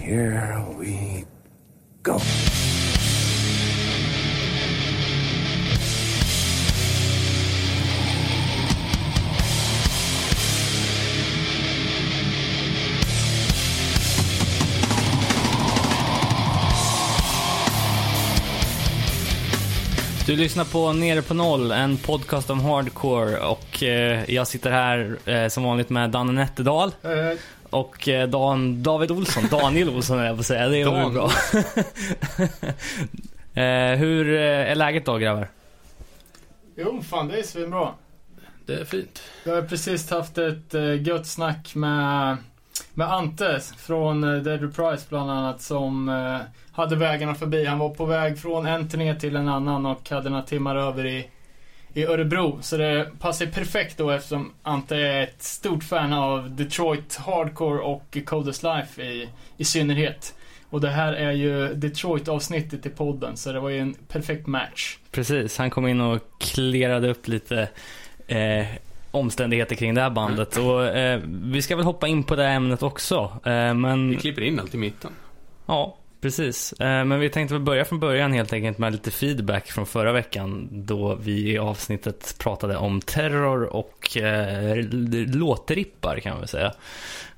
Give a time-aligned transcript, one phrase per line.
[0.00, 1.24] Here we
[2.02, 2.18] go.
[20.26, 25.18] Du lyssnar på Nere på Noll, en podcast om hardcore och eh, jag sitter här
[25.24, 27.38] eh, som vanligt med Danne Nätterdal Eh,
[27.70, 31.30] och eh, Dan, David Olsson, Daniel Olsson är jag på att säga, det är bra.
[33.62, 35.48] eh, hur eh, är läget då grabbar?
[36.76, 37.88] jo, fan det är svinbra.
[38.66, 39.22] Det är fint.
[39.44, 40.74] Jag har precis haft ett
[41.06, 42.36] gött snack med,
[42.94, 46.08] med Ante från Dead Reprise bland annat som
[46.72, 47.64] hade vägarna förbi.
[47.64, 51.06] Han var på väg från en turné till en annan och hade några timmar över
[51.06, 51.28] i,
[51.94, 52.58] i Örebro.
[52.60, 58.18] Så det passar perfekt då eftersom Ante är ett stort fan av Detroit Hardcore och
[58.26, 60.34] Coldest Life i, i synnerhet.
[60.70, 64.98] Och det här är ju Detroit-avsnittet i podden så det var ju en perfekt match.
[65.10, 67.68] Precis, han kom in och klerade upp lite
[68.26, 68.66] eh,
[69.10, 72.56] omständigheter kring det här bandet och eh, vi ska väl hoppa in på det här
[72.56, 73.14] ämnet också.
[73.44, 75.10] Eh, men Vi klipper in allt i mitten.
[75.66, 76.72] Ja, precis.
[76.72, 80.12] Eh, Men vi tänkte väl börja från början helt enkelt med lite feedback från förra
[80.12, 84.76] veckan då vi i avsnittet pratade om terror och eh,
[85.26, 86.72] låtrippar kan man väl säga.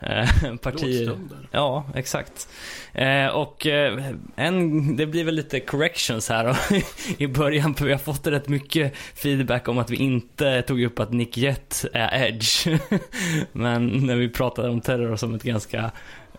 [0.01, 1.07] Eh, partier.
[1.07, 1.49] Låtstunder.
[1.51, 2.49] Ja, exakt.
[2.93, 4.05] Eh, och eh,
[4.37, 6.57] en, det blir väl lite corrections här
[7.19, 11.01] i början, för vi har fått rätt mycket feedback om att vi inte tog upp
[11.01, 12.67] att Nick Jett är Edge.
[13.53, 15.91] Men när vi pratade om terror som ett ganska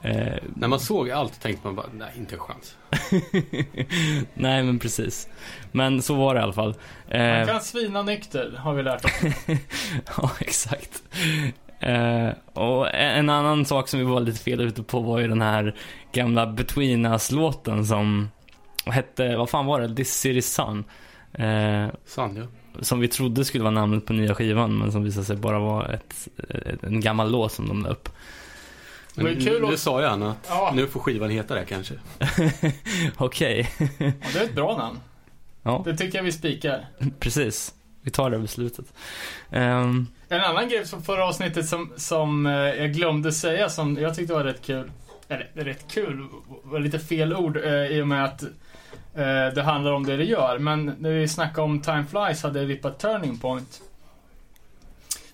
[0.03, 2.75] eh, När man såg allt tänkte man bara, nej inte en chans.
[4.33, 5.27] Nej, men precis.
[5.71, 6.75] Men så var det i alla fall.
[7.07, 9.11] Eh, kan svina nykter, har vi lärt oss.
[10.17, 11.03] ja, exakt.
[11.79, 15.41] Eh, och en annan sak som vi var lite fel ute på var ju den
[15.41, 15.75] här
[16.11, 18.29] gamla Between Us-låten som
[18.85, 19.95] hette, vad fan var det?
[19.95, 20.83] This City Sun.
[21.33, 22.47] Eh, Sanja.
[22.81, 25.93] som vi trodde skulle vara namnet på nya skivan, men som visade sig bara vara
[25.93, 26.27] ett,
[26.81, 28.09] en gammal låt som de la upp.
[29.15, 30.71] Men Men kul nu att- sa jag Anna att Ja.
[30.75, 31.93] nu får skivan heta det kanske.
[33.17, 33.87] Okej, Ja,
[34.33, 34.99] det är ett bra namn.
[35.63, 36.85] ja, Det tycker jag vi spikar.
[37.19, 37.73] precis.
[38.01, 38.85] Vi tar det beslutet.
[39.51, 44.15] Ehm, En annan grej från förra avsnittet som, som eh, jag glömde säga som jag
[44.15, 44.91] tyckte var rätt kul.
[45.27, 46.27] Eller rätt kul
[46.63, 50.23] var lite fel ord eh, i och med att eh, det handlar om det det
[50.23, 50.59] gör.
[50.59, 53.81] Men när vi snackade om Time Flies hade rippat Turning Point.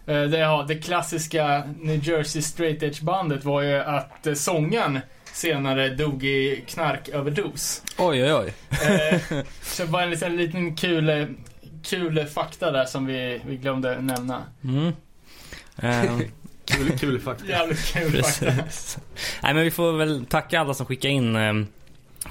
[0.10, 5.00] Eh, det, ja, det klassiska New Jersey Straight Edge bandet var ju att eh, sången
[5.34, 7.84] senare dog i knarköverdos.
[7.98, 8.54] oj, oj, oj.
[8.70, 11.36] Eh, så bara en liten, liten kul,
[11.84, 14.44] kul fakta där som vi, vi glömde nämna.
[14.64, 14.94] Mm.
[15.78, 16.22] Ehm,
[16.66, 17.46] Kul, kul fakta.
[17.46, 18.46] Jävligt kul fakta.
[18.46, 18.98] Precis.
[19.44, 21.54] Nej, men vi får väl tacka alla som skickar in eh,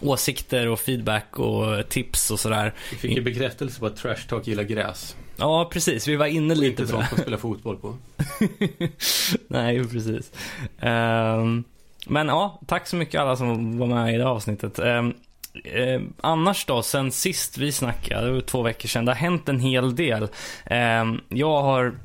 [0.00, 2.74] åsikter och feedback och tips och sådär.
[2.90, 5.16] Vi fick ju bekräftelse på att Trash Talk gillar gräs.
[5.38, 6.08] Ja, precis.
[6.08, 7.06] Vi var inne lite inte på det.
[7.06, 7.96] sånt man spelar fotboll på.
[9.48, 10.32] Nej, precis.
[10.80, 11.64] Ehm,
[12.06, 14.78] men ja, tack så mycket alla som var med i det avsnittet.
[14.78, 15.14] Ehm,
[15.64, 19.48] ehm, annars då, sen sist vi snackade, det var två veckor sedan, det har hänt
[19.48, 20.28] en hel del.
[20.66, 21.98] Ehm, jag har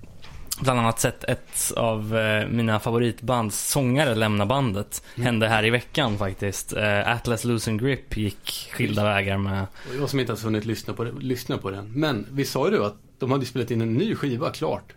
[0.61, 5.03] bland annat sett ett av eh, mina favoritbands sångare lämna bandet.
[5.15, 5.25] Mm.
[5.25, 6.73] Hände här i veckan faktiskt.
[6.73, 10.93] Eh, Atlas Losing Grip gick skilda vägar med Och jag som inte ens hunnit lyssna
[10.93, 11.91] på, det, lyssna på den.
[11.95, 14.93] Men vi sa ju att de hade spelat in en ny skiva klart.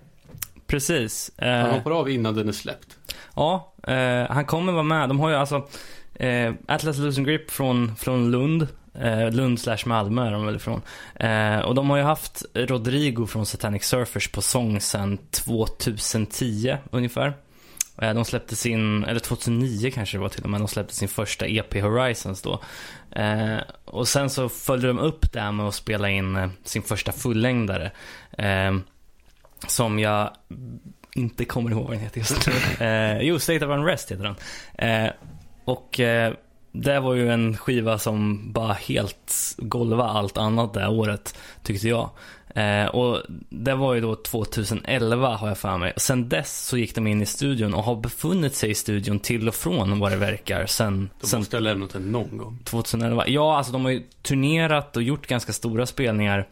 [0.66, 1.30] Precis.
[1.38, 2.98] Han Eh, hoppar av innan den är släppt.
[3.34, 3.72] Ja,
[4.28, 5.08] han kommer vara med.
[5.08, 5.68] De har ju alltså
[6.66, 8.68] Atlas Losing Grip från, från Lund.
[9.00, 10.82] Eh, Lund slash Malmö är de väl ifrån.
[11.14, 17.34] Eh, och de har ju haft Rodrigo från Satanic Surfers på sång sedan 2010 ungefär.
[18.02, 21.08] Eh, de släppte sin, eller 2009 kanske det var till och med, de släppte sin
[21.08, 22.60] första EP Horizons då.
[23.10, 27.12] Eh, och sen så följde de upp det här med att spela in sin första
[27.12, 27.90] fullängdare.
[28.38, 28.76] Eh,
[29.66, 30.30] som jag
[31.14, 32.52] inte kommer ihåg vad den heter just nu.
[32.86, 35.10] Eh, jo, State of Unrest heter den.
[35.64, 36.00] Och
[36.82, 42.10] det var ju en skiva som bara helt golvade allt annat det året, tyckte jag.
[42.56, 45.92] Eh, och det var ju då 2011 har jag för mig.
[45.96, 49.48] Sen dess så gick de in i studion och har befunnit sig i studion till
[49.48, 52.58] och från vad det verkar sen, De sen måste ha lämnat den någon gång.
[52.64, 53.24] 2011.
[53.26, 56.46] Ja, alltså de har ju turnerat och gjort ganska stora spelningar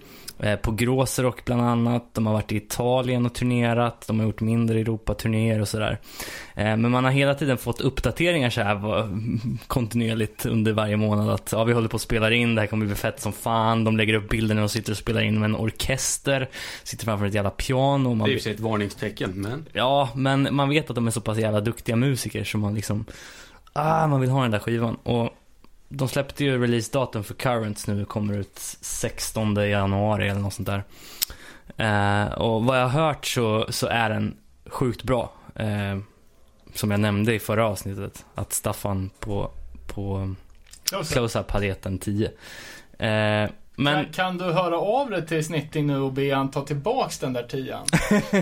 [0.62, 2.14] på Gråserock bland annat.
[2.14, 4.04] De har varit i Italien och turnerat.
[4.06, 5.98] De har gjort mindre Europaturnéer och sådär.
[6.54, 8.80] Eh, men man har hela tiden fått uppdateringar så här
[9.66, 12.86] kontinuerligt under varje månad att ja, vi håller på att spela in, det här kommer
[12.86, 13.84] bli fett som fan.
[13.84, 16.48] De lägger upp bilder när de sitter och spelar in med en orkester,
[16.82, 18.08] sitter framför ett jävla piano.
[18.08, 21.10] och Det Man är ju ett varningstecken, men Ja, men man vet att de är
[21.10, 23.04] så pass jävla duktiga musiker så man liksom
[23.74, 24.94] ah, man vill ha den där skivan.
[24.94, 25.30] Och
[25.88, 30.84] de släppte ju releasedatum för Currents nu, kommer ut 16 januari eller något sånt där.
[31.76, 34.36] Eh, och vad jag har hört så, så är den
[34.66, 35.32] sjukt bra.
[35.54, 35.98] Eh,
[36.74, 39.50] som jag nämnde i förra avsnittet, att Staffan på,
[39.86, 40.34] på
[40.90, 42.26] Close-Up hade gett en 10.
[42.98, 44.04] Eh, men...
[44.04, 47.32] Kan, kan, du höra av dig till Snitting nu och be han ta tillbaks den
[47.32, 47.86] där tian?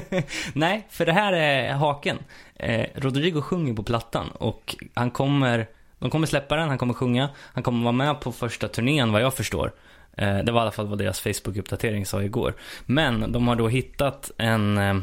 [0.52, 2.18] Nej, för det här är haken.
[2.54, 5.66] Eh, Rodrigo sjunger på plattan och han kommer,
[6.02, 9.22] de kommer släppa den, han kommer sjunga, han kommer vara med på första turnén vad
[9.22, 9.72] jag förstår.
[10.16, 12.54] Eh, det var i alla fall vad deras Facebook-uppdatering sa igår.
[12.86, 14.96] Men de har då hittat en, eh,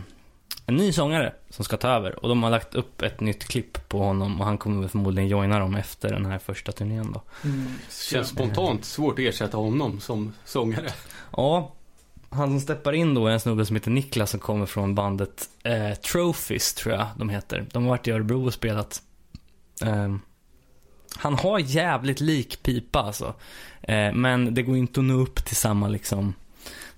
[0.65, 3.89] en ny sångare som ska ta över och de har lagt upp ett nytt klipp
[3.89, 7.21] på honom och han kommer förmodligen joina dem efter den här första turnén då.
[7.43, 7.65] Mm.
[7.89, 10.89] Känns spontant svårt att ersätta honom som sångare.
[11.37, 11.71] Ja,
[12.29, 15.49] han som steppar in då är en snubbe som heter Niklas som kommer från bandet
[15.63, 17.65] eh, Trophies, tror jag de heter.
[17.71, 19.01] De har varit i Örebro och spelat.
[19.85, 20.15] Eh,
[21.17, 23.33] han har jävligt lik pipa alltså.
[23.81, 26.33] Eh, men det går inte att nå upp till samma liksom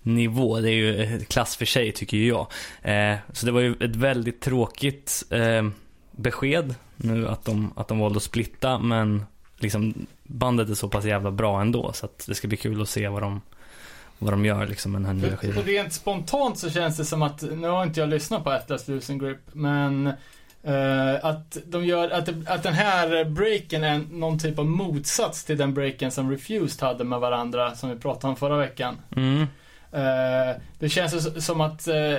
[0.01, 0.59] nivå.
[0.59, 2.47] Det är ju klass för sig tycker jag.
[2.81, 5.69] Eh, så det var ju ett väldigt tråkigt eh,
[6.11, 8.79] besked nu att de, att de valde att splitta.
[8.79, 9.25] Men
[9.57, 9.93] liksom
[10.23, 11.93] bandet är så pass jävla bra ändå.
[11.93, 13.41] Så att det ska bli kul att se vad de
[14.21, 15.63] vad de gör liksom med den här nya skivan.
[15.63, 19.19] Rent spontant så känns det som att, nu har inte jag lyssnat på Atlas Losing
[19.19, 20.13] Grip, men
[20.67, 25.57] uh, att de gör, att, att den här breaken är någon typ av motsats till
[25.57, 28.97] den breaken som Refused hade med varandra, som vi pratade om förra veckan.
[29.15, 29.41] Mm.
[29.93, 32.17] Uh, det känns som att Eh,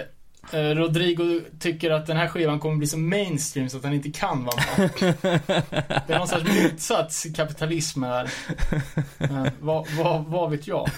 [0.51, 4.45] Rodrigo tycker att den här skivan kommer bli så mainstream så att han inte kan
[4.45, 4.91] vara med.
[6.07, 8.31] Det är någon sorts motsats kapitalism här.
[9.61, 10.89] Vad, vad, vad vet jag?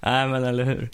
[0.00, 0.90] Nej men eller hur.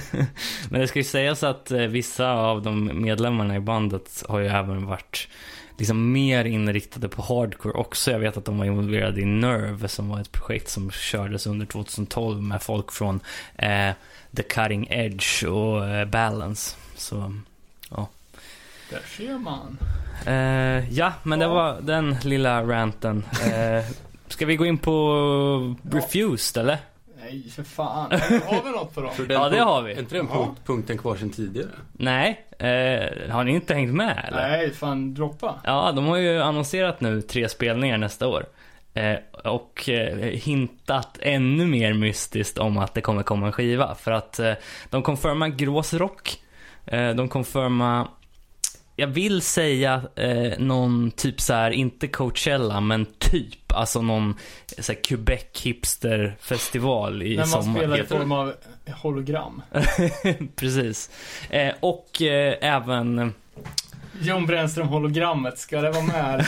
[0.70, 4.46] men det ska ju sägas att eh, vissa av de medlemmarna i bandet har ju
[4.46, 5.28] även varit
[5.76, 8.10] liksom mer inriktade på hardcore också.
[8.10, 11.66] Jag vet att de var involverade i Nerve som var ett projekt som kördes under
[11.66, 13.20] 2012 med folk från
[13.56, 13.90] eh,
[14.36, 16.76] The Cutting Edge och eh, Balance.
[16.96, 17.40] Så,
[17.90, 18.08] ja.
[18.90, 19.78] Där ser man.
[20.26, 23.24] Eh, ja, men det var den lilla ranten.
[23.44, 23.84] Eh,
[24.28, 26.78] ska vi gå in på Refused eller?
[27.30, 28.10] Nej, för fan.
[28.46, 29.10] Har vi något på dem?
[29.28, 29.92] Ja, det har vi.
[29.92, 30.54] Är inte den ja.
[30.64, 31.68] punkten kvar sen tidigare?
[31.92, 34.48] Nej, eh, har ni inte hängt med eller?
[34.48, 35.54] Nej, fan droppa.
[35.64, 38.46] Ja, de har ju annonserat nu tre spelningar nästa år.
[38.94, 43.94] Eh, och eh, hintat ännu mer mystiskt om att det kommer komma en skiva.
[43.94, 44.52] För att eh,
[44.90, 46.38] de confirmar gråsrock
[46.86, 48.08] Eh, de confirma
[48.96, 54.34] jag vill säga eh, någon typ så här, inte Coachella, men typ, alltså någon
[54.78, 57.46] så här, Quebec hipster festival i sommar.
[57.46, 58.54] När man spelar i form av
[59.02, 59.62] hologram.
[60.56, 61.10] Precis.
[61.50, 63.34] Eh, och eh, även...
[64.20, 66.46] Jon Brännström hologrammet, ska det vara med?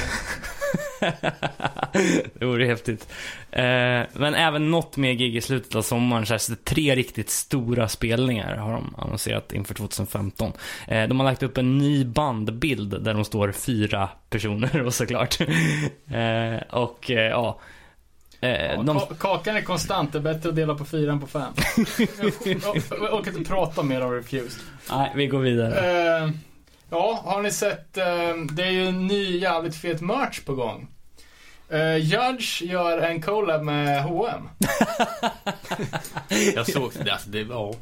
[2.34, 3.08] det vore häftigt.
[3.50, 6.26] Eh, men även något mer gig i slutet av sommaren.
[6.26, 10.52] Så, här, så tre riktigt stora spelningar har de annonserat inför 2015.
[10.86, 15.40] Eh, de har lagt upp en ny bandbild där de står fyra personer och såklart.
[15.40, 17.60] eh, och eh, ja.
[18.40, 19.00] Eh, de...
[19.18, 21.52] Kakan är konstant, det är bättre att dela på fyra än på fem.
[22.90, 24.62] jag orkar inte prata mer om Refused.
[24.90, 26.32] Nej, vi går vidare.
[26.90, 27.96] Ja, har ni sett?
[27.96, 28.06] Eh,
[28.52, 30.88] det är ju en ny jävligt fet merch på gång.
[31.72, 34.48] Uh, Judge gör en collab med H&M.
[36.54, 37.12] Jag såg det.
[37.12, 37.74] Alltså, det ja.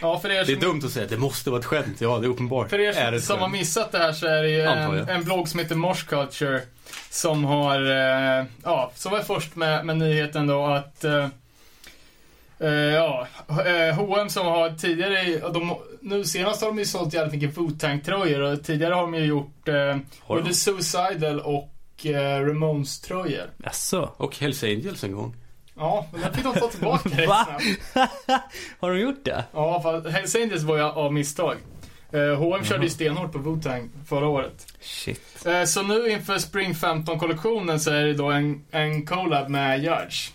[0.00, 2.00] Ja, för er det är dumt att säga, det måste vara ett skämt.
[2.00, 2.70] Ja, det är uppenbart.
[2.70, 5.24] För er är som, som har missat det här så är det ju en, en
[5.24, 6.60] blogg som heter Mosh Culture.
[7.10, 11.26] Som har, uh, ja, som var först med, med nyheten då att uh,
[12.60, 17.42] Uh, ja, uh, H&M som har tidigare, de, nu senast har de ju sålt jävligt
[17.42, 19.96] mycket Wu-Tang-tröjor och tidigare har de ju gjort uh,
[20.28, 21.70] både Suicidal och
[22.04, 23.50] uh, Ramones-tröjor.
[23.64, 24.10] Jaså?
[24.16, 25.36] Och Hells Angels en gång.
[25.76, 27.28] Ja, men den fick de ta tillbaka rätt
[27.92, 28.44] snabbt.
[28.80, 29.44] har de gjort det?
[29.52, 31.56] Ja, för Hells Angels var ju av misstag.
[32.12, 32.64] H&M mm.
[32.64, 34.66] körde ju stenhårt på Wu-Tang förra året.
[34.80, 35.46] Shit.
[35.46, 40.30] Uh, så nu inför Spring 15-kollektionen så är det då en, en collab med Judge.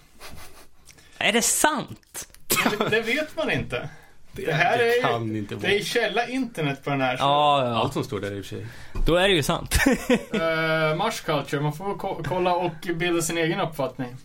[1.19, 2.27] Är det sant?
[2.47, 3.89] Det, det vet man inte.
[4.31, 7.15] Det, här det är ju, inte det är källa internet på den här.
[7.19, 7.75] Ja, ja.
[7.75, 8.65] Allt som står där i och för sig.
[9.05, 9.75] Då är det ju sant.
[10.33, 14.17] uh, Mars Culture, man får ko kolla och bilda sin egen uppfattning.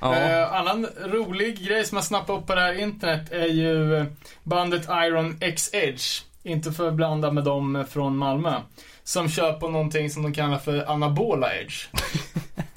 [0.00, 0.08] Ja.
[0.08, 4.06] Uh, annan rolig grej som jag snappat upp på det här internet är ju
[4.42, 6.22] bandet Iron X Edge.
[6.42, 8.60] Inte för att blanda med dem från Malmö.
[9.04, 11.86] Som kör på någonting som de kallar för anabola edge.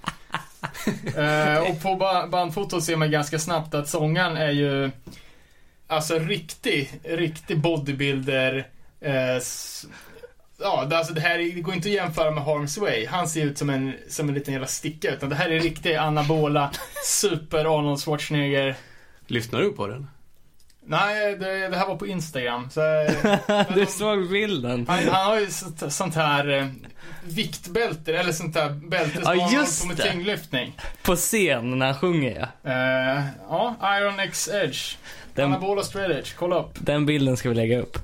[1.18, 1.96] uh, och på
[2.32, 4.92] bandfotot ser man ganska snabbt att sångaren är ju
[5.88, 8.68] Alltså riktig, riktig bodybuilder.
[9.06, 9.42] Uh,
[10.62, 13.06] ja, det, alltså det här är- det går inte att jämföra med Harm's Way.
[13.06, 15.12] Han ser ut som en, som en liten jävla sticka.
[15.12, 16.72] Utan det här är riktig anabola,
[17.06, 18.76] super Arnold Schwarzenegger.
[19.28, 20.08] Lyssnar du på den?
[20.86, 22.70] Nej, det, det här var på Instagram.
[22.70, 22.80] Så,
[23.48, 24.86] men Du de- såg bilden.
[24.90, 26.68] han, han har ju sånt, sånt här eh,
[27.26, 30.12] viktbälte, eller sånt där bälte som Ja, just på med det.
[30.12, 30.78] tyngdlyftning.
[31.04, 32.72] På scen när han sjunger ja.
[32.72, 34.96] Eh, ja, Iron X Edge.
[35.36, 36.72] Den, Anabola straight edge, kolla upp.
[36.74, 37.98] den bilden ska vi lägga upp.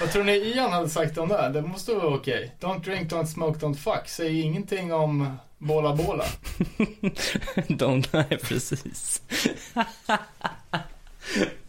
[0.00, 1.48] Vad tror ni Ian hade sagt om det?
[1.48, 2.54] Det måste vara okej.
[2.60, 4.08] Don't drink, don't smoke, don't fuck.
[4.08, 6.24] Säger ingenting om Bola Bola.
[7.68, 9.22] De, nej, precis.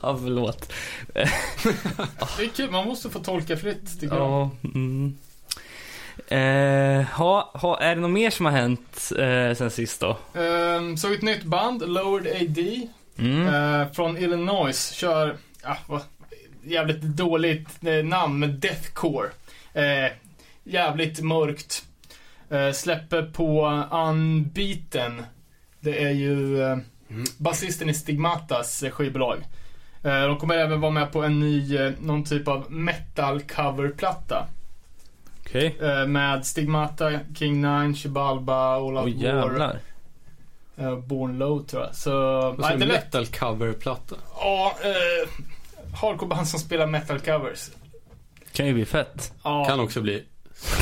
[0.01, 0.73] ja, förlåt.
[1.13, 4.25] Det är kul, man måste få tolka fritt tycker jag.
[4.31, 5.17] Ja, mm.
[6.27, 10.17] Eh, ha, ha, är det något mer som har hänt eh, sen sist då?
[10.33, 13.47] Um, såg ett nytt band, Lowered AD, Mm.
[13.47, 14.91] eh, från Illinois.
[14.93, 16.01] Kör, ah, vad,
[16.63, 19.29] jävligt dåligt eh, namn, men Deathcore.
[19.73, 20.11] Eh,
[20.63, 21.83] jävligt mörkt.
[22.49, 25.25] Eh, släpper på Unbeaten.
[25.79, 26.77] Det är ju eh,
[27.09, 27.23] Mm.
[27.37, 29.37] basisten i Stigmatas eh, skivbolag.
[30.03, 34.47] Eh, de kommer även vara med på en ny, eh, någon typ av metal coverplatta.
[35.55, 35.75] Okej.
[35.81, 39.79] Eh, med Stigmata, King Nine, Chibalba, Olaf War, jävlar.
[40.77, 41.95] eh, Born Low tror jag.
[41.95, 42.11] Så,
[42.57, 42.85] Vad det du?
[42.87, 44.15] metal cover-platta?
[44.39, 45.29] Ja, eh,
[46.01, 47.69] hardcoreband som spelar metal covers.
[48.53, 49.33] Kan ju bli fett.
[49.43, 50.23] Ja, Kan också bli.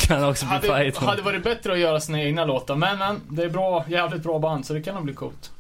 [0.08, 0.98] Kan också bli hade, fight.
[0.98, 4.40] hade varit bättre att göra sina egna låtar, men, men det är bra, jävligt bra
[4.40, 5.52] band så det kan nog bli coolt.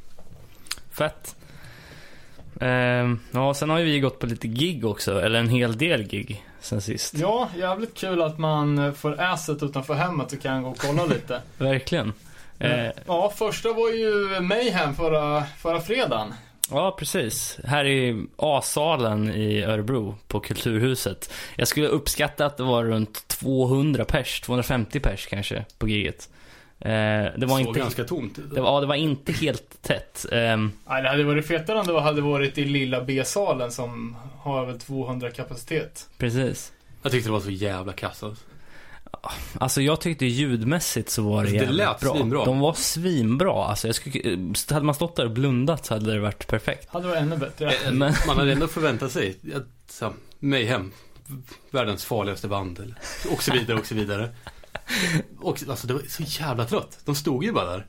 [0.91, 1.35] Fett.
[2.61, 6.03] Ehm, ja, sen har ju vi gått på lite gig också, eller en hel del
[6.03, 7.13] gig sen sist.
[7.17, 11.05] Ja, jävligt kul att man eh, får asset utanför hemmet och kan gå och kolla
[11.05, 11.41] lite.
[11.57, 12.13] Verkligen.
[12.59, 16.33] Eh, Ja, första var ju Mayhem förra, förra fredagen.
[16.71, 17.59] ja, precis.
[17.65, 21.33] Här i A-salen i Örebro på Kulturhuset.
[21.55, 26.29] Jag skulle uppskatta att det var runt 200 pers, 250 pers kanske, på giget.
[26.85, 26.89] Eh,
[27.37, 27.79] det var Såg inte...
[27.79, 28.55] ganska tomt ut.
[28.55, 30.25] Det var, ja, det var inte helt tätt.
[30.31, 34.65] Ehm, Nej, det hade varit fetare om det hade varit i lilla B-salen som har
[34.65, 36.09] väl 200 kapacitet.
[36.17, 36.71] precis.
[37.03, 38.43] Jag tyckte det var så jävla kass alltså.
[39.59, 42.13] Alltså jag tyckte ljudmässigt så var det Alltså, det lät bra.
[42.15, 42.45] svinbra.
[42.45, 43.65] De var svinbra.
[43.65, 44.37] Alltså jag skulle,
[44.69, 46.89] hade man stått där och blundat så hade det varit perfekt.
[46.89, 47.73] Hade varit ännu bättre.
[47.91, 50.91] Men, Man hade ändå förväntat sig att så, Mayhem,
[51.71, 52.95] världens farligaste band eller,
[53.31, 54.29] och så vidare och så vidare.
[55.39, 56.99] Och alltså det var så jävla trött.
[57.05, 57.85] De stod ju bara där.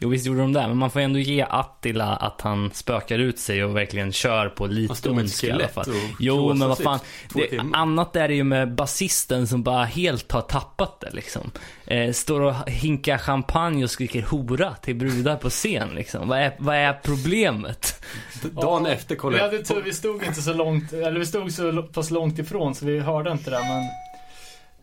[0.00, 3.38] jo visst gjorde de det, men man får ändå ge Attila att han spökar ut
[3.38, 5.84] sig och verkligen kör på lite ondska i alla fall.
[6.18, 6.98] Jo, men vad fan.
[7.34, 11.50] Det, annat är det ju med basisten som bara helt har tappat det liksom.
[11.86, 16.28] Eh, står och hinkar champagne och skriker hora till brudar på scen liksom.
[16.28, 18.04] Vad är, vad är problemet?
[18.42, 21.52] Dagen efter Vi kollade hade jag tur, vi stod inte så långt, eller vi stod
[21.52, 24.07] så pass långt ifrån så vi hörde inte det men...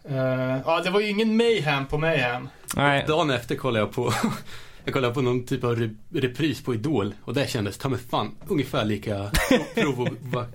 [0.10, 2.50] eh, ja, det var ju ingen Mayhem på Mayhem.
[2.76, 4.14] Nej, Dagen efter kollade jag på
[4.84, 8.00] Jag kollade på någon typ av re- repris på Idol och det kändes ta mig
[8.10, 9.32] fan ungefär lika
[9.76, 10.08] provo...
[10.22, 10.46] va,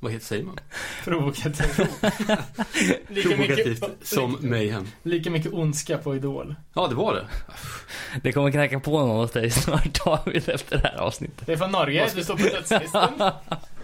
[0.00, 0.58] vad heter, säger man?
[1.04, 1.78] Provokativt.
[3.08, 4.86] lika, Provokativt mycket, som lika, Mayhem.
[5.02, 6.54] lika mycket ondska på Idol.
[6.74, 7.26] Ja, det var det.
[8.22, 11.46] det kommer knacka på någon hos dig snart David efter det här avsnittet.
[11.46, 13.12] Det är från Norge, du står på dödslistan.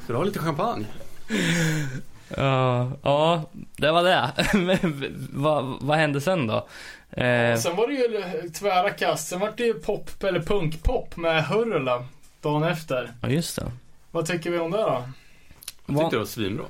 [0.05, 0.85] Ska du ha lite champagne?
[2.37, 3.43] Ja, ja,
[3.77, 4.33] det var det.
[4.59, 6.57] Men vad, vad hände sen då?
[7.11, 11.45] Eh, Sen var det ju tvära kast, sen var det ju pop, eller punkpop med
[11.47, 12.05] Hurula
[12.41, 13.13] dagen efter.
[13.23, 13.73] ja, just det.
[14.11, 15.03] Vad tycker vi om det då?
[15.87, 16.65] Jag tyckte det var svinbra.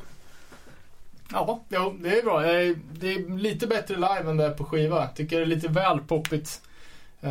[1.33, 2.40] Ja, jo, det är bra.
[2.40, 5.07] Det är lite bättre live än det är på skiva.
[5.07, 6.61] Tycker det är lite väl poppigt.
[7.21, 7.31] Eh,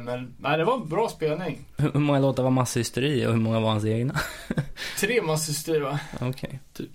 [0.00, 1.64] Men nej, det var en bra spelning.
[1.76, 4.14] Hur många låtar var masshysteri och hur många var hans egna?
[5.00, 5.98] Tre massysteri va?
[6.20, 6.60] Okej.
[6.72, 6.90] Typ.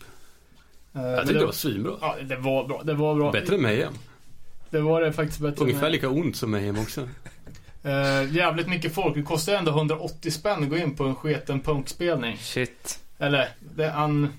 [0.96, 1.94] Eh, Jag men tyckte det var svinbra.
[2.02, 2.82] Ja, det var bra.
[2.84, 3.32] Det var bra.
[3.32, 3.94] Bättre än Mayhem.
[4.70, 5.62] Det var det faktiskt bättre.
[5.64, 5.92] Ungefär med.
[5.92, 7.10] lika ont som Mayhem också.
[7.84, 9.16] Eh, jävligt mycket folk.
[9.16, 12.38] Det kostar ändå 180 spänn att gå in på en sketen punkspelning.
[12.38, 13.00] Shit.
[13.20, 14.34] Eller, det, han...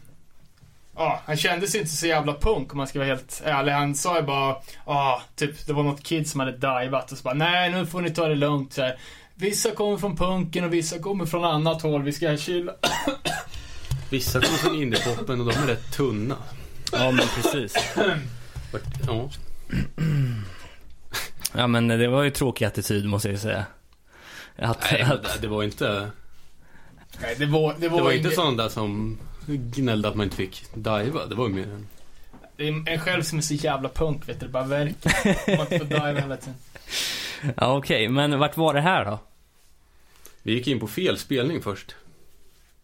[0.96, 3.72] Ja, han kändes inte så jävla punk om man ska vara helt ärlig.
[3.72, 7.22] Han sa ju bara, ja, typ, det var något kid som hade divat och så
[7.22, 8.98] bara, nej nu får ni ta det lugnt så här.
[9.34, 12.02] Vissa kommer från punken och vissa kommer från annat håll.
[12.02, 12.72] Vi ska chilla.
[14.10, 16.36] Vissa kommer från indiepopen och de är rätt tunna.
[16.92, 17.74] Ja, men precis.
[19.06, 19.30] Ja.
[21.54, 23.66] Ja, men det var ju tråkig attityd måste jag säga.
[24.56, 26.10] Att, Nej, att, det, det var inte...
[27.20, 30.36] Nej, det var, det var, Det var inte sådana där som gnällde att man inte
[30.36, 31.26] fick diva.
[31.26, 31.86] Det var ju mer en...
[32.56, 34.46] Det är en själv som är så jävla punk, vet du.
[34.46, 35.56] Det bara verkar.
[35.56, 36.54] Man får diva hela tiden.
[37.56, 38.08] ja, okej.
[38.08, 39.18] Men vart var det här då?
[40.42, 41.94] Vi gick in på fel spelning först.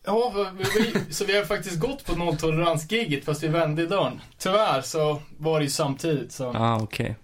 [0.06, 4.20] Ja, vi, så vi har faktiskt gått på nolltoleransgiget fast vi vände i dörren.
[4.38, 6.42] Tyvärr så var det ju samtidigt så.
[6.44, 7.16] Ja, ah, okej.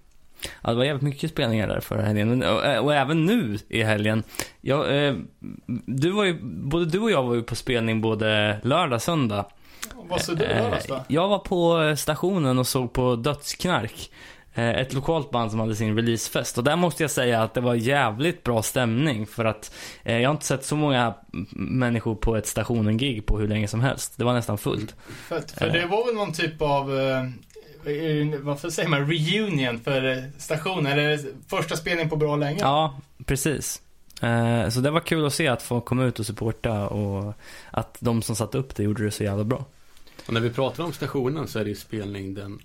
[0.63, 2.43] Ja, det var jävligt mycket spelningar där förra helgen.
[2.43, 4.23] Och, och även nu i helgen.
[4.61, 5.15] Jag, eh,
[5.87, 9.45] du var ju, både du och jag var ju på spelning både lördag och söndag.
[9.95, 10.95] Vad såg du i lördags då?
[10.95, 14.11] Eh, Jag var på stationen och såg på Dödsknark.
[14.55, 16.59] Eh, Ett lokalt band som hade sin releasefest.
[16.59, 19.27] Och där måste jag säga att det var jävligt bra stämning.
[19.27, 21.15] För att eh, jag har inte sett så många
[21.57, 24.13] människor på ett stationen-gig på hur länge som helst.
[24.17, 24.95] Det var nästan fullt.
[25.29, 27.19] För, att- för det var väl någon typ av, eh,
[27.93, 30.93] eh, varför säger man, reunion för eh, stationen?
[30.93, 32.59] Eller första spelning på bra länge?
[32.61, 33.83] Ja, precis.
[34.23, 37.35] Eh, Så det var kul att se att folk kom ut och supporta och
[37.71, 39.65] att de som satte upp det gjorde det så jävla bra.
[40.27, 42.59] Och när vi pratar om stationen så är det ju spelning den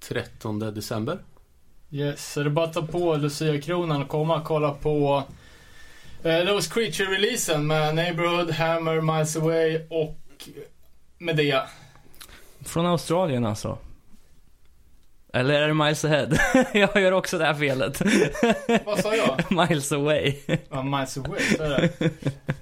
[0.00, 1.18] 13 december.
[1.90, 5.22] Yes, så det är bara att ta på Lucia-kronan och komma och kolla på
[6.22, 10.18] eh, Those Creature-releasen med Neighborhood, Hammer, Miles Away och
[11.18, 11.62] Medea.
[12.60, 13.78] Från Australien alltså.
[15.32, 16.28] Eller är det Miles Ahead?
[16.72, 18.02] jag gör också det här felet.
[18.86, 19.40] Vad sa jag?
[19.68, 20.34] Miles Away.
[20.70, 22.10] Ja, Miles Away, så är det.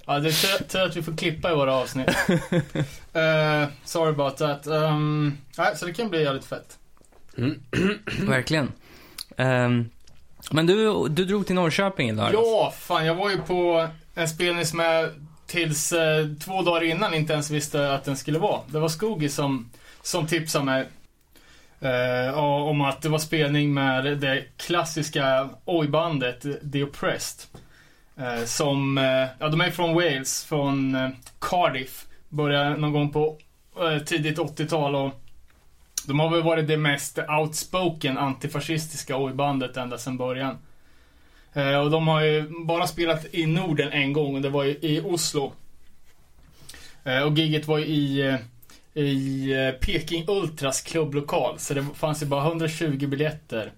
[0.07, 2.09] Ja, det är tur- att vi får klippa i våra avsnitt.
[3.13, 4.67] Eh, sorry about that.
[4.67, 6.79] Um, nej, så det kan bli jävligt fett.
[7.39, 7.61] Mm.
[8.29, 8.73] Verkligen.
[9.37, 9.91] Um,
[10.51, 12.31] men du, du drog till Norrköping idag?
[12.33, 15.11] Ja, fan jag var ju på en spelning som jag
[15.47, 18.61] tills eh, två dagar innan inte ens visste att den skulle vara.
[18.67, 19.71] Det var Skogi som,
[20.03, 20.87] som tipsade mig
[21.81, 27.61] eh, om att det var spelning med det klassiska oj-bandet The Oppressed.
[28.17, 32.07] Eh, som, eh, ja de är från Wales, från eh, Cardiff.
[32.29, 33.39] Började någon gång på
[33.81, 35.13] eh, tidigt 80-tal och
[36.07, 40.59] de har väl varit det mest outspoken antifascistiska oj-bandet ända sedan början.
[41.57, 44.71] Eh, och de har ju bara spelat i Norden en gång och det var ju
[44.71, 45.53] i Oslo.
[47.05, 51.59] Eh, och giget var ju i, eh, i Peking Ultras klubblokal.
[51.59, 53.73] Så det fanns ju bara 120 biljetter.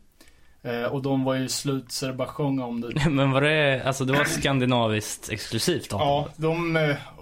[0.90, 3.11] Och de var ju slut så det bara sjöng om det.
[3.11, 5.97] Men var det, alltså det var skandinaviskt exklusivt då?
[5.97, 6.79] Ja, de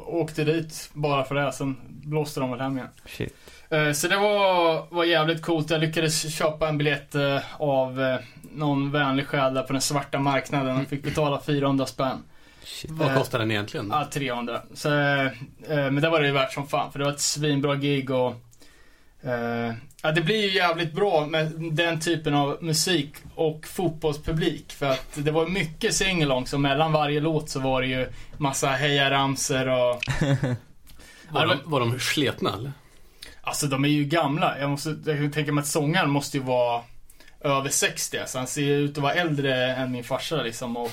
[0.07, 1.52] åkte dit bara för det.
[1.52, 2.88] Sen blåste de väl hem igen.
[3.07, 3.35] Shit.
[3.70, 5.70] Eh, Så det var, var jävligt coolt.
[5.70, 8.16] Jag lyckades köpa en biljett eh, av eh,
[8.52, 12.22] någon vänlig själ där på den svarta marknaden och fick betala 400 spänn.
[12.64, 12.90] Shit.
[12.90, 13.88] Vad kostar den egentligen?
[13.90, 14.61] Ja, 300.
[14.74, 14.88] Så,
[15.68, 18.35] men det var det ju värt som fan för det var ett svinbra gig och
[20.02, 25.09] ja, det blir ju jävligt bra med den typen av musik och fotbollspublik för att
[25.14, 30.02] det var mycket singalong så mellan varje låt så var det ju massa hejaramsor och
[31.31, 32.72] Var de, var de sletna eller?
[33.46, 34.59] Alltså de är ju gamla.
[34.61, 36.82] Jag måste jag kan tänka mig att sångaren måste ju vara
[37.40, 38.18] över 60.
[38.26, 40.90] Så han ser ut att vara äldre än min farsa liksom och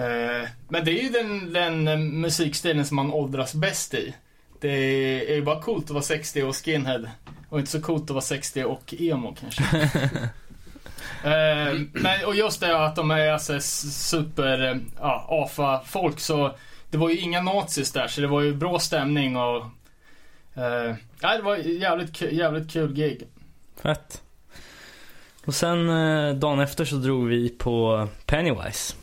[0.00, 1.84] eh, Men det är ju den, den
[2.20, 4.14] musikstilen som man åldras bäst i.
[4.60, 4.68] Det
[5.30, 7.10] är ju bara coolt att vara 60 och skinhead.
[7.48, 9.62] Och inte så coolt att vara 60 och emo kanske.
[11.24, 16.56] eh, men, och just det att de är alltså super, eh, ja, AFA-folk så
[16.90, 19.64] det var ju inga nazis där så det var ju bra stämning och
[20.60, 23.28] Uh, ja, det var jävligt, jävligt kul gig.
[23.82, 24.22] Fett.
[25.44, 28.94] Och sen eh, dagen efter så drog vi på Pennywise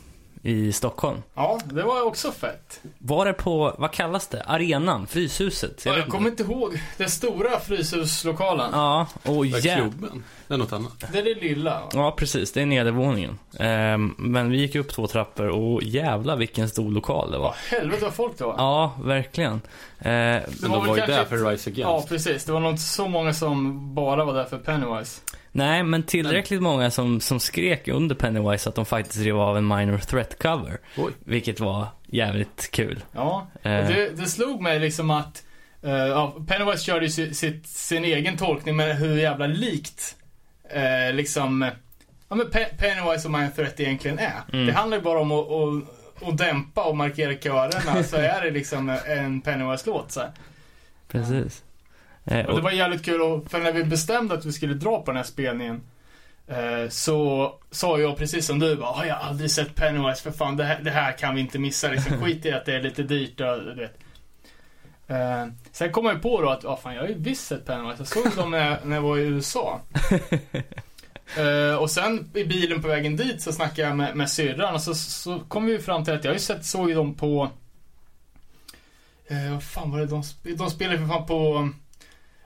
[0.42, 1.22] i Stockholm.
[1.34, 2.80] Ja, det var också fett.
[2.98, 4.42] Var det på, vad kallas det?
[4.42, 5.06] Arenan?
[5.06, 5.84] Fryshuset?
[5.84, 6.80] Jag, vet jag kommer inte ihåg.
[6.96, 8.70] Den stora Fryshusslokalen.
[8.72, 9.76] Ja, och jävlar.
[9.76, 10.24] klubben?
[10.48, 11.04] Det är något annat.
[11.12, 11.82] Det är det lilla.
[11.92, 12.52] Ja, precis.
[12.52, 13.38] Det är nedervåningen.
[13.60, 17.44] Ehm, men vi gick upp två trappor och jävla vilken stor lokal det var.
[17.70, 18.54] Vad helvete vad folk det var.
[18.58, 19.52] Ja, verkligen.
[19.52, 19.60] Eh,
[20.00, 22.08] Men var de väl var ju där ett- för Rise Ja, Against.
[22.08, 22.44] precis.
[22.44, 25.20] Det var nog inte så många som bara var där för Pennywise.
[25.52, 29.66] nej, men tillräckligt många som, som skrek under Pennywise att de faktiskt rev av en
[29.68, 30.78] minor threat cover.
[30.96, 31.12] Oj.
[31.24, 33.04] Vilket var jävligt kul.
[33.12, 33.78] Ja, Eh.
[33.78, 35.42] och det, det slog mig liksom att
[35.80, 40.14] ja, Pennywise körde ju si- sitt, sin egen tolkning med hur jävla likt
[40.70, 41.70] eh, liksom
[42.28, 44.32] ja, men Pe- Pennywise och Mind Threat egentligen är.
[44.52, 44.66] Mm.
[44.66, 48.50] Det handlar ju bara om att, att, att dämpa och markera körerna så är det
[48.50, 50.12] liksom en Pennywise-låt.
[50.12, 50.30] Så här.
[51.08, 51.62] Precis.
[52.24, 54.98] Eh, Och det var jävligt kul och för när vi bestämde att vi skulle dra
[55.02, 55.80] på den här spelningen
[56.46, 60.30] eh, så sa jag precis som du bara, "Ah, jag har aldrig sett Pennywise för
[60.30, 62.20] fan, det här, det här kan vi inte missa liksom.
[62.24, 63.98] Skit i att det är lite dyrt och du vet.
[65.10, 67.96] Eh, sen kom jag på då att, ah, fan jag har ju visst sett Pennywise.
[67.98, 69.80] Jag såg dem när, jag- när jag var i USA.
[71.36, 74.82] Eh, och sen i bilen på vägen dit så snackade jag med, med syrran och
[74.82, 77.14] så, så kom vi ju fram till att jag har ju sett, såg ju dem
[77.14, 77.50] på
[79.26, 80.22] eh, vad fan var det de,
[80.56, 81.68] de spelade för fan på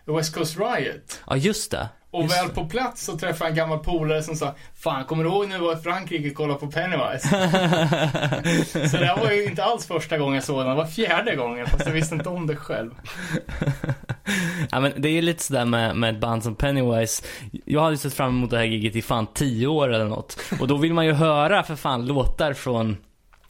[0.05, 1.21] West Coast Riot.
[1.27, 1.89] ja, just det.
[2.13, 2.55] Och Just väl det.
[2.55, 5.59] på plats så träffade jag en gammal polare som sa Fan, kommer du ihåg när
[5.59, 7.29] vi var i Frankrike och kollade på Pennywise?
[8.91, 11.37] så det här var ju inte alls första gången jag såg den, det var fjärde
[11.37, 12.91] gången fast jag visste inte om det själv.
[14.71, 17.23] ja, men det är ju lite sådär med, med ett band som Pennywise.
[17.65, 20.39] Jag hade sett fram emot det här giget i fan tio år eller något.
[20.61, 22.97] Och då vill man ju höra för fan låtar från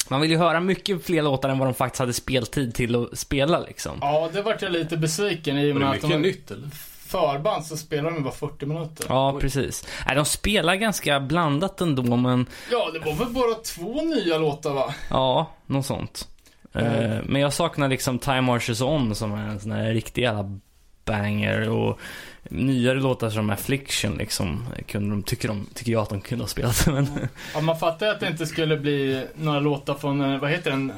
[0.08, 3.18] man vill ju höra mycket fler låtar än vad de faktiskt hade speltid till att
[3.18, 3.98] spela liksom.
[4.00, 6.50] Ja, det vart jag lite besviken i och det med att mycket de var nytt
[6.50, 6.68] eller?
[7.12, 9.06] Förband så spelar de ju bara 40 minuter.
[9.08, 9.86] Ja, precis.
[10.06, 14.72] Nej, de spelar ganska blandat ändå, men Ja, det var väl bara två nya låtar
[14.74, 14.94] va?
[15.10, 16.28] ja, något sånt.
[16.74, 17.24] Mm.
[17.26, 20.58] Men jag saknar liksom Time Marches On som är en sån här riktig jävla
[21.04, 21.98] banger och
[22.42, 26.48] nyare låtar som Affliction liksom, kunde de, tycker, de, tycker jag att de kunde ha
[26.48, 26.86] spelat.
[26.92, 30.50] Men, Ja, man fattar ju att det inte skulle bli några låtar från, eh, vad
[30.50, 30.92] heter den?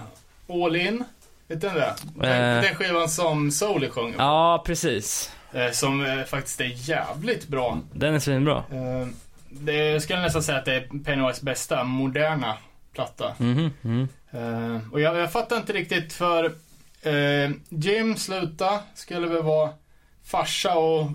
[0.49, 1.05] All In?
[1.49, 1.93] Vet du den där?
[2.15, 2.63] Den, Eh.
[2.63, 4.23] den skivan som Souley sjunger på.
[4.23, 5.31] ja, precis.
[5.55, 7.79] Eh, Som eh, faktiskt är jävligt bra.
[7.93, 8.57] Den är svinbra.
[8.57, 9.07] Eh,
[9.49, 12.57] Det, jag skulle nästan säga att det är Pennywise bästa moderna
[12.95, 13.35] platta.
[13.39, 14.09] Mhm.
[14.31, 16.53] Eh, och jag, jag fattar inte riktigt för
[17.69, 19.71] Jim sluta skulle väl vara
[20.25, 21.07] farsa och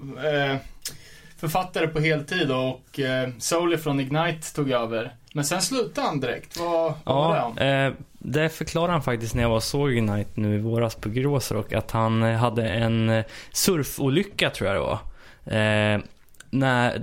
[1.37, 5.15] författare på heltid och eh, Souley från Ignite tog över.
[5.33, 6.57] Men sen slutade han direkt.
[6.57, 7.57] Vad, vad var det Ja, om?
[7.57, 11.73] eh, det förklarar han faktiskt när jag var såg Unite nu i våras på Gråsrock.
[11.73, 14.99] Att han eh, hade en eh, surfolycka tror jag det var.
[15.59, 15.99] Eh,
[16.49, 17.01] när,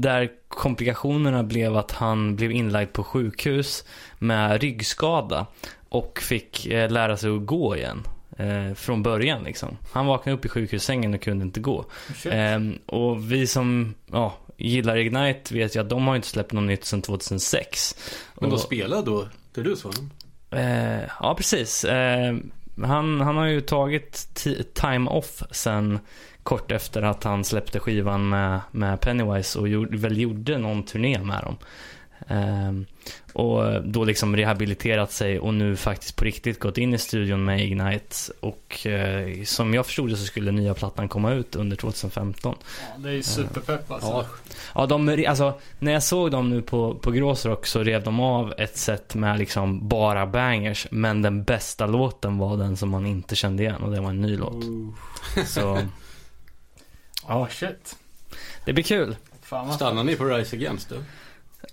[0.00, 3.84] där komplikationerna blev att han blev inlagd på sjukhus
[4.18, 5.46] med ryggskada.
[5.88, 8.02] Och fick eh, lära sig att gå igen.
[8.38, 9.76] Eh, från början liksom.
[9.92, 11.84] Han vaknade upp i sjukhussängen och kunde inte gå.
[12.30, 16.64] Ehm, och vi som ja, gillar Ignite vet ju att de har inte släppt något
[16.64, 17.96] nytt sedan 2006.
[18.34, 20.10] Men de Och- spelar då, där du såg dem?
[20.56, 21.84] Eh, ja, precis.
[21.84, 22.36] Eh,
[22.82, 24.36] han, han har ju tagit
[24.74, 25.98] time off sen
[26.42, 31.18] kort efter att han släppte skivan med, med Pennywise och gjorde, väl gjorde någon turné
[31.18, 31.56] med dem.
[32.28, 32.72] Eh,
[33.32, 37.60] och då liksom rehabiliterat sig och nu faktiskt på riktigt gått in i studion med
[37.64, 38.16] Ignite.
[38.40, 42.54] Och eh, som jag förstod det så skulle nya plattan komma ut under 2015.
[42.62, 44.08] Ja, det är ju superpepp alltså.
[44.08, 44.26] Ja,
[44.74, 48.54] Ja, de, alltså, när jag såg dem nu på, på Gråsrock så rev de av
[48.58, 50.86] ett set med liksom bara bangers.
[50.90, 54.20] Men den bästa låten var den som man inte kände igen och det var en
[54.20, 54.64] ny låt.
[54.64, 54.94] Ooh.
[55.46, 55.78] Så
[57.28, 57.96] Ja, shit.
[58.64, 59.16] det blir kul.
[59.74, 60.96] Stannar ni på Rise Against då?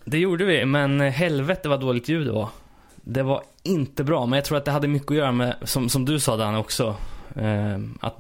[0.05, 2.49] Det gjorde vi, men helvete vad dåligt ljud det var.
[2.95, 5.89] Det var inte bra, men jag tror att det hade mycket att göra med, som,
[5.89, 6.95] som du sa Dan också,
[7.35, 8.17] eh, att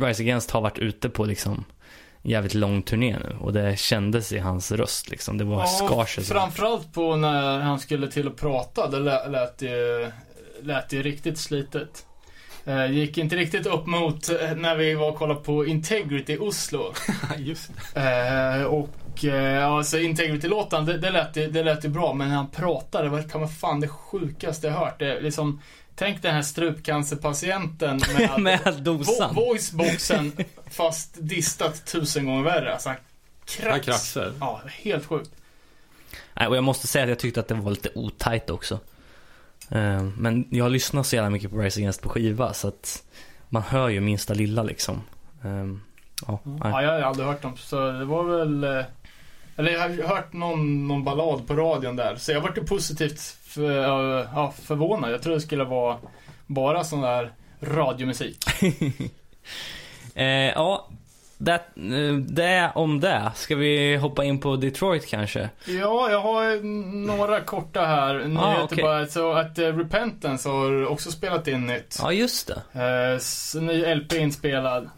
[0.00, 1.64] Rise Against har varit ute på liksom
[2.22, 5.38] jävligt lång turné nu och det kändes i hans röst liksom.
[5.38, 6.24] Det var skar sig.
[6.24, 6.34] så.
[6.34, 8.88] framförallt på när han skulle till att prata.
[8.88, 10.10] Det lät, ju,
[10.62, 12.06] lät ju riktigt slitet.
[12.64, 16.38] Eh, gick inte riktigt upp mot eh, när vi var och kollade på Integrity i
[16.38, 16.92] Oslo.
[17.38, 18.00] Just det.
[18.60, 18.88] Eh, och
[19.24, 22.12] eh, ja, alltså Integrity-låten, det, det, lät det lät ju bra.
[22.14, 24.98] Men när han pratade, det kan vara fan det sjukaste jag hört.
[24.98, 25.60] Det, liksom,
[25.94, 29.30] tänk den här strupcancerpatienten med, Med dosan.
[29.30, 30.32] vo- voiceboxen
[30.70, 32.72] fast distat tusen gånger värre.
[32.72, 32.98] Alltså, han
[33.44, 33.70] krax.
[33.70, 34.32] Han kraxar.
[34.40, 35.30] Ja, helt sjukt.
[36.34, 38.78] Nej, och jag måste säga att jag tyckte att det var lite otajt också.
[39.70, 43.02] Eh, Men jag lyssnar så jävla mycket på Rise Against på skiva så att
[43.48, 45.02] man hör ju minsta lilla liksom.
[45.44, 45.64] Eh,
[46.26, 46.58] Ja, nej.
[46.62, 48.84] Ja, jag har aldrig hört dem, så det var väl...
[49.56, 53.72] Eller jag har hört någon, någon ballad på radion där, så jag vart positivt för,
[54.34, 55.12] ja, förvånad.
[55.12, 55.98] Jag trodde det skulle vara
[56.46, 58.44] bara sån där radiomusik.
[60.16, 60.88] Eh, ja,
[61.38, 61.60] det,
[62.18, 63.32] det om det.
[63.34, 65.50] Ska vi hoppa in på Detroit kanske?
[65.66, 66.62] Ja, jag har
[67.06, 68.14] några korta här.
[68.14, 68.82] Nyheter okej.
[68.82, 69.06] bara.
[69.06, 71.98] Så att eh, Repentance har också spelat in nytt.
[72.02, 73.18] Ja, just det.
[73.54, 74.90] Eh, ny LP inspelad.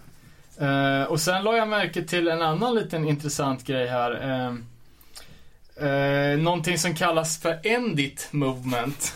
[0.60, 4.12] Eh, och sen la jag märke till en annan liten intressant grej här.
[4.22, 4.54] Eh,
[5.88, 9.14] eh, någonting som kallas för Endit Movement.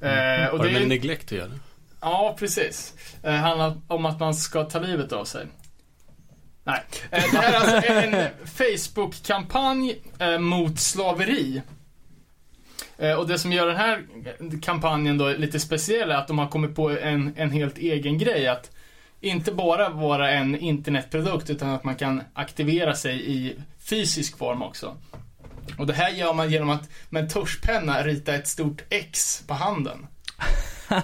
[0.00, 1.50] Eh, och Har det är, med neglect att göra?
[2.00, 2.94] ja, precis.
[3.22, 5.46] Eh, handlar om att man ska ta livet av sig.
[6.64, 6.82] Nej.
[7.10, 10.02] Det här är alltså en Facebook-kampanj
[10.38, 11.62] mot slaveri.
[13.18, 14.06] Och det som gör den här
[14.62, 18.48] kampanjen då lite speciell är att de har kommit på en, en helt egen grej.
[18.48, 18.70] Att
[19.20, 24.96] inte bara vara en internetprodukt utan att man kan aktivera sig i fysisk form också.
[25.78, 29.54] Och det här gör man genom att med en tuschpenna rita ett stort X på
[29.54, 30.06] handen.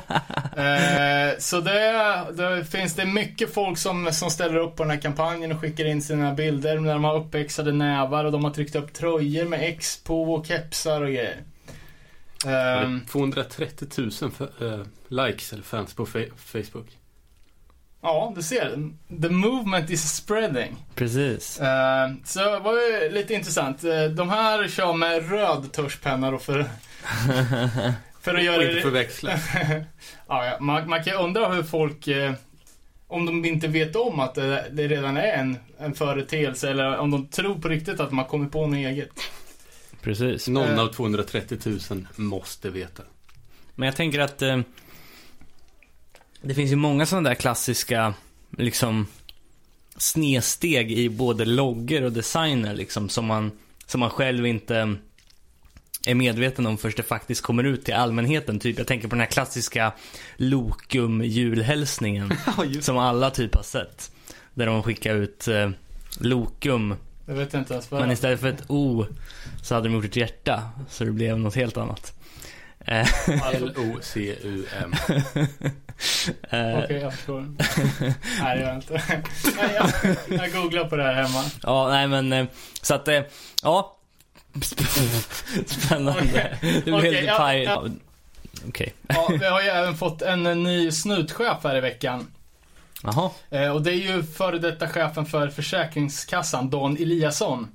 [0.56, 5.00] eh, så det, det finns det mycket folk som, som ställer upp på den här
[5.00, 8.76] kampanjen och skickar in sina bilder när de har uppexade nävar och de har tryckt
[8.76, 11.40] upp tröjor med X på och kepsar och grejer.
[12.44, 16.86] Det 230 000 för, eh, likes eller fans på fe- Facebook.
[18.04, 18.90] Ja, du ser.
[19.22, 20.76] The movement is spreading.
[20.94, 21.60] Precis.
[21.60, 23.84] Eh, så det var ju lite intressant.
[23.84, 26.64] Eh, de här kör med röd tuschpenna då för,
[28.20, 28.80] för att göra Och inte det...
[28.82, 29.30] förväxla.
[30.28, 32.32] ja, ja, man, man kan ju undra hur folk, eh,
[33.08, 37.10] om de inte vet om att det, det redan är en, en företeelse eller om
[37.10, 39.10] de tror på riktigt att man kommit på något eget.
[40.02, 40.48] Precis.
[40.48, 40.80] Någon Eh.
[40.80, 41.58] av 230
[41.90, 43.02] 000 måste veta.
[43.74, 44.58] Men jag tänker att eh,
[46.44, 48.14] det finns ju många sådana där klassiska,
[48.58, 49.06] liksom,
[49.96, 53.50] snedsteg i både logger och designer liksom, som man,
[53.86, 54.96] som man själv inte
[56.06, 58.58] är medveten om först det faktiskt kommer ut till allmänheten.
[58.58, 59.92] Typ, jag tänker på den här klassiska
[60.36, 62.32] Lokum julhälsningen
[62.80, 64.10] som alla typ har sett.
[64.54, 65.70] Där de skickar ut eh,
[66.18, 66.94] Lokum,
[67.90, 69.06] men istället för ett O
[69.62, 70.62] så hade de gjort ett hjärta.
[70.90, 72.23] Så det blev något helt annat.
[72.86, 74.94] L-O-C-U-M.
[76.50, 77.40] eh, Okej, jag förstår.
[78.40, 79.02] Nej, det gör jag inte.
[79.56, 79.90] Nej, jag,
[80.40, 81.44] jag googlar på det här hemma.
[81.62, 82.46] Ja, nej men eh,
[82.82, 83.20] så att, eh,
[83.62, 83.96] ja.
[85.66, 86.58] Spännande.
[86.60, 87.62] Det blev Okej, helt paj.
[87.62, 87.82] ja.
[87.86, 87.90] Ja.
[88.68, 88.94] Okej.
[89.06, 92.26] Ja, vi har ju även fått en, ny snutchef här i veckan.
[93.02, 93.30] Jaha.
[93.72, 97.68] Och det är ju före detta chefen för Försäkringskassan, Dan Eliasson.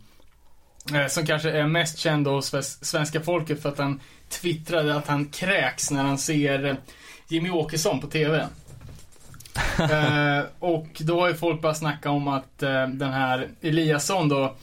[0.93, 3.99] Eh, som kanske är mest känd hos svenska folket för att han
[4.30, 6.75] twittrade att han kräks när han ser eh,
[7.28, 8.38] Jimmy Åkesson på TV.
[9.80, 14.56] eh, och då har ju folk börjat snacka om att eh, den här Eliasson då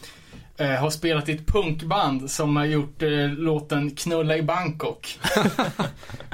[0.56, 5.18] eh, har spelat i ett punkband som har gjort eh, låten Knulla i Bangkok.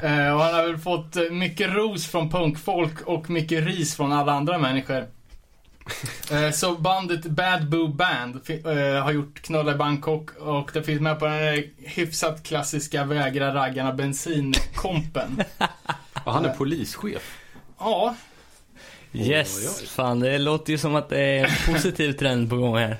[0.01, 4.57] och han har väl fått mycket ros från punkfolk och mycket ris från alla andra
[4.57, 5.05] människor.
[6.31, 11.01] Eh, så bandet Bad Boo Band eh, har gjort Knulla i Bangkok och det finns
[11.01, 15.43] med på den här hyfsat klassiska Vägra raggarna bensin-kompen.
[16.25, 17.37] Ja, han är polischef.
[17.79, 18.15] Ja,
[19.13, 19.81] Yes.
[19.89, 22.97] Fan, det låter ju som att det är en positiv trend på gång här.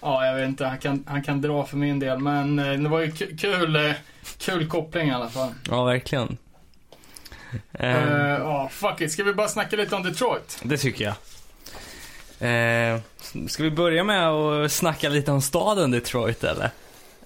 [0.00, 0.66] Ja, jag vet inte.
[0.66, 2.18] Han kan, han kan dra för min del.
[2.18, 3.94] Men eh, det var ju ku- kul,
[4.38, 5.50] kul koppling i alla fall.
[5.70, 6.36] Ja, verkligen.
[7.72, 9.12] Eh, Eh, Ja, fuck it.
[9.12, 10.60] Ska vi bara snacka lite om Detroit?
[10.62, 11.14] det tycker jag.
[12.40, 13.00] Eh,
[13.48, 16.70] ska vi börja med att snacka lite om staden Detroit eller?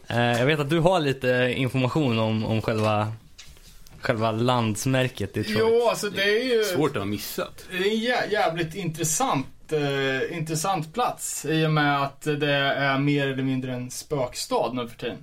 [0.08, 3.12] Eh, jag vet att du har lite information om, om själva,
[4.00, 5.58] själva landsmärket Detroit.
[5.60, 6.64] Jo, alltså det är ju...
[6.64, 7.64] Svårt att ha missat.
[7.70, 12.98] Det är en jä- jävligt intressant, eh, intressant plats i och med att det är
[12.98, 15.18] mer eller mindre en spökstad nu för tiden.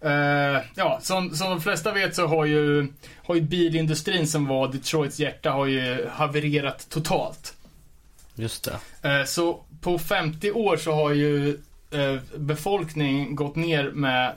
[0.00, 2.86] Eh, ja, som, som de flesta vet så har ju,
[3.24, 7.54] har ju bilindustrin som var Detroits hjärta har ju havererat totalt.
[8.34, 8.64] Just
[9.02, 9.18] det.
[9.20, 11.50] Eh, Så på 50 år så har ju
[11.90, 14.34] eh, befolkningen gått ner med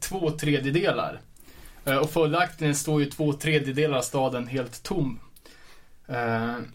[0.00, 1.20] två tredjedelar.
[1.84, 5.20] Eh, Och följaktligen står ju två tredjedelar av staden helt tom.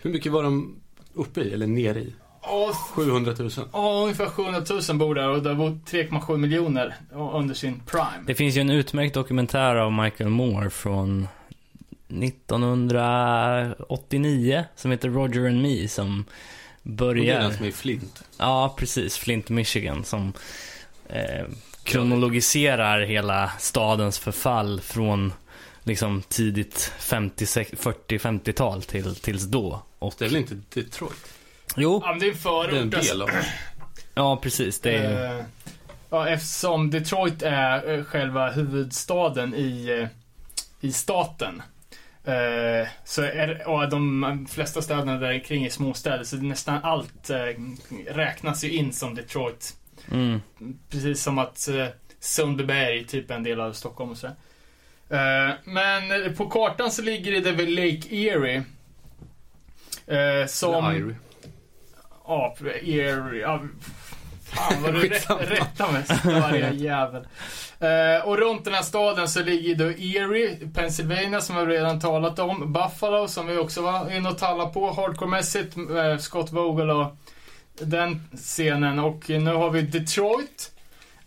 [0.02, 0.76] Hur mycket var de
[1.14, 2.14] uppe i, eller nere i?
[2.42, 3.50] Och 700 000.
[3.74, 6.96] Ja, ungefär 700 000 bor där och det var 3,7 miljoner
[7.34, 8.24] under sin prime.
[8.28, 11.28] Det finns ju en utmärkt dokumentär av Michael Moore från
[12.08, 16.26] 1989 som heter Roger and Me som
[16.84, 17.40] Och det är börjar...
[17.40, 18.24] den som är i Flint.
[18.38, 19.18] Ja, precis.
[19.18, 20.34] Flint, Michigan som
[21.10, 21.46] eh,
[21.84, 25.34] kronologiserar hela stadens förfall från
[25.84, 29.84] liksom tidigt 50, 40-50-tal till, tills då.
[30.00, 31.34] Och, Det är väl inte Detroit?
[31.76, 32.70] jo, Ja, men det är en förort.
[32.72, 33.30] Det är en del av
[34.14, 34.80] ja precis.
[34.80, 35.46] Det är, Eh,
[36.10, 40.08] Ja, eftersom Detroit är eh, själva huvudstaden i, eh,
[40.90, 41.62] i staten.
[42.24, 47.38] Eh, Så är, och de flesta städerna där kring är småstäder, så nästan allt eh,
[48.08, 49.76] räknas ju in som Detroit.
[50.12, 50.42] mm,
[50.90, 51.88] Precis som att eh,
[52.20, 54.28] Sundbyberg typ är en del av Stockholm och.
[55.10, 58.64] Eh, men på kartan så ligger det vid Lake Erie.
[60.48, 60.86] Som...
[60.86, 61.16] Eller Irie.
[62.26, 63.60] Ja, Erie.
[64.54, 65.42] Fan vad du Skitsamma.
[65.42, 67.28] rä- rättar mig, störiga jävel.
[67.80, 72.40] Eh, och runt den här staden så ligger då Erie, Pennsylvania som vi redan talat
[72.40, 72.74] om.
[72.74, 75.78] Buffalo som vi också var inne och tallade på hardcore-mässigt.
[75.98, 77.16] Eh, Scott Vogel och
[77.82, 79.00] den scenen.
[79.00, 80.72] Och nu har vi Detroit.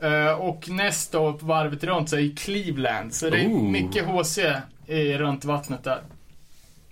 [0.01, 3.15] Eh, och nästa då på varvet runt så är Cleveland.
[3.15, 3.63] Så det är Ooh.
[3.71, 4.39] mycket HC
[4.87, 6.01] i, runt vattnet där.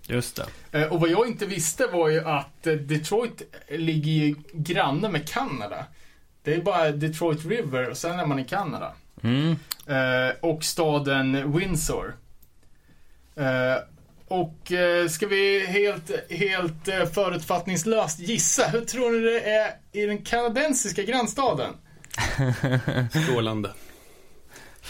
[0.06, 0.40] just
[0.70, 0.80] det.
[0.80, 5.28] Eh, Och vad jag inte visste var ju att eh, Detroit ligger ju granne med
[5.28, 5.84] Kanada.
[6.42, 8.92] Det är bara Detroit River och sen är man i Kanada.
[9.22, 9.56] Mm.
[9.86, 12.16] Eh, och staden Windsor.
[13.36, 13.76] Eh,
[14.28, 20.06] och eh, ska vi helt, helt eh, förutfattningslöst gissa, hur tror ni det är i
[20.06, 21.74] den kanadensiska grannstaden?
[23.24, 23.70] Strålande.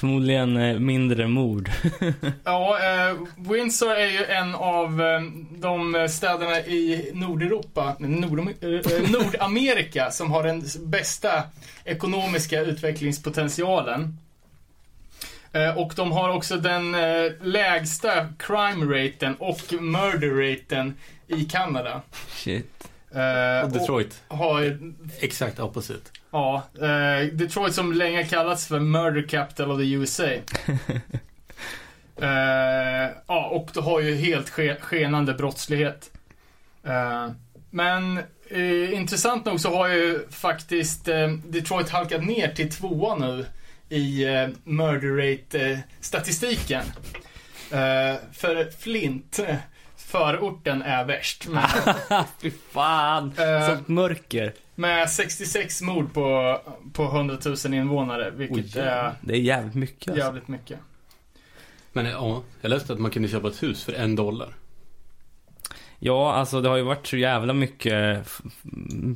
[0.01, 1.71] Förmodligen eh, mindre mord.
[2.45, 5.21] Ja, eh, Windsor är ju en av eh,
[5.59, 11.43] de städerna i Nordeuropa, Nord, eh, Nordamerika som har den bästa
[11.85, 14.17] ekonomiska utvecklingspotentialen.
[15.53, 20.95] Eh, och de har också den eh, lägsta crime-raten och murder-raten
[21.27, 22.03] i Kanada.
[22.29, 22.89] Shit.
[23.15, 24.79] Eh, Och Detroit, och har
[25.21, 26.11] exakt opposite.
[26.31, 30.25] Ja, eh, Detroit som länge kallats för Murder Capital of the USA.
[32.17, 36.11] eh, ja, och det har ju helt ske skenande brottslighet.
[36.85, 37.31] Eh,
[37.71, 43.47] men eh, intressant nog så har ju faktiskt eh, Detroit halkat ner till tvåa nu
[43.89, 46.83] i eh, murder rate-statistiken.
[47.71, 49.41] Eh, för Flint,
[49.97, 51.47] förorten, är värst.
[51.49, 51.69] Men,
[52.43, 53.35] Fy fan.
[53.69, 54.53] Sånt mörker.
[54.81, 56.59] Med 66 mord på,
[56.93, 60.25] på 100 000 invånare, vilket Oj, är Det är jävligt mycket alltså.
[60.25, 60.79] jävligt mycket.
[61.93, 64.55] Men ja, jag läste att man kunde köpa ett hus för en dollar.
[65.99, 68.27] Ja, alltså det har ju varit så jävla mycket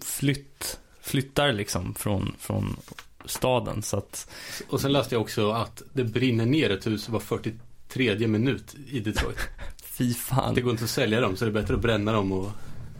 [0.05, 2.77] flytt, flyttar liksom från, från
[3.24, 4.31] staden så att
[4.68, 9.00] Och sen läste jag också att det brinner ner ett hus var 43 minut i
[9.00, 9.38] Detroit.
[9.85, 10.55] fy fan.
[10.55, 12.50] Det går inte att sälja dem så det är bättre att bränna dem och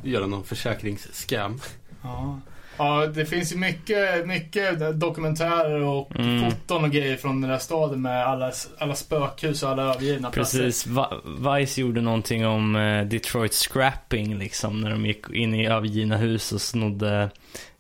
[0.03, 1.61] göra någon försäkringsskam.
[2.03, 2.40] Ja.
[2.79, 6.51] Ja, det finns ju mycket, mycket dokumentärer och Mm.
[6.51, 10.59] foton och grejer från den där staden med alla, alla spökhus och alla övergivna platser.
[10.59, 11.21] Precis, Va-
[11.59, 16.53] Vice gjorde någonting om eh, Detroit scrapping liksom när de gick in i övergivna hus
[16.53, 17.31] och snodde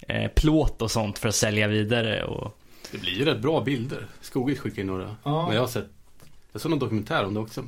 [0.08, 2.58] eh, plåt och sånt för att sälja vidare och
[2.92, 4.06] Det blir ju rätt bra bilder.
[4.20, 5.16] Skogis skickade in några.
[5.24, 5.46] Ja.
[5.46, 5.88] Men jag har sett,
[6.52, 7.62] jag såg någon dokumentär om det också.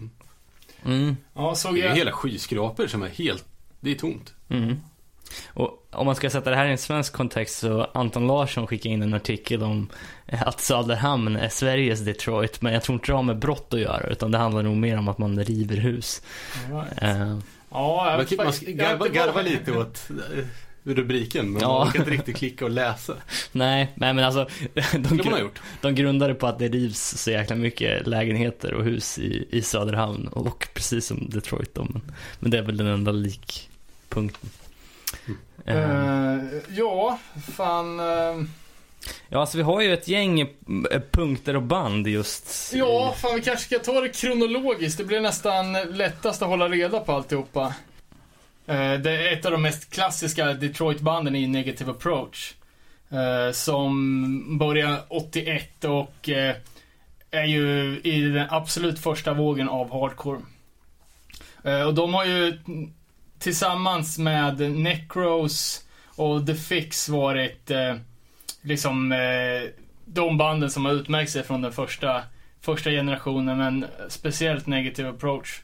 [0.84, 1.96] mm, Ja, såg Det är jag.
[1.96, 3.44] hela skyskrapor som är helt,
[3.80, 4.34] det är tomt.
[4.48, 4.76] mm.
[5.46, 8.92] Och om man ska sätta det här i en svensk kontext så Anton Larsson skickade
[8.94, 9.88] in en artikel om
[10.26, 14.06] att Söderhamn är Sveriges Detroit men jag tror inte det har med brott att göra
[14.10, 16.22] utan det handlar nog mer om att man river hus.
[16.70, 17.38] Ja, Eh,
[17.70, 20.44] ja, jag Man, har garva, garva lite åt eh,
[20.94, 21.68] rubriken men Ja.
[21.78, 23.14] man orkar inte riktigt klicka och läsa.
[23.52, 24.48] nej, nej men alltså
[24.98, 25.60] de, ha gjort.
[25.80, 30.26] De grundade på att det rivs så jäkla mycket lägenheter och hus i, i Söderhamn
[30.28, 32.02] och precis som Detroit då, men,
[32.40, 34.50] men det är väl den enda likpunkten.
[35.66, 37.18] Eh, ja,
[37.56, 38.00] fan.
[38.00, 38.46] eh,
[39.28, 40.46] ja, alltså vi har ju ett gäng eh,
[41.10, 42.72] punkter och band just.
[42.74, 44.98] ja, fan vi kanske ska ta det kronologiskt.
[44.98, 47.74] Det blir nästan lättast att hålla reda på alltihopa.
[48.66, 52.54] Eh, det är ett av de mest klassiska Detroit-banden i Negative Approach.
[53.10, 56.56] Eh, som börjar 81 och eh,
[57.30, 60.40] är ju i den absolut första vågen av hardcore.
[61.86, 62.58] Och de har ju
[63.38, 65.84] tillsammans med Necros
[66.16, 67.94] och The Fix varit eh,
[68.62, 69.70] liksom eh,
[70.04, 72.22] de banden som har utmärkt sig från den första,
[72.60, 75.60] första generationen, men speciellt Negative Approach.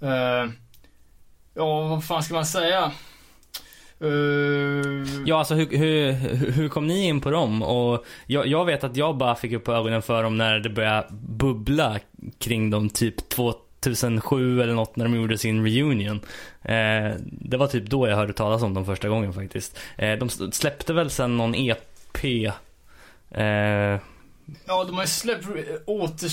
[0.00, 0.50] Eh,
[1.54, 2.92] ja, vad fan ska man säga?
[4.02, 5.22] Uh...
[5.26, 6.12] Ja, alltså hur, hur,
[6.52, 7.62] hur- kom ni in på dem?
[7.62, 11.06] Och jag, jag vet att jag bara fick upp ögonen för dem när det började
[11.10, 11.98] bubbla
[12.38, 13.28] kring dem typ
[13.80, 16.20] 2007 eller något när de gjorde sin reunion.
[16.62, 19.78] Eh, det var typ då jag hörde talas om dem första gången faktiskt.
[19.96, 22.34] Eh, de släppte väl sen någon EP.
[23.30, 23.98] Eh,
[24.66, 25.46] Ja, de har ju släppt,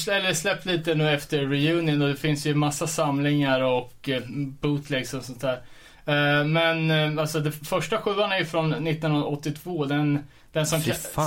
[0.08, 4.22] eller släppt lite nu efter reunion och det finns ju massa samlingar och eh,
[4.62, 5.62] bootlegs och sånt där.
[6.06, 9.86] Eh, men eh, alltså det första sjuan är ju från 1982.
[9.86, 10.20] Den,
[10.52, 10.82] den som,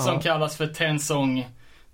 [0.04, 1.48] som kallas för Ten Song,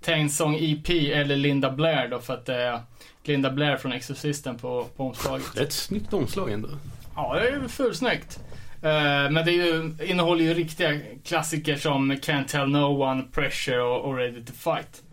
[0.05, 2.79] Ten Song EP eller Linda Blair då för att det är
[3.23, 5.45] Linda Blair från Exorcisten på, på omslaget.
[5.53, 6.69] Det är ett snyggt omslag ändå.
[7.15, 8.39] Ja, det är ju fulsnyggt.
[8.81, 14.05] Eh, men det ju, innehåller ju riktiga klassiker som Can't Tell No One, Pressure och,
[14.05, 15.03] och Ready to Fight.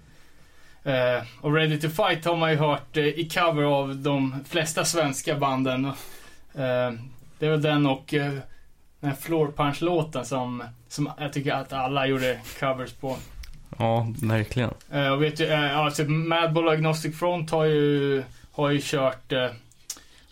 [0.84, 4.84] Eh, och Ready to Fight har man ju hört eh, i cover av de flesta
[4.84, 5.84] svenska banden.
[5.84, 6.92] Eh,
[7.38, 8.32] det är väl den och eh,
[9.00, 13.16] den här Floor Punch-låten som, som jag tycker att alla gjorde covers på.
[13.78, 14.70] Ja, verkligen.
[14.92, 19.32] Eh, och vet ju, eh, alltså Madball och Agnostic Front har ju, har ju kört,
[19.32, 19.48] eh,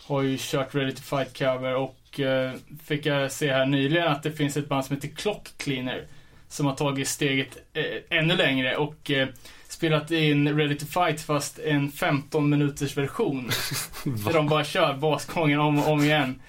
[0.07, 2.51] har ju kört Ready to Fight cover och eh,
[2.85, 6.05] fick jag se här nyligen att det finns ett band som heter Clock Cleaner
[6.47, 9.27] som har tagit steget eh, ännu längre och eh,
[9.67, 13.51] spelat in Ready to Fight fast en 15 minuters version.
[14.03, 16.41] Där de bara kör basgången om och om igen.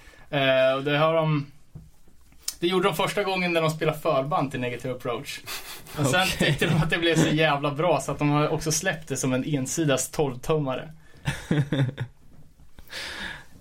[0.76, 1.46] Och det har de
[2.62, 5.40] det gjorde de första gången när de spelade förband till Negative Approach.
[5.98, 6.46] Och sen Okej.
[6.48, 9.16] tyckte de att det blev så jävla bra så att de har också släppt det
[9.16, 10.88] som en ensidas 12-tummare.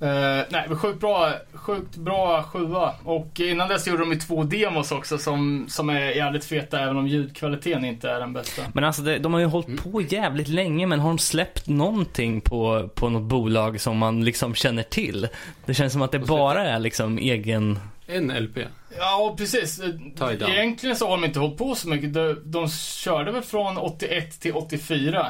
[0.01, 2.93] Eh, nej, men sjukt bra, sjukt bra sjua.
[3.03, 6.97] Och innan dess gjorde de ju två demos också som, som är jävligt feta även
[6.97, 8.61] om ljudkvaliteten inte är den bästa.
[8.73, 9.79] Men alltså det, de har ju hållit Mm.
[9.79, 14.55] på jävligt länge men har de släppt någonting på, på något bolag som man liksom
[14.55, 15.27] känner till?
[15.65, 17.79] Det känns som att det bara är liksom egen...
[18.07, 18.57] En LP.
[18.97, 19.81] Ja, precis.
[20.21, 22.13] Egentligen så har de inte hållit på så mycket.
[22.13, 25.27] De, de körde väl från 81 till 84.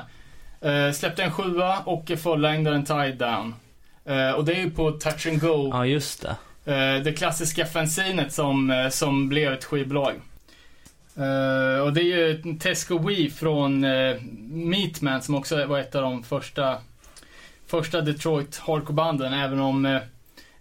[0.61, 3.55] Eh, släppte en sjua och fullängdaren Tie Down.
[4.05, 5.69] Eh, och det är ju på Touch and Go.
[5.73, 6.35] Ja, just det.
[6.73, 10.13] Eh, det klassiska fanzinet som, eh, som blev ett skivbolag.
[11.15, 14.15] Eh, och det är ju Tesco Wee från eh,
[14.49, 16.77] Meatman som också var ett av de första,
[17.67, 19.33] första Detroit hardcore-banden.
[19.33, 19.99] Även om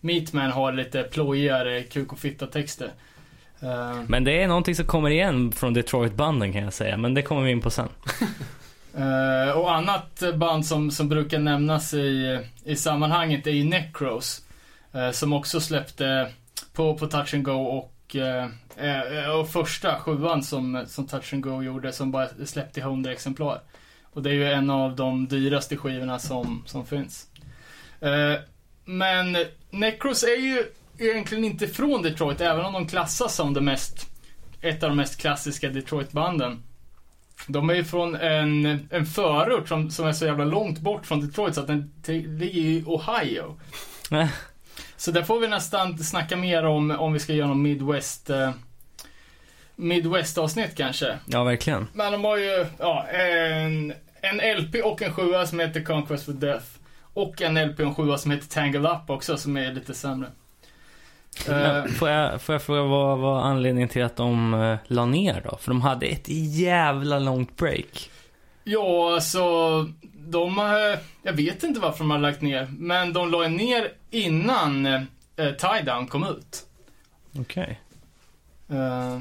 [0.00, 2.90] Meatman har lite plojigare kuk och fitta-texter.
[3.62, 6.96] Eh, Men det är någonting som kommer igen från Detroit-banden kan jag säga.
[6.96, 7.88] Men det kommer vi in på sen.
[8.96, 14.42] Eh, och annat band som, som brukar nämnas i, i sammanhanget är ju Necros.
[14.92, 16.28] eh, som också släppte
[16.72, 21.42] på, på Touch and Go och, eh, eh, och första sjuan som, som Touch and
[21.42, 23.60] Go gjorde som bara släppte i 100 exemplar.
[24.12, 27.26] Och det är ju en av de dyraste skivorna som, som finns.
[28.84, 29.36] Men
[29.70, 30.64] Necros är ju
[30.98, 34.06] egentligen inte från Detroit även om de klassas som det mest,
[34.60, 36.62] ett av de mest klassiska Detroit-banden.
[37.46, 41.26] De är ju från en, en förort som, som är så jävla långt bort från
[41.26, 43.56] Detroit så att den ligger i Ohio.
[44.96, 48.50] Så där får vi nästan snacka mer om, om vi ska göra någon Midwest eh,
[49.76, 51.18] Midwest-avsnitt kanske.
[51.26, 51.86] Ja, verkligen.
[51.92, 56.32] Men de har ju ja, en, en LP och en sjua som heter Conquest for
[56.32, 56.66] Death.
[57.14, 60.28] Och en LP en sjua som heter Tangle Up också som är lite sämre.
[61.48, 65.06] Eh, Men får, jag, får jag fråga vad var anledningen till att de uh, la
[65.06, 65.56] ner då?
[65.56, 68.10] För de hade ett jävla långt break.
[68.64, 69.40] Ja, alltså
[70.14, 74.86] de har, jag vet inte varför de har lagt ner, men de la ner innan
[74.86, 75.02] eh,
[75.36, 76.66] Tie Down kom ut.
[77.38, 77.80] Okej.
[78.68, 79.18] Eh,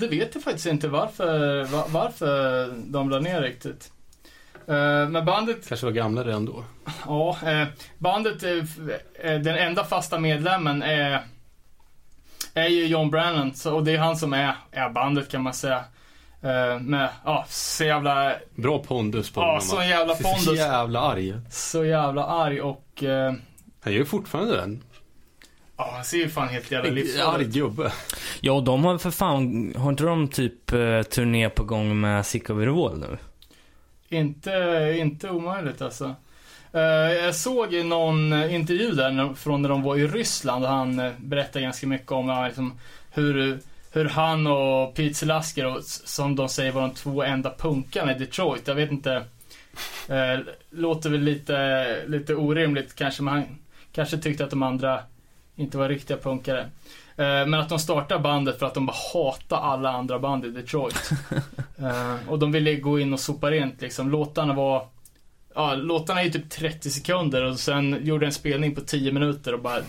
[0.00, 3.91] det vet jag faktiskt inte varför, va, varför de la ner riktigt.
[4.72, 6.64] Eh, men bandet, Kanske var gamla redan då.
[7.06, 7.68] ja, eh,
[7.98, 11.20] bandet, eh, den enda fasta medlemmen är,
[12.54, 15.54] är ju John Brennan, så, och det är han som är, är bandet kan man
[15.54, 15.84] säga.
[16.80, 19.60] Med, ja, så jävla, Bra pondus på ja, honom.
[19.60, 19.84] så va?
[19.86, 20.58] jävla Så pondus.
[20.58, 21.34] jävla arg.
[21.50, 23.02] Så jävla arg och,
[23.84, 24.82] Han gör ju fortfarande den.
[25.76, 27.52] ja, han ser ju fan helt jävla livsfarlig ut.
[27.54, 27.92] gubbe.
[28.40, 30.66] Ja, och de har för fan, har inte de typ
[31.10, 33.18] turné på gång med Sick of It All nu?
[34.12, 36.14] Inte, inte omöjligt alltså.
[36.72, 40.70] Eh, jag såg i någon eh, intervju där från när de var i Ryssland och
[40.70, 42.78] han eh, berättade ganska mycket om liksom,
[43.10, 43.58] hur,
[43.92, 48.68] hur han och Pete Selasker, som de säger var de två enda punkarna i Detroit.
[48.68, 49.22] Jag vet inte.
[50.70, 53.44] Låter väl lite, lite orimligt kanske, men han
[53.92, 55.02] kanske tyckte att de andra
[55.56, 56.70] inte var riktiga punkare.
[57.16, 60.50] Eh, men att de startade bandet för att de bara hatade alla andra band i
[60.50, 61.10] Detroit.
[61.78, 64.10] Eh, och de ville gå in och sopa rent liksom.
[64.10, 64.86] Låtarna var
[65.54, 69.54] Ja, låtarna är ju typ 30 sekunder och sen gjorde en spelning på 10 minuter
[69.54, 69.86] och bara dödade.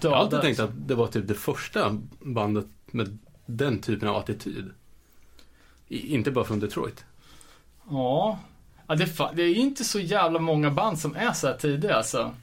[0.00, 4.16] Jag har alltid tänkt att det var typ det första bandet med den typen av
[4.16, 4.70] attityd.
[5.88, 7.04] I, inte bara från Detroit.
[7.90, 8.38] Ja.
[8.86, 12.34] ja det, det är inte så jävla många band som är så här tidiga alltså.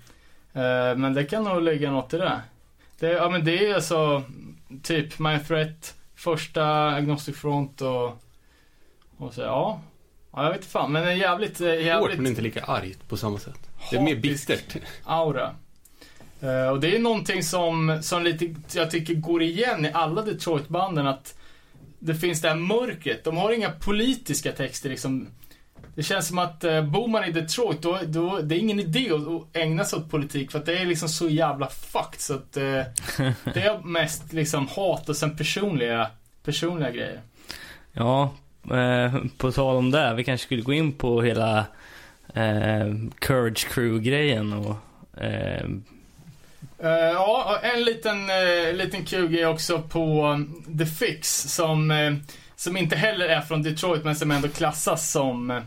[0.53, 2.41] Eh, men det kan nog ligga något i det.
[3.04, 4.24] Det ja men det är alltså
[4.84, 8.24] typ My Threat, första Agnostic Front och,
[9.18, 9.82] och så ja.
[10.34, 13.08] Ja, jag vet inte fan, men en jävligt, eh, Hårt jävligt men inte lika argt
[13.08, 13.70] på samma sätt.
[13.91, 14.76] Det är mer bittert.
[15.04, 15.56] aura.
[16.41, 21.08] Eh, och det är någonting som, som lite, jag tycker går igen i alla Detroit-banden
[21.08, 21.38] att
[21.99, 23.24] det finns det här mörkret.
[23.24, 25.28] De har inga politiska texter liksom.
[25.96, 29.12] Det känns som att eh, bor man i Detroit, då, då det är ingen idé
[29.12, 32.34] att, att ägna sig åt politik för att det är liksom så jävla fucked så
[32.34, 32.64] att eh,
[33.54, 36.08] det är mest liksom hat och sen personliga,
[36.44, 37.22] personliga grejer.
[37.91, 38.34] Ja,
[38.72, 40.14] eh, på tal om det.
[40.14, 41.58] Vi kanske skulle gå in på hela
[42.34, 44.76] eh, Courage Crew-grejen och
[45.24, 45.66] eh,
[46.84, 52.14] Eh, ja, en liten, uh, liten kul grej också på um, The Fix som, eh,
[52.56, 55.62] som inte heller är från Detroit men som ändå klassas som,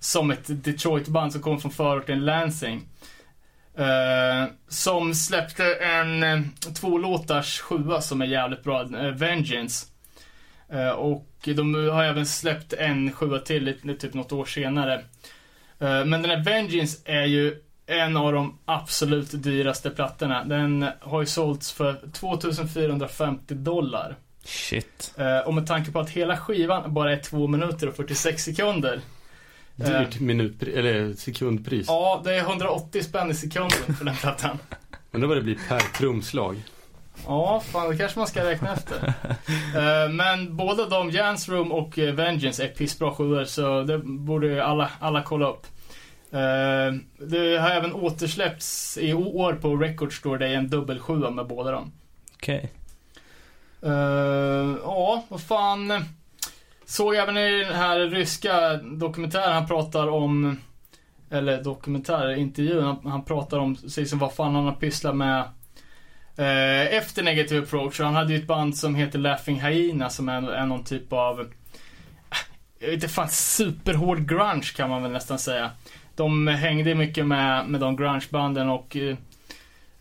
[0.00, 2.86] som ett Detroit-band som kommer från förorten Lansing.
[3.74, 6.42] Eh, som släppte en uh,
[6.80, 9.86] två låtars sjua som är jävligt bra, eh, Vengeance.
[10.96, 15.04] Och de har även släppt en sjua till, typ något år senare.
[15.78, 20.44] Men den här Vengeance är ju en av de absolut dyraste plattorna.
[20.44, 24.16] Den har ju sålts för 2450 dollar.
[24.44, 25.14] shit.
[25.46, 29.00] Och med tanke på att hela skivan bara är 2 minuter och 46 sekunder.
[29.86, 31.86] Dyrt minutpris, eller sekundpris.
[31.88, 34.58] Ja, det är 180 spänn i sekunden för den plattan.
[35.12, 36.56] Undrar vad det blir per trumslag.
[37.26, 39.12] Ja, fan det kanske man ska räkna efter.
[39.76, 44.46] Eh, men båda de, Jans Room och eh, Vengeance, är pissbra sjuor så det borde
[44.46, 45.66] ju alla, alla kolla upp.
[46.30, 51.30] Eh, det har även återsläppts i år på Record Store, det är en dubbel sjua
[51.30, 51.92] med båda dem.
[52.34, 52.72] Okej.
[53.82, 56.04] Eh, ja, vad fan.
[56.90, 60.60] Såg även i den här ryska dokumentären han pratar om,
[61.30, 65.40] eller dokumentärintervjun, han, han pratar om sig som vad fan han har pysslat med
[66.36, 68.00] eh, efter Negative Approach.
[68.00, 71.12] Och Han hade ju ett band som heter Laughing Hyena som är, är någon typ
[71.12, 71.50] av,
[72.78, 75.70] jag vet inte fan, superhård grunge kan man väl nästan säga.
[76.16, 79.16] De hängde mycket med, med de grungebanden och eh,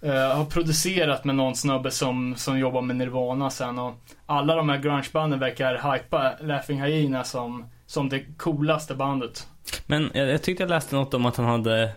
[0.01, 3.95] eh, har producerat med någon snubbe som, som jobbar med Nirvana sen och
[4.25, 9.47] alla de här grungebanden verkar hypa Laughing Hyena som, som det coolaste bandet.
[9.85, 11.91] Men jag, jag tyckte jag läste något om att han hade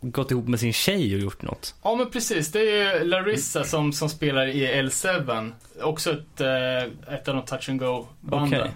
[0.00, 1.74] gått ihop med sin tjej och gjort något.
[1.82, 5.52] Ja men precis, det är ju Larissa som, som spelar i L7.
[5.82, 8.60] Också ett, eh, ett av de touch and go banden.
[8.60, 8.72] Okej.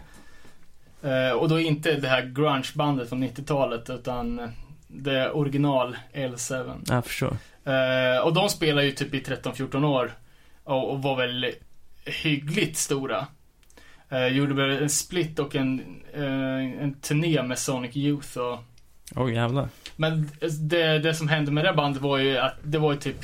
[1.13, 4.53] Eh, och då inte det här grungebandet från 90-talet utan
[4.87, 6.81] det original L7.
[6.87, 7.37] Jag förstår.
[7.65, 10.13] Eh, och de spelar ju typ i 13-14 år.
[10.65, 11.47] Och, var väl
[12.05, 13.27] hyggligt stora.
[14.09, 15.81] Eh, gjorde väl en split och en,
[16.15, 18.59] eh, en turné med Sonic Youth och
[19.17, 19.69] Åh jävlar.
[19.97, 23.17] Men det, det som hände med det bandet var ju att det var ju typ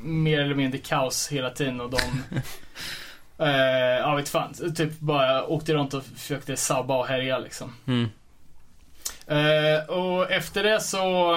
[0.00, 2.00] mer eller mindre kaos hela tiden och de
[3.44, 7.72] eh, Ja vet fan, typ bara åkte runt och försökte sabba och härja liksom.
[7.86, 8.08] Mm.
[9.26, 11.32] Eh, och efter det så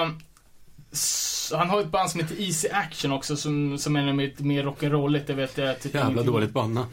[1.56, 5.26] han har ett band som heter Easy Action också som, som är lite mer rock'n'rolligt,
[5.26, 5.80] det vet jag.
[5.80, 6.88] Typ Jävla dåligt bandnamn.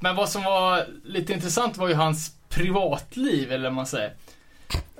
[0.00, 4.12] Men vad som var lite intressant var ju hans privatliv, eller vad man säger.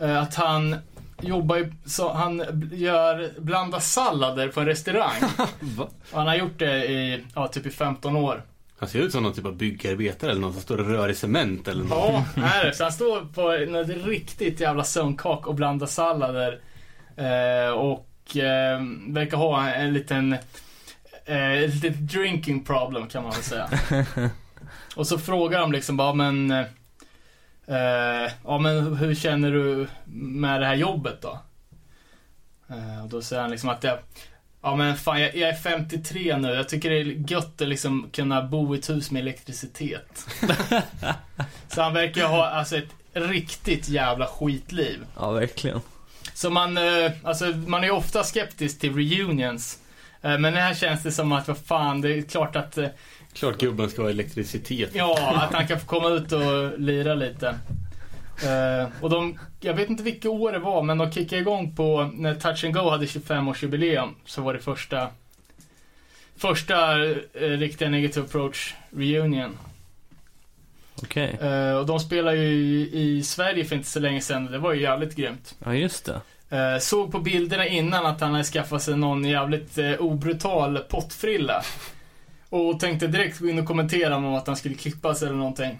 [0.01, 0.77] Eh, Att han
[1.21, 5.23] jobbar ju, så han gör, blandar sallader på en restaurang.
[6.13, 8.43] Och han har gjort det i, ja, typ i 15 år.
[8.79, 11.15] Han ser ut som någon typ av byggarbetare eller någon som står och rör i
[11.15, 12.25] cement eller något.
[12.37, 12.75] Ja, det.
[12.75, 16.61] Så han står på något riktigt jävla sömnkak och blandar sallader.
[17.17, 20.33] Eh, och eh, verkar ha en liten,
[21.25, 23.69] eh, ett litet drinking problem kan man väl säga.
[24.97, 26.51] och så frågar de liksom bara, men,
[27.67, 31.39] eh, ja men hur känner du med det här jobbet då?
[32.69, 33.99] Eh, och då säger han liksom att det,
[34.63, 38.11] ja men fan jag, jag är 53 nu, jag tycker det är gött att liksom
[38.13, 40.27] kunna bo i ett hus med elektricitet.
[41.69, 45.05] Så han verkar ha alltså ett riktigt jävla skitliv.
[45.17, 45.81] Ja, verkligen.
[46.43, 49.79] Så man, eh, alltså man är ofta skeptisk till reunions.
[50.23, 52.89] Eh, men här känns det som att, vad fan, det är klart att, eh,
[53.33, 54.91] Klart gubben ska ha elektricitet.
[54.95, 57.49] ja, att han kan få komma ut och lira lite.
[58.45, 62.11] Eh, och de, jag vet inte vilka år det var, men de kickade igång på,
[62.15, 65.09] när Touch and Go hade 25-årsjubileum, så var det första,
[66.37, 69.59] första eh, riktiga Negative Approach reunion.
[71.03, 71.39] Okej.
[71.41, 74.73] Eh, och de spelar ju i, i Sverige för inte så länge sedan, det var
[74.73, 75.55] ju jävligt grymt.
[75.65, 76.21] Ja, just det.
[76.53, 81.63] Eh, såg på bilderna innan att han hade skaffat sig någon jävligt eh, obrutal pottfrilla.
[82.49, 85.79] Och tänkte direkt gå in och kommentera om att han skulle klippas eller någonting.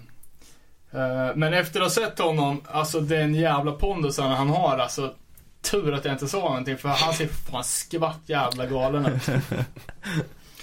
[0.91, 5.13] Eh, men efter att ha sett honom, alltså den jävla pondusen han har, alltså
[5.61, 9.29] tur att jag inte sa någonting för han ser fan skvatt jävla galen ut.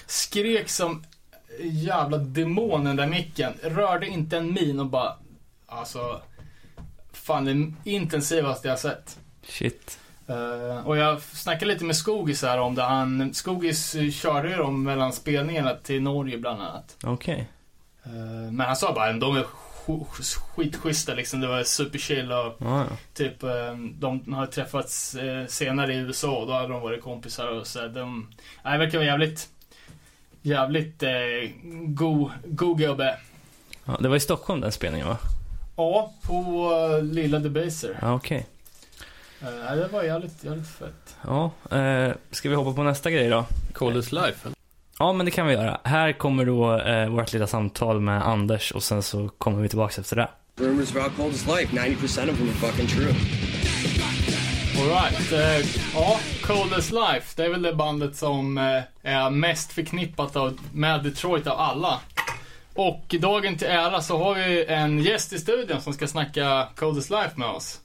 [0.07, 1.05] Skrek som
[1.63, 3.53] jävla demon den där micken.
[3.63, 5.17] Rörde inte en min och bara,
[5.67, 6.21] alltså,
[7.13, 9.19] fan det intensivaste jag har sett.
[9.43, 10.00] Shit.
[10.31, 12.83] Eh, och jag snackade lite med Skogis här om det.
[12.83, 16.97] Han, Skogis körde ju dem mellan spelningarna till Norge bland annat.
[17.05, 17.49] Okej.
[18.05, 18.11] Eh,
[18.53, 21.41] men han sa bara de är sk- skitschyssta liksom.
[21.41, 22.85] Det var superchill och Ja, ja.
[23.15, 25.17] typ eh, de har träffats
[25.49, 27.89] senare i USA och då hade de varit kompisar och så.
[27.89, 28.31] De,
[28.65, 29.49] nej, verkar vara jävligt,
[30.43, 31.11] jävligt eh,
[31.87, 33.19] god, god gubbe.
[33.85, 33.97] ja.
[34.01, 35.19] Det var i Stockholm den spelningen va?
[35.77, 37.99] Ja, på uh, Lilla Debaser.
[38.03, 38.39] Ja, okej.
[38.39, 38.45] Eh,
[39.41, 41.17] nej, det var jävligt, jävligt fett.
[41.27, 43.45] Ja, eh, ska vi hoppa på nästa grej då?
[43.73, 44.39] Coldest life.
[44.45, 44.57] eller?
[44.99, 45.81] Ja, men det kan vi göra.
[45.85, 50.01] Här kommer då eh, vårt lilla samtal med Anders och sen så kommer vi tillbaka
[50.01, 50.29] efter det.
[50.57, 53.15] Rumors about Coldest Life, 90% of them are fucking true.
[54.81, 60.37] Alright, eh, ja, Coldest Life, det är väl det bandet som eh, är mest förknippat
[60.37, 62.01] av, med Detroit av alla.
[62.75, 67.11] Och dagen till ära så har vi en gäst i studion som ska snacka Coldest
[67.11, 67.81] Life med oss.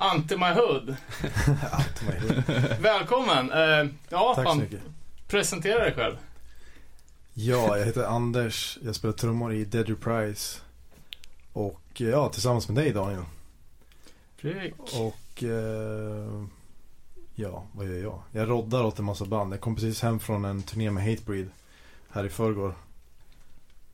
[0.00, 0.96] Ante My Hood.
[1.72, 3.52] Allt var helt- Välkommen!
[3.52, 4.80] Eh, ja, Tack så fan, mycket.
[5.28, 6.16] presentera dig själv.
[7.34, 8.78] Ja, jag heter Anders.
[8.82, 10.58] Jag spelar trummor i Dead Reprise.
[11.52, 13.22] Och eh, ja, tillsammans med dig Daniel.
[14.36, 14.74] Fredrik.
[14.78, 16.44] Och eh,
[17.34, 18.22] Ja, vad gör jag?
[18.32, 19.52] Jag roddar åt en massa band.
[19.52, 21.50] Jag kom precis hem från en turné med Hatebreed
[22.10, 22.74] här i förrgår.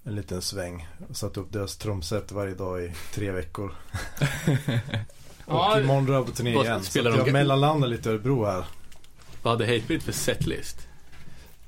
[0.04, 0.88] En liten sväng.
[1.08, 3.72] Jag satte upp deras trumset varje dag i tre veckor.
[5.46, 6.82] Ja, och imorgon drar jag på turné vad igen.
[6.82, 8.64] Så spelar att de- jag mellanlandar lite i Örebro här.
[9.42, 10.88] Vad hade Hatebreed för setlist?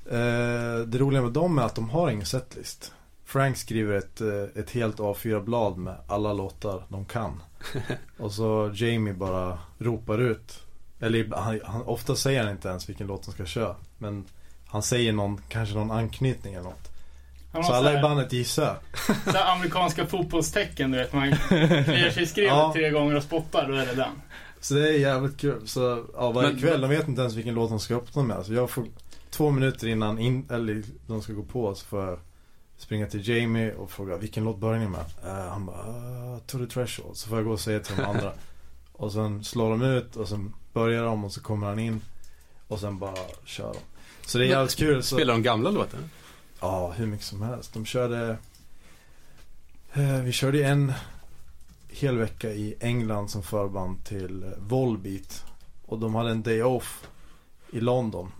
[0.05, 2.91] Eh, det roliga med dem är att de har ingen setlist.
[3.25, 7.43] Frank skriver ett, eh, ett helt A4-blad med alla låtar de kan.
[8.17, 10.59] Och så Jamie bara ropar ut.
[10.99, 13.75] Eller han, han, ofta säger han inte ens vilken låt de ska köra.
[13.97, 14.25] Men
[14.67, 16.88] han säger någon, kanske någon anknytning eller något.
[17.51, 18.77] Han Så har alla så i bandet gissar.
[19.31, 21.13] så amerikanska fotbollstecken, du vet.
[21.13, 22.71] Man kliar sig i skrevet Ja.
[22.75, 24.11] tre gånger och spottar, då är det den.
[24.61, 25.67] Så det är jävligt kul.
[25.67, 28.45] Så ja, varje Men- kväll, de vet inte ens vilken låt de ska öppna med.
[28.45, 28.85] Så jag får
[29.29, 32.19] två minuter innan in, eller de ska gå på så får jag
[32.77, 35.05] springa till Jamie och fråga vilken låt börjar ni med?
[35.25, 37.17] Eh, han bara, uh, To the Threshold.
[37.17, 38.31] Så får jag gå och säga till de andra.
[38.93, 42.01] och sen slår de ut och sen börjar de och så kommer han in.
[42.67, 43.79] Och sen bara kör de.
[44.27, 45.03] Så det är jävligt kul.
[45.03, 45.99] Så, Spelar de gamla låtar?
[46.59, 47.73] Ja, hur mycket som helst.
[47.73, 48.37] De körde
[49.93, 50.93] eh, Vi körde en
[51.87, 55.45] hel vecka i England som förband till eh, Volbeat.
[55.85, 57.07] Och de hade en day off
[57.71, 58.31] i London.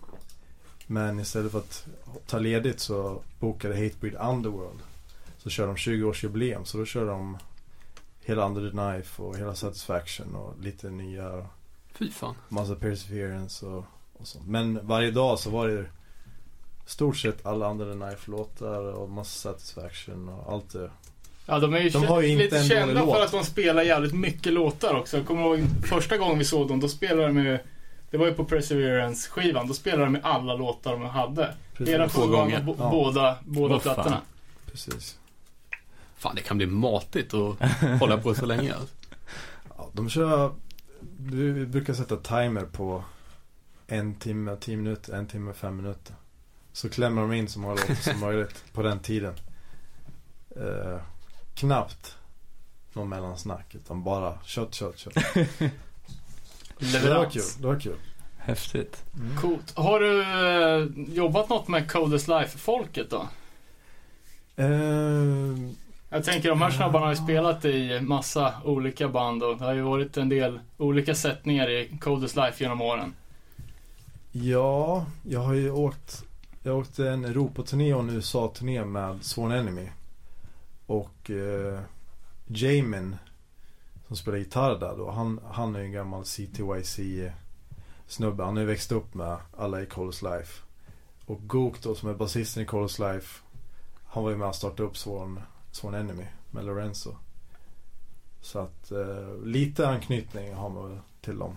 [0.86, 1.86] Men istället för att
[2.26, 4.78] ta ledigt så bokade Hatebreed Underworld.
[5.38, 6.64] Så körde de 20-årsjubileum.
[6.64, 7.38] Så då körde de
[8.20, 11.46] hela Under the Knife och hela Satisfaction och lite nya
[11.92, 12.34] Fy fan.
[12.48, 14.46] massa Perseverance och, och sånt.
[14.46, 15.86] Men varje dag så var det
[16.90, 20.90] stort sett alla andra The Knife-låtar och massa Satisfaction och allt det.
[21.46, 23.44] Ja, de är ju, De kä- har ju inte lite en kända för att de
[23.44, 25.16] spelar jävligt mycket låtar också.
[25.16, 27.58] Jag kommer ihåg första gången vi såg dem, då spelade de ju
[28.10, 31.54] Det var ju på Perseverance-skivan, då spelade de med alla låtar de hade.
[31.78, 32.08] Hela.
[32.08, 32.64] Två gånger.
[32.78, 32.90] Ja.
[32.90, 33.94] båda, båda fan.
[33.94, 34.20] plattorna.
[34.70, 35.18] Precis.
[36.16, 37.56] Fan, det kan bli matigt att
[38.00, 38.74] hålla på så länge.
[38.74, 38.94] Alltså.
[39.76, 40.52] Ja, de kör,
[41.18, 43.04] vi brukar sätta timer på
[43.86, 46.14] en timme, tio minuter, en timme, fem minuter.
[46.72, 49.34] Så klämmer de in så många låtar som möjligt på den tiden.
[50.56, 51.00] Eh,
[51.54, 52.16] knappt
[52.92, 55.14] någon mellansnack utan bara kött, kött, kött.
[56.78, 57.96] Det var kul, det var kul.
[58.38, 59.04] Häftigt.
[59.40, 59.72] Coolt.
[59.76, 63.28] Har du eh, jobbat något med Coldest Life-folket då?
[64.56, 64.66] Eh,
[66.08, 69.72] Jag tänker de här snabbarna har ju spelat i massa olika band och det har
[69.74, 73.14] ju varit en del olika sättningar i Coldest Life genom åren.
[74.32, 76.24] Ja, jag har ju åkt
[76.62, 79.88] jag åkte en Europaturné och en USA-turné med Sworn Enemy.
[80.86, 81.80] Och eh,
[82.46, 83.16] Jamin
[84.06, 87.00] Som spelar gitarr där då Han, han är ju en gammal CTYC
[88.06, 90.62] snubbe Han har ju växt upp med alla i Colors Life.
[91.26, 93.42] Och Gook då som är basisten i Colors Life
[94.04, 95.40] Han var ju med och startade upp Sworn,
[95.70, 97.16] Sworn Enemy med Lorenzo.
[98.40, 101.56] Så att eh, lite anknytning har man väl till dem.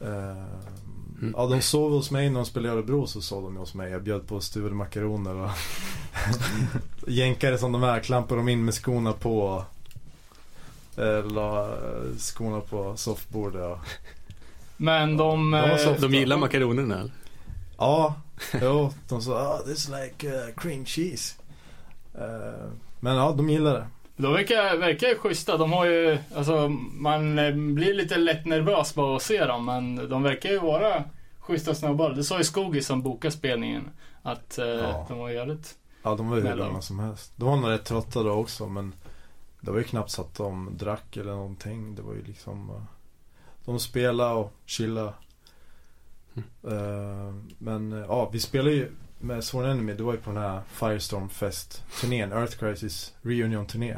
[0.00, 1.34] Mm.
[1.36, 3.90] Ja de sov hos mig när de spelade i Örebro så sov de hos mig.
[3.90, 5.50] Jag bjöd på stuvade makaroner och
[7.06, 9.64] jänkare som de är klampade de in med skorna på.
[10.96, 13.78] Eh, la eh, skorna på soffbordet och...
[14.76, 15.50] Men de...
[15.50, 17.12] De eh, De gillar makaronerna eller?
[17.78, 18.14] Ja,
[18.62, 21.34] jo, de sa oh, this is like uh, cream cheese.
[22.14, 22.70] Eh,
[23.00, 23.86] men ja, de gillar det.
[24.16, 25.56] De verkar, verkar ju schyssta.
[25.56, 30.08] De har ju, alltså man eh, blir lite lätt nervös bara att se dem men
[30.08, 31.04] de verkar ju vara
[31.38, 32.10] schyssta snubbar.
[32.10, 33.90] Det sa ju Skogis som bokade spelningen.
[34.22, 35.06] Att eh, Ja.
[35.08, 35.74] de var jävligt...
[36.02, 37.32] Ja, de var ju hur lugna som helst.
[37.36, 38.94] De var nog rätt trötta då också men
[39.60, 41.94] det var ju knappt så att de drack eller någonting.
[41.94, 42.82] Det var ju liksom eh,
[43.64, 45.12] De spelade och chillade.
[46.62, 48.90] Eh, men ja, vi spelade ju
[49.24, 49.92] med Sworn Enemy.
[49.92, 52.32] Det var ju på den här Firestorm Fest turnén.
[52.32, 53.96] Earth Crisis Reunion turné.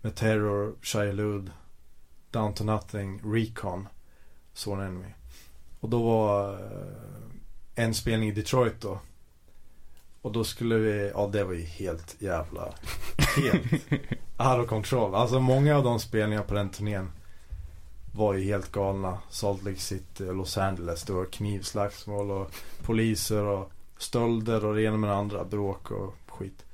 [0.00, 1.50] Med Terror, Shia Lud,
[2.30, 3.88] Down to Nothing, Recon,
[4.52, 5.12] Sworn Enemy.
[5.80, 9.00] Och då var eh, en spelning i Detroit då.
[10.22, 12.74] Och då skulle vi, ja det var ju helt jävla,
[13.36, 13.72] helt
[14.38, 15.14] out of control.
[15.14, 17.12] Alltså många av de spelningarna på den turnén
[18.12, 19.18] var ju helt galna.
[19.30, 21.02] Salt Lake City Los Angeles.
[21.02, 22.52] Det var knivslagsmål och
[22.82, 25.44] poliser och stölder och det ena med det andra.
[25.44, 26.64] Bråk och skit.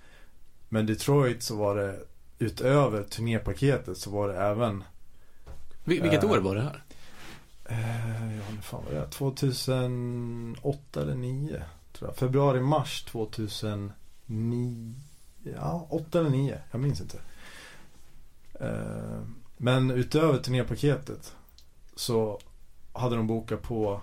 [0.69, 1.99] Men Detroit så var det
[2.39, 4.85] utöver turnépaketet så var det även
[5.85, 6.31] Vil- vilket Eh.
[6.31, 6.83] år var det här?
[7.65, 9.07] Eh, ja, vad fan var det?
[9.11, 11.63] 2008 eller 9
[11.93, 12.17] tror jag.
[12.17, 14.95] Februari, mars 2009.
[15.57, 16.59] Ja, 8 eller 9.
[16.71, 17.19] Jag minns inte.
[18.61, 19.21] Eh,
[19.57, 21.35] men utöver turnépaketet
[21.97, 22.39] så
[22.93, 24.01] hade de bokat på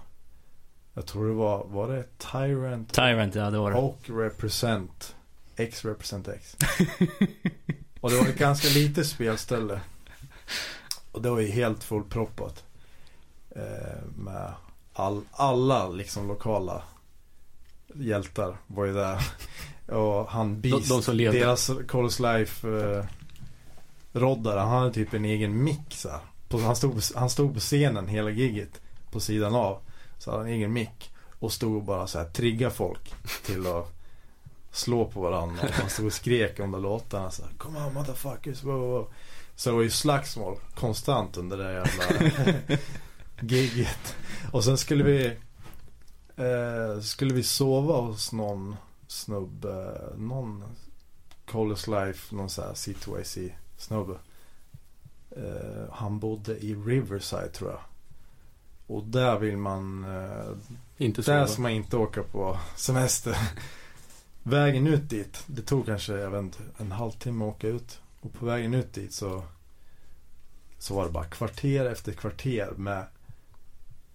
[0.93, 3.77] jag tror det var, var det Tyrant Tyrant, ja det var det.
[3.77, 5.15] och Represent
[5.55, 6.55] X Represent X.
[7.99, 9.81] och det var ett ganska litet spelställe.
[11.11, 12.63] Och det var ju helt fullproppat.
[13.55, 14.53] Eh, med
[14.93, 16.83] all, alla liksom lokala
[17.95, 19.27] hjältar var ju där.
[19.87, 21.39] Och han Beast, De- de som levde.
[21.39, 23.05] deras Chorus Life eh,
[24.13, 26.19] roddare, han hade typ en egen mick så här.
[26.49, 28.81] På, han, stod, han stod på scenen hela giget
[29.11, 29.79] på sidan av.
[30.23, 31.11] Så hade han en egen mick.
[31.39, 33.13] Och stod och bara så här trigga folk
[33.45, 33.93] till att
[34.71, 35.63] slå på varandra.
[35.63, 39.13] Och han stod och skrek under låtarna så här, Come on motherfuckers, wow, wow.
[39.55, 42.77] Så det var ju slagsmål konstant under det jävla
[43.39, 44.15] giget.
[44.51, 45.25] Och sen skulle vi
[46.35, 48.75] eh, Skulle vi sova hos någon
[49.07, 50.63] snubbe, någon
[51.45, 54.13] College Life, någon sån här C2AC snubbe.
[55.31, 57.79] Eh, han bodde i Riverside tror jag.
[58.87, 60.57] Och där vill man eh,
[60.97, 63.37] Inte där ska man inte åka på semester.
[64.43, 68.01] vägen ut dit, det tog kanske jag vet inte, en halvtimme att åka ut.
[68.21, 69.43] Och på vägen ut dit så
[70.79, 73.05] Så var det bara kvarter efter kvarter med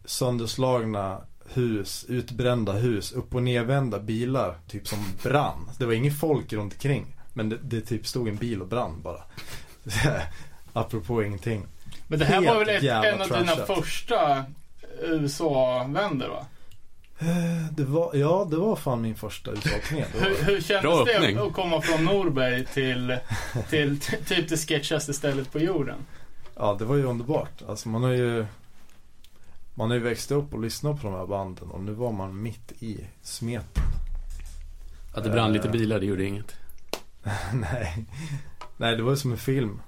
[0.05, 1.21] Sönderslagna
[1.55, 5.71] hus, utbrända hus, upp och nedvända bilar typ som brann.
[5.79, 7.16] Det var inget folk runt omkring.
[7.33, 9.23] Men det, det typ stod en bil och brann bara.
[10.73, 11.66] Apropå ingenting.
[12.09, 14.45] Men det här var väl ett, en av dina första
[15.03, 16.47] USA-vänder va?
[17.21, 20.05] Eh, Det var, ja det var fan min första USA-turné.
[20.15, 23.17] Hur, hur kändes det att komma från Norberg till,
[23.71, 25.97] till typ det sketchigaste stället på jorden?
[26.57, 27.63] Ja, det var ju underbart.
[27.69, 28.47] Alltså man har ju
[29.75, 32.43] Man har ju växt upp och lyssnat på de här banden och nu var man
[32.43, 33.83] mitt i smeten.
[35.15, 35.73] Att det brann lite Eh.
[35.73, 36.57] bilar, det gjorde inget.
[37.53, 38.05] Nej.
[38.77, 39.81] Nej, det var ju som en film.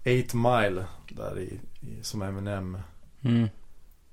[0.00, 0.84] 8 Mile
[1.16, 2.78] där i, i som Eminem
[3.22, 3.48] Mm.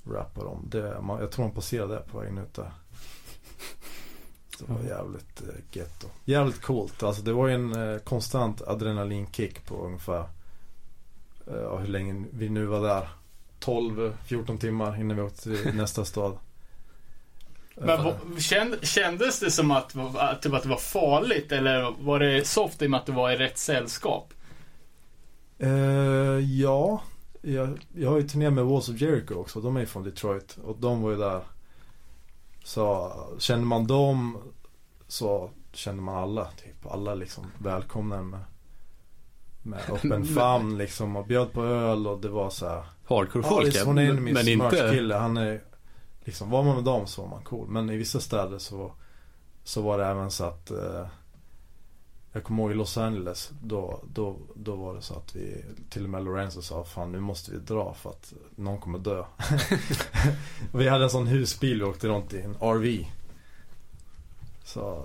[0.07, 0.65] rappar om.
[0.69, 2.71] Det, man, jag tror han passerade det på vägen ut där.
[4.59, 6.07] Det var jävligt eh, getto.
[6.25, 7.03] Jävligt coolt.
[7.03, 10.23] Alltså det var ju en eh, konstant adrenalinkick på ungefär
[11.47, 13.07] eh, hur länge vi nu var där.
[13.59, 16.37] 12-14 timmar innan vi åkte till nästa stad.
[17.75, 22.47] Men känd, kändes det som att, att, typ att det var farligt eller var det
[22.47, 24.33] soft i och med att du var i rätt sällskap?
[25.57, 27.01] Eh, ja,
[27.41, 29.61] jag, jag har ju turnerat med Walls of Jericho också.
[29.61, 31.41] De är ju från Detroit och de var ju där.
[32.63, 34.37] Så kände man dem
[35.07, 36.45] så kände man alla.
[36.45, 38.39] Typ alla liksom välkomna med,
[39.63, 42.83] med öppen famn liksom och bjöd på öl och det var så här.
[43.07, 44.89] Hardcore-folk, ja, ja, men, men, men inte...
[44.93, 45.15] kille.
[45.15, 45.61] Han är
[46.23, 47.67] liksom, var man med dem så var man cool.
[47.67, 48.91] Men i vissa städer så,
[49.63, 51.07] så var det även så att eh,
[52.35, 56.03] jag kommer ihåg i Los Angeles då, då, då var det så att vi till
[56.03, 59.23] och med Lorenzo sa fan nu måste vi dra för att någon kommer dö.
[60.73, 63.05] vi hade en sån husbil vi åkte runt i, en RV.
[64.63, 65.03] Så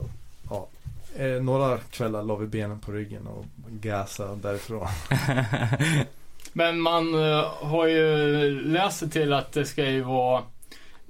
[0.51, 0.68] ja,
[1.16, 4.89] eh, några kvällar la vi benen på ryggen och gasade därifrån.
[6.53, 10.43] Men man eh, har ju läst sig till att det ska ju vara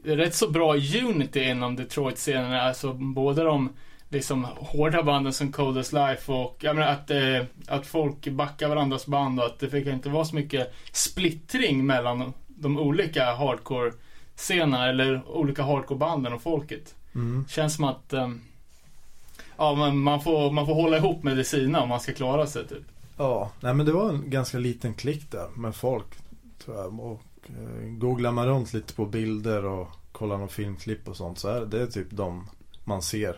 [0.04, 2.52] rätt så bra unity inom Detroit-scenen.
[2.52, 3.68] Alltså både de
[4.10, 9.06] liksom hårda banden som Coldest Life och jag menar att, eh, att folk backar varandras
[9.06, 15.22] band och att det fick inte vara så mycket splittring mellan de olika hardcore-scenerna eller
[15.28, 16.94] olika hardcore-banden och folket.
[17.14, 17.44] Mm.
[17.48, 18.28] Känns som att eh,
[19.56, 22.46] ja, men man, får, man får hålla ihop med det sina om man ska klara
[22.46, 22.84] sig typ.
[23.16, 26.06] Ja, nej men det var en ganska liten klick där med folk
[26.64, 27.00] tror jag.
[27.00, 31.48] Och eh, googlar man runt lite på bilder och kollar någon filmklipp och sånt så
[31.48, 32.48] är det, det är typ de
[32.84, 33.36] man ser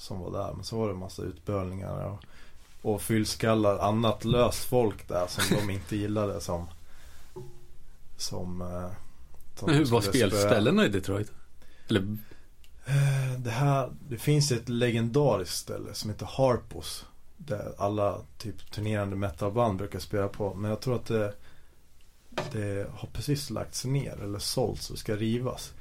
[0.00, 0.52] som var där.
[0.54, 2.24] Men så var det en massa utbölningar och,
[2.92, 6.66] och fyllskallar, annat löst folk där som de inte gillade som
[8.16, 8.90] som, eh,
[9.56, 11.32] som Men hur var spelställena i Detroit?
[11.88, 12.16] Eller,
[12.90, 17.06] Eh, Det här, det finns ett legendariskt ställe som heter Harpos.
[17.36, 20.54] Där alla typ turnerande metalband brukar spela på.
[20.54, 21.34] Men jag tror att det,
[22.52, 25.72] det har precis lagts ner eller sålts och ska rivas.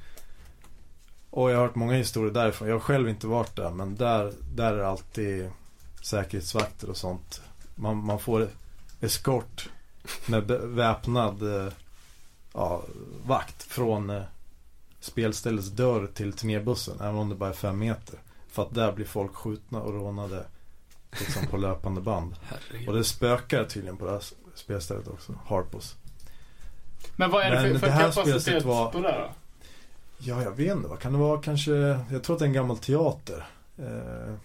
[1.29, 2.67] Och jag har hört många historier därifrån.
[2.67, 5.49] Jag har själv inte varit där men där, där är det alltid
[6.01, 7.41] säkerhetsvakter och sånt.
[7.75, 8.47] Man, man får
[9.01, 9.69] eskort
[10.27, 11.73] med väpnad eh,
[12.53, 12.83] ja,
[13.25, 14.21] vakt från eh,
[14.99, 16.99] spelställets dörr till turnébussen.
[17.01, 18.19] Även om det bara är fem meter.
[18.51, 20.45] För att där blir folk skjutna och rånade
[21.19, 22.35] liksom på löpande band.
[22.87, 24.23] Och det spökar tydligen på det här
[24.55, 25.33] spelstället också.
[25.45, 25.95] Harpos.
[27.15, 29.29] Men vad är det för, för det här kapacitet var- på det då?
[30.21, 30.89] Ja, jag vet inte.
[30.89, 31.41] Vad kan det vara?
[31.41, 31.71] Kanske,
[32.11, 33.47] jag tror att det är en gammal teater.
[33.77, 34.35] Eh,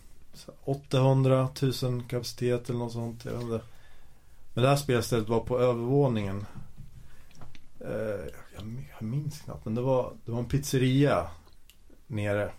[0.65, 1.49] 800
[1.83, 3.25] 000 kapacitet eller något sånt.
[3.25, 3.61] Jag vet inte.
[4.55, 6.47] Men det här spelstället var på övervåningen.
[7.81, 9.65] Eh, jag, jag minns knappt.
[9.65, 11.27] Men det var, det var en pizzeria
[12.07, 12.53] nere.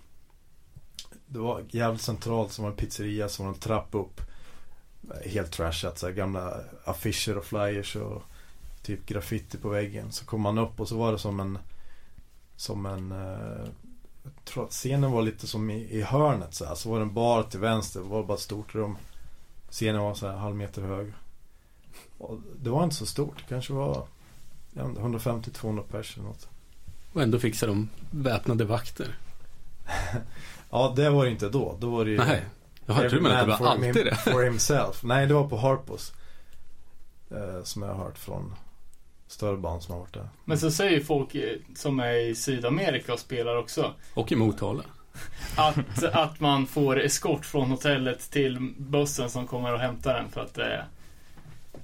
[1.27, 4.21] Det var jävligt centralt som var en pizzeria som var en trapp upp.
[5.25, 5.99] Helt trashat.
[5.99, 8.23] Så här, gamla affischer och flyers och
[8.83, 10.11] typ graffiti på väggen.
[10.11, 11.57] Så kom man upp och så var det som en
[12.57, 13.67] som en, eh,
[14.23, 16.75] jag tror att scenen var lite som i, i hörnet så här.
[16.75, 18.97] Så var det en bar till vänster, det var bara ett stort rum.
[19.69, 21.13] Scenen var så här halv meter hög.
[22.17, 24.07] Och det var inte så stort, det kanske var
[24.73, 26.47] jag vet inte, 150-200 pers eller något.
[27.13, 29.17] Och ändå fixar de väpnade vakter.
[30.69, 31.77] Ja, det var det inte då.
[31.79, 32.43] Då var det ju Nej.
[32.85, 34.15] Jag tror men att det var alltid him- det.
[34.15, 35.03] For himself.
[35.03, 36.13] Nej, det var på Harpos.
[37.31, 38.53] Eh, som jag har hört från
[39.27, 40.29] större band som har varit där.
[40.45, 44.83] Men så säger folk eh, som är i Sydamerika och spelar också Och i Motala.
[45.55, 50.41] att, att man får eskort från hotellet till bussen som kommer och hämtar den för
[50.41, 50.79] att eh,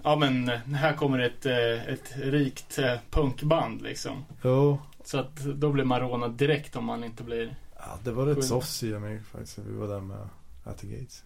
[0.03, 4.25] Ja men eh, här kommer ett, eh, ett rikt eh, punkband liksom.
[4.43, 8.25] Jo, Så att då blir man rånad direkt om man inte blir ja, det var
[8.25, 9.57] rätt soft Sydamerika faktiskt.
[9.57, 10.29] Vi var där med
[10.63, 11.23] At the Gates.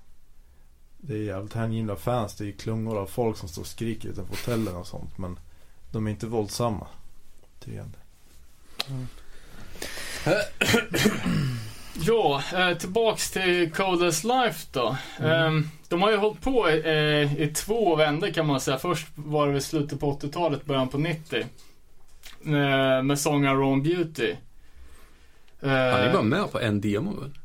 [0.97, 2.35] Det är jävligt hängivna fans.
[2.35, 5.17] Det är klungor av folk som står och skriker utanför hotellen och sånt.
[5.17, 5.39] Men
[5.95, 6.87] de är inte våldsamma.
[7.59, 7.95] Tydligen.
[11.99, 14.97] Ja, eh, tillbaks till Codeless Life då.
[15.19, 15.57] Mm.
[15.57, 18.77] Eh, de har ju hållit på eh, i två vändor kan man säga.
[18.77, 21.39] Först var det slutet på 80-talet, början på 90.
[22.45, 24.35] Eh, med sångaren Ron Beauty.
[25.61, 27.37] Han är bara med på en demo väl?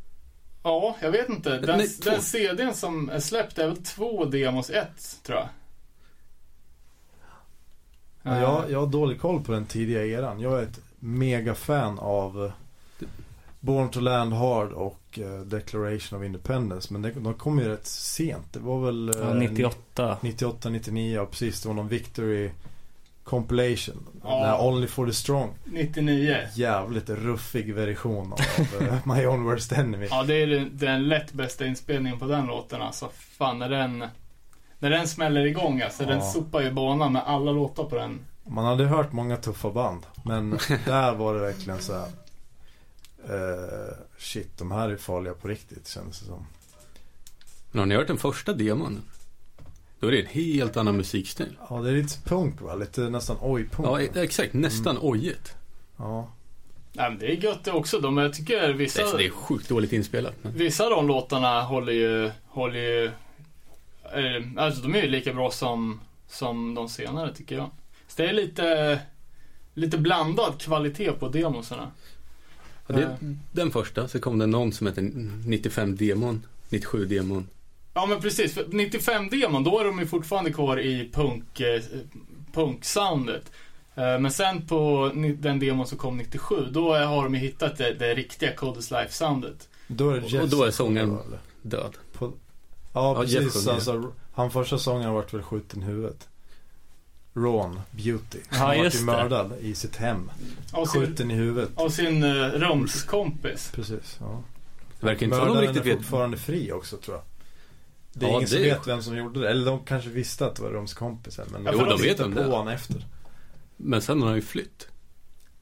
[0.63, 1.59] Ja, jag vet inte.
[1.59, 5.49] Den, Nej, den CDn som är släppt är väl två demos, ett tror jag.
[8.23, 10.41] Ja, jag, jag har dålig koll på den tidiga eran.
[10.41, 12.53] Jag är ett mega fan av eh,
[13.61, 16.93] Born to Land Hard och eh, Declaration of Independence.
[16.93, 18.53] Men de, de kom ju rätt sent.
[18.53, 20.19] Det var väl Ja, 98.
[20.21, 21.63] 98, 99, ja precis.
[21.63, 22.51] Det var någon Victory
[23.25, 24.07] Compilation.
[24.23, 24.69] Ja.
[24.69, 25.51] Only for the Strong.
[25.65, 26.37] 99.
[26.55, 28.41] Jävligt ruffig version av
[28.83, 30.07] eh, My Own Worst Enemy.
[30.11, 33.09] Ja, det är den, den lätt bästa inspelningen på den låten alltså.
[33.39, 34.05] Fan, när den,
[34.81, 36.05] när den smäller igång alltså.
[36.05, 36.31] Den Ja.
[36.33, 38.19] sopar ju banan med alla låtar på den.
[38.47, 40.07] Man hade hört många tuffa band.
[40.25, 40.51] Men
[40.87, 42.07] där var det verkligen så här.
[43.29, 46.47] eh, shit, de här är farliga på riktigt kändes det som.
[47.71, 49.03] Men har ni hört den första demon?
[50.01, 51.57] Då är det en helt annan musikstil.
[51.71, 52.75] Ja, det är lite punk va?
[52.75, 54.11] Lite nästan oj-punk.
[54.15, 54.53] Ja, exakt.
[54.55, 55.09] Nästan Mm.
[55.09, 55.55] ojigt.
[55.97, 56.29] Ja.
[56.93, 57.99] Nej, men det är gött det också.
[58.01, 60.35] De, jag tycker vissa, Det är, det är sjukt dåligt inspelat.
[60.43, 60.53] Men...
[60.53, 63.11] vissa av de låtarna håller ju, håller ju,
[64.57, 67.71] alltså de är ju lika bra som, som de senare tycker jag.
[68.09, 68.99] Så det är lite,
[69.75, 71.91] lite blandad kvalitet på demosarna.
[72.87, 73.17] Ja, det är
[73.53, 74.09] den första.
[74.09, 75.03] Så kom det någon som heter
[75.47, 76.47] 95 demon.
[76.69, 77.47] 97 demon.
[77.95, 81.83] Ja men precis, för 95-demon då är de ju fortfarande kvar i punk, eh,
[82.53, 83.53] punksoundet.
[83.95, 87.79] Eh, men sen på ni- den demon som kom 97, då har de ju hittat
[87.79, 89.69] det, det riktiga Codes Life-soundet.
[89.87, 91.19] Då är det Och- och då är sångaren-?
[91.63, 91.97] Död.
[92.13, 92.33] På...
[92.93, 93.67] Ja, Ja, precis.
[93.69, 96.29] Alltså, han första sångaren vart väl skjuten i huvudet.
[97.35, 98.39] Ron Beauty.
[98.51, 99.07] Ja, han vart just ju det.
[99.07, 100.31] mördad i sitt hem.
[100.73, 101.71] Av sin, Skjuten i huvudet.
[101.75, 103.71] av sin uh, rumskompis.
[103.75, 104.43] Precis, ja.
[105.01, 105.97] Det verkar inte Mördaren riktigt är vet.
[105.97, 107.25] fortfarande fri också tror jag.
[108.13, 109.51] Det är Ja, ingen det som är- vet vem som gjorde det.
[109.51, 111.45] Eller de kanske visste att det var Roms kompisar.
[111.53, 112.43] Men Jo, de vet på det.
[112.45, 113.07] honom efter.
[113.77, 114.89] Men sen har han ju flytt.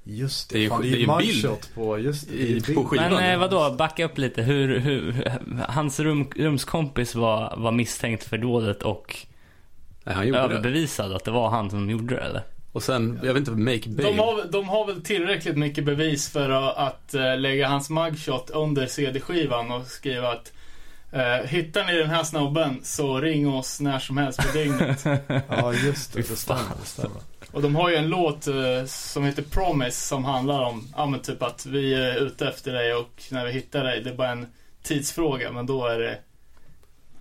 [0.05, 0.63] Just Det är det.
[0.65, 2.35] ju- Fan, det det är är ju en bild på, just det.
[2.35, 3.13] i- det är på skivan.
[3.15, 4.43] Men eh, vadå, backa upp lite.
[4.43, 5.31] Hur, hur,
[5.69, 9.17] hans rum, rumskompis var, var misstänkt för dådet och
[10.05, 10.45] Nej, han gjorde det.
[10.45, 12.43] överbevisad att det var han som gjorde det eller?
[12.73, 14.03] Och sen, jag vet inte, Make Babe.
[14.03, 18.51] De har, de har väl tillräckligt mycket bevis för att, att eh, lägga hans mugshot
[18.51, 20.53] under CD-skivan och skriva att
[21.13, 25.05] eh, hittar ni den här snubben så ring oss när som helst på dygnet.
[25.49, 26.23] Ja, just det.
[26.23, 26.63] Fy Det stämmer.
[26.81, 27.21] Det stämmer.
[27.53, 31.21] Och de har ju en låt eh, som heter Promise som handlar om, ja men
[31.21, 34.31] typ att vi är ute efter dig och när vi hittar dig, det är bara
[34.31, 34.47] en
[34.83, 36.19] tidsfråga men då är det,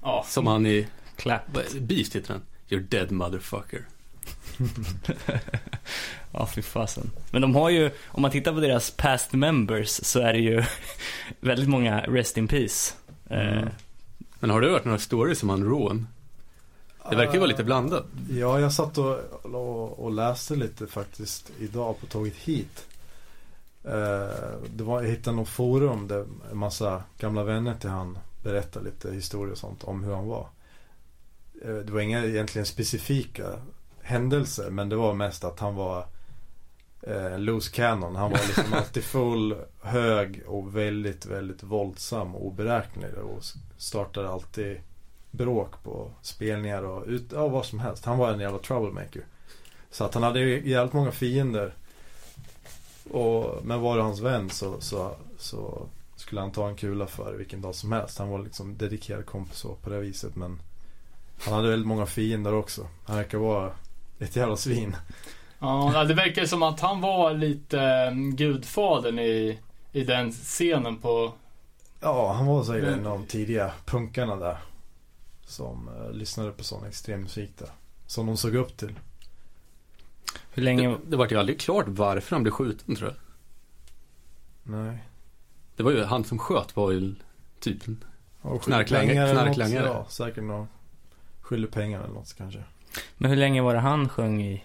[0.02, 0.26] ja.
[0.28, 1.42] Som han i, Clap.
[1.80, 2.42] Beast heter han.
[2.70, 3.86] You're dead motherfucker.
[6.32, 7.12] Ja, fy fasen.
[7.32, 10.64] Men de har ju, om man tittar på deras past members så är det ju
[11.40, 12.94] väldigt många rest in peace.
[13.30, 13.70] Eh, Mm.
[14.40, 16.08] Men har du hört några stories om han Ron?
[17.10, 18.06] Det verkar ju vara lite blandat.
[18.30, 22.88] Ja, jag satt och, och, och läste lite faktiskt idag på tåget hit.
[23.84, 28.86] Eh, det var, jag hittade något forum där en massa gamla vänner till han berättade
[28.86, 30.50] lite historier och sånt om hur han var.
[31.62, 33.44] Eh, det var inga egentligen specifika
[34.02, 36.06] händelser men det var mest att han var
[37.02, 38.16] eh, loose cannon.
[38.16, 43.44] Han var liksom alltid full, hög och väldigt, väldigt våldsam och oberäknelig och
[43.78, 44.78] startade alltid
[45.32, 48.06] bråk på spelningar och ut, ja, vad som helst.
[48.06, 49.22] Han var en jävla troublemaker.
[49.92, 51.74] Så att han hade ju jävligt många fiender.
[53.12, 57.34] Och, men var det hans vän så, så, så skulle han ta en kula för
[57.34, 58.20] vilken dag som helst.
[58.20, 60.36] Han var liksom dedikerad kompis så på det viset.
[60.36, 60.60] Men
[61.46, 62.88] han hade väldigt många fiender också.
[63.06, 63.72] Han verkar vara
[64.20, 64.96] ett jävla svin.
[65.60, 69.60] Ja, det verkar som att han var lite mm, gudfadern i,
[69.92, 71.34] i den scenen på...
[72.00, 74.58] Ja, han var säkert Men- en av de tidiga punkarna där.
[75.48, 77.70] Som eh, lyssnade på sån extrem musik där.
[78.08, 78.94] Som de såg upp till.
[80.52, 80.90] Hur länge...
[80.90, 83.18] Det, det var ju aldrig klart varför han blev skjuten tror jag.
[84.64, 85.04] Nej.
[85.76, 87.16] Det var ju han som sköt var ju
[87.60, 87.84] typ
[88.42, 89.86] Och Knarklangare- knarklangare.
[89.86, 90.68] Ja, säkert någon.
[91.42, 92.64] Skyller pengar eller något kanske.
[93.18, 94.64] Men hur länge var det han sjöng i?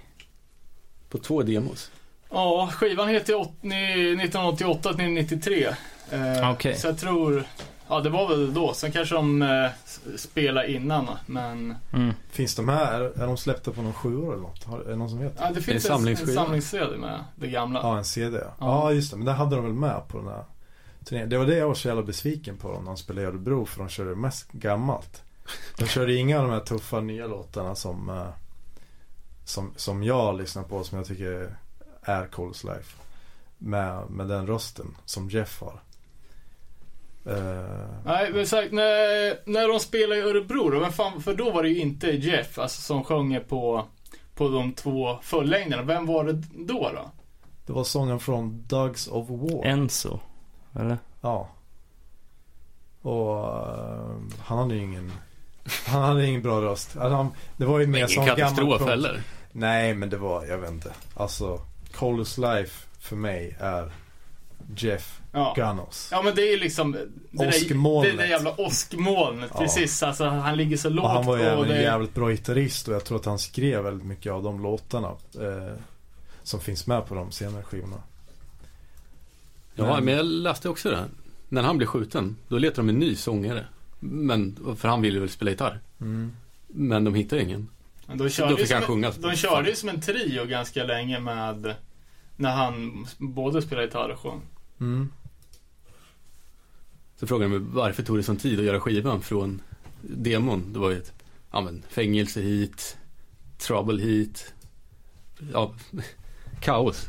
[1.09, 1.91] på två demos.
[2.31, 5.67] Ja, skivan heter åt- ni- 1988 till 93.
[6.11, 6.77] Eh, Okej.
[6.77, 7.45] Så jag tror...
[7.93, 8.75] Ja, det var väl då.
[8.75, 9.71] Sen kanske de eh,
[10.17, 11.75] spelade innan, men...
[11.93, 12.15] Mm.
[12.31, 13.01] Finns de här?
[13.01, 14.65] Är, de släppta på någon sjuor eller något?
[14.65, 15.33] Har, är det någon som vet?
[15.39, 17.81] Ja, det finns en, en samlingsserie med det gamla.
[17.83, 18.45] Ja, en CD ja.
[18.45, 18.55] Ja.
[18.59, 19.17] Ja, just det.
[19.17, 20.45] Men det hade de väl med på den här
[21.05, 21.29] turnén.
[21.29, 23.67] Det var det jag var så jävla besviken på dem när de spelade i Örebro.
[23.67, 25.23] För de körde mest gammalt.
[25.79, 28.29] De körde inga av de här tuffa nya låtarna som, eh,
[29.45, 30.85] som, som jag lyssnar på.
[30.85, 31.57] Som jag tycker
[32.03, 32.97] är Coles Life.
[33.59, 35.81] Med, med den rösten som Jeff har.
[37.27, 41.51] Eh, Nej, men sagt, när, när de spelade i Örebro då, vem fan, för då
[41.51, 43.85] var det ju inte Jeff alltså, som sjunger på,
[44.35, 45.83] på de två fullängderna.
[45.83, 47.11] Vem var det då då?
[47.67, 49.67] det var sången från Dogs of War.
[49.67, 50.21] Enzo?
[50.75, 50.99] Eller?
[51.21, 51.49] Ja.
[53.03, 55.13] Och eh, han hade ju ingen
[55.87, 56.97] Han hade ingen bra röst.
[56.97, 59.23] Alltså, han, det var ju mer som gammal katastrof heller.
[59.53, 60.93] Nej men det var, jag vet inte.
[61.15, 61.61] Alltså
[61.95, 63.93] Coldest Life för mig är
[64.77, 65.55] Jeff Ja.
[65.57, 66.09] Ganos.
[66.13, 66.99] Ja men det är ju liksom det
[67.31, 69.51] där, det där jävla åskmolnet.
[69.55, 69.61] Ja.
[69.61, 71.83] Precis, alltså han ligger så lågt Och han var ju även det...
[71.83, 75.09] jävligt bra gitarrist och jag tror att han skrev väldigt mycket av de låtarna
[75.41, 75.75] eh,
[76.43, 77.97] som finns med på de senare skivorna.
[79.75, 81.05] Ja, Men- men jag läste också det.
[81.49, 83.67] När han blev skjuten, då letade de en ny sångare.
[84.01, 85.81] Men, för han ville väl spela gitarr.
[86.01, 86.33] Mm.
[86.67, 87.69] Men de hittade ingen.
[88.07, 89.11] Men de Då körde, ju fick som, han en- sjunga.
[89.19, 91.75] de körde ju som en trio ganska länge med
[92.37, 94.41] när han både spelade gitarr och sjöng.
[94.83, 95.09] Mm.
[97.17, 99.63] Så frågade de mig varför tog det sån tid att göra skivan från
[100.01, 100.73] demon.
[100.73, 101.13] Det var ju ett,
[101.51, 102.97] ja men, fängelse hit,
[103.59, 104.55] trouble hit,
[105.53, 105.75] ja,
[106.61, 107.09] kaos.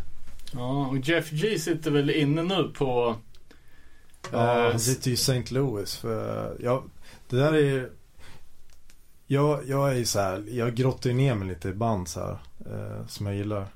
[0.53, 3.15] Ja, och Jeff G sitter väl inne nu på...
[4.31, 5.43] Ja, eh, han sitter ju i St.
[5.53, 6.83] Louis för, ja,
[7.29, 7.89] det där är
[9.27, 12.19] jag, jag är ju så här, jag grottar ju ner mig lite i band så
[12.19, 13.67] här, eh, som jag gillar.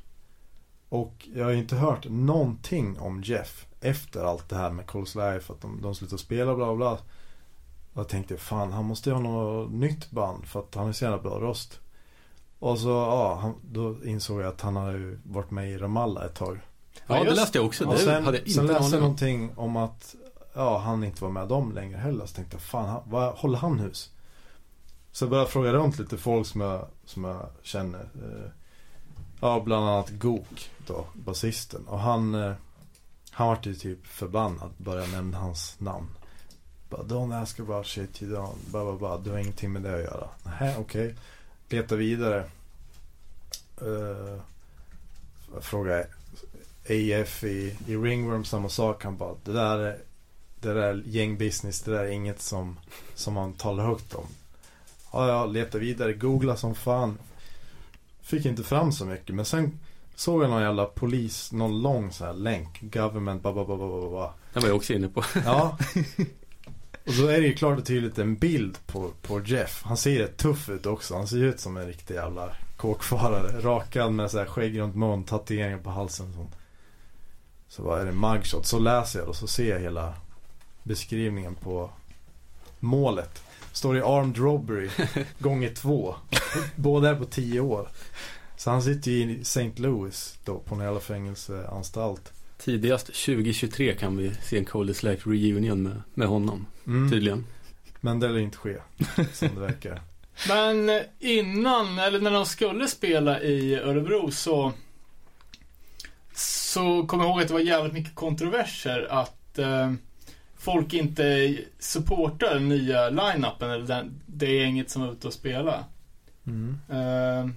[0.89, 5.15] Och jag har ju inte hört någonting om Jeff efter allt det här med Coles
[5.15, 6.91] Life, att de, de slutar spela bla bla.
[6.91, 10.93] Och jag tänkte, fan han måste ju ha något nytt band för att han har
[10.93, 11.79] så jävla bra röst.
[12.59, 16.25] Och så, ja, han, då insåg jag att han har ju varit med i Ramallah
[16.25, 16.59] ett tag.
[17.07, 17.85] Ja, Ja, det läste jag också.
[17.85, 20.15] Och Det sen, hade jag sen inte läste aning jag någonting om att
[20.53, 22.25] ja, han inte var med dem längre heller.
[22.25, 24.11] Så tänkte jag, fan, han, vad, håller han hus?
[25.11, 27.99] Så jag började fråga runt lite folk som jag, som jag känner.
[28.01, 28.51] Eh,
[29.41, 31.87] ja, bland annat Gok då, basisten.
[31.87, 32.53] Och han, eh,
[33.37, 36.07] han vart ju typ förbannad, började nämna hans namn.
[36.89, 39.17] Bara, don't ask about shit you don't, Bara, bara, bara.
[39.17, 40.29] du har ingenting med det att göra.
[40.43, 41.15] Nähä, okej.
[41.69, 42.43] Leta vidare.
[43.81, 44.39] Uh,
[45.61, 46.05] fråga
[46.89, 49.03] AF i, i Ringworm samma sak.
[49.03, 49.97] Han bara, det där är,
[50.59, 52.79] det där är gängbusiness, det där är inget som,
[53.15, 54.27] som man talar högt om.
[55.13, 57.17] Ja, ja, leta vidare, googla som fan.
[58.21, 59.79] Fick inte fram så mycket, men sen
[60.17, 64.09] såg jag någon jävla polis, någon lång så här länk, government, ba, ba, ba, ba,
[64.09, 64.33] ba.
[64.53, 65.23] Den var jag också inne på.
[65.45, 65.77] Ja.
[67.07, 69.83] Och då är det ju klart och tydligt en bild på, på Jeff.
[69.85, 71.15] Han ser rätt tuff ut också.
[71.15, 73.61] Han ser ut som en riktig jävla kåkfarare.
[73.61, 76.27] Rakad med så här skägg runt mun, tatueringar på halsen.
[76.29, 76.55] och Sånt.
[77.67, 78.65] Så vad är det mugshot?
[78.65, 80.13] Så läser jag och så ser jag hela
[80.83, 81.89] beskrivningen på
[82.79, 83.43] målet.
[83.71, 84.89] Står det armed robbery
[85.39, 86.15] gånger två.
[86.75, 87.89] Båda är på tio år.
[88.57, 89.71] Så han sitter ju i St.
[89.75, 92.33] Louis då på en jävla fängelseanstalt.
[92.57, 96.65] Tidigast 2023 kan vi se en Coldest Life reunion med, med honom.
[96.87, 97.11] Mm.
[97.11, 97.45] Tydligen.
[98.01, 98.75] Men det lär inte ske,
[99.33, 100.01] som det verkar.
[100.47, 104.73] Men eh, innan, eller när de skulle spela i Örebro så
[106.37, 109.93] så kommer jag ihåg att det var jävligt mycket kontroverser att eh,
[110.57, 115.85] folk inte supportar den nya line-upen eller den, det gänget som var ute och spela.
[116.47, 116.77] Mm.
[116.89, 117.49] Eh,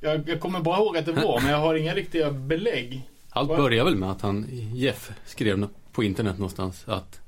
[0.00, 3.08] jag, jag kommer bara ihåg att det var, men jag har inga riktiga belägg.
[3.30, 7.20] Allt börjar väl med att han, Jeff, skrev på internet någonstans att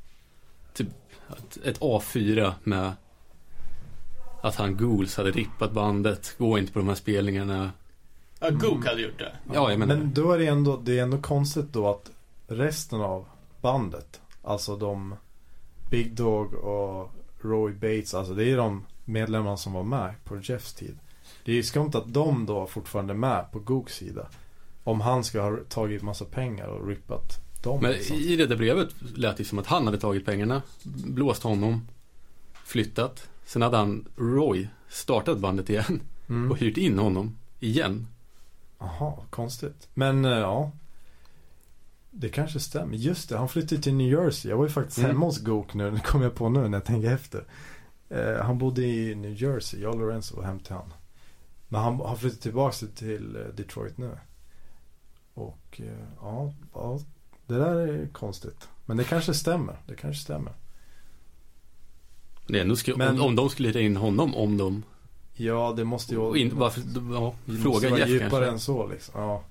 [0.74, 0.88] typ
[1.28, 2.92] att ett A4 med
[4.42, 7.70] att han Ghouls hade rippat bandet, gå inte på de här spelningarna.
[8.40, 9.32] Ja, Gook hade gjort det.
[9.54, 12.10] Ja, jag menar Men då är det ändå, det är ändå konstigt då att
[12.48, 13.26] resten av
[13.60, 15.14] bandet, alltså de
[15.90, 20.74] Big Dog och Roy Bates, alltså det är de medlemmarna som var med på Jeffs
[20.74, 20.98] tid.
[21.44, 24.28] Det är skumt att de då fortfarande är med på Gooks sida.
[24.84, 27.78] Om han ska ha tagit massa pengar och rippat dem.
[27.82, 28.16] Men liksom.
[28.16, 30.62] i det där brevet lät det som att han hade tagit pengarna,
[31.06, 31.88] blåst honom,
[32.64, 33.28] flyttat.
[33.44, 36.50] Sen hade han, Roy, startat bandet igen Mm.
[36.50, 38.06] och hyrt in honom igen.
[38.78, 39.88] Jaha, konstigt.
[39.94, 40.70] Men eh, ja.
[42.10, 42.96] Det kanske stämmer.
[42.96, 44.50] Just det, han flyttade till New Jersey.
[44.50, 45.10] Jag var ju faktiskt Mm.
[45.10, 45.90] hemma hos Gook nu.
[45.94, 47.44] Det kom jag på nu när jag tänker efter.
[48.08, 49.80] Eh, han bodde i New Jersey.
[49.80, 50.92] Jag och Lorenzo var hem till han.
[51.72, 54.18] Men han har flyttat tillbaka till eh, Detroit nu.
[55.34, 56.98] Och eh, ja, ja,
[57.46, 58.68] det där är konstigt.
[58.86, 59.76] Men det kanske stämmer.
[59.86, 60.52] Det kanske stämmer.
[62.46, 64.82] Det är ändå sku- Men- om, om de skulle hyra in honom, om de...
[65.32, 68.46] Ja, det måste ju Och in, varför, ja, fråga Jeff djupare kanske.
[68.50, 69.20] än så liksom.
[69.20, 69.44] Ja,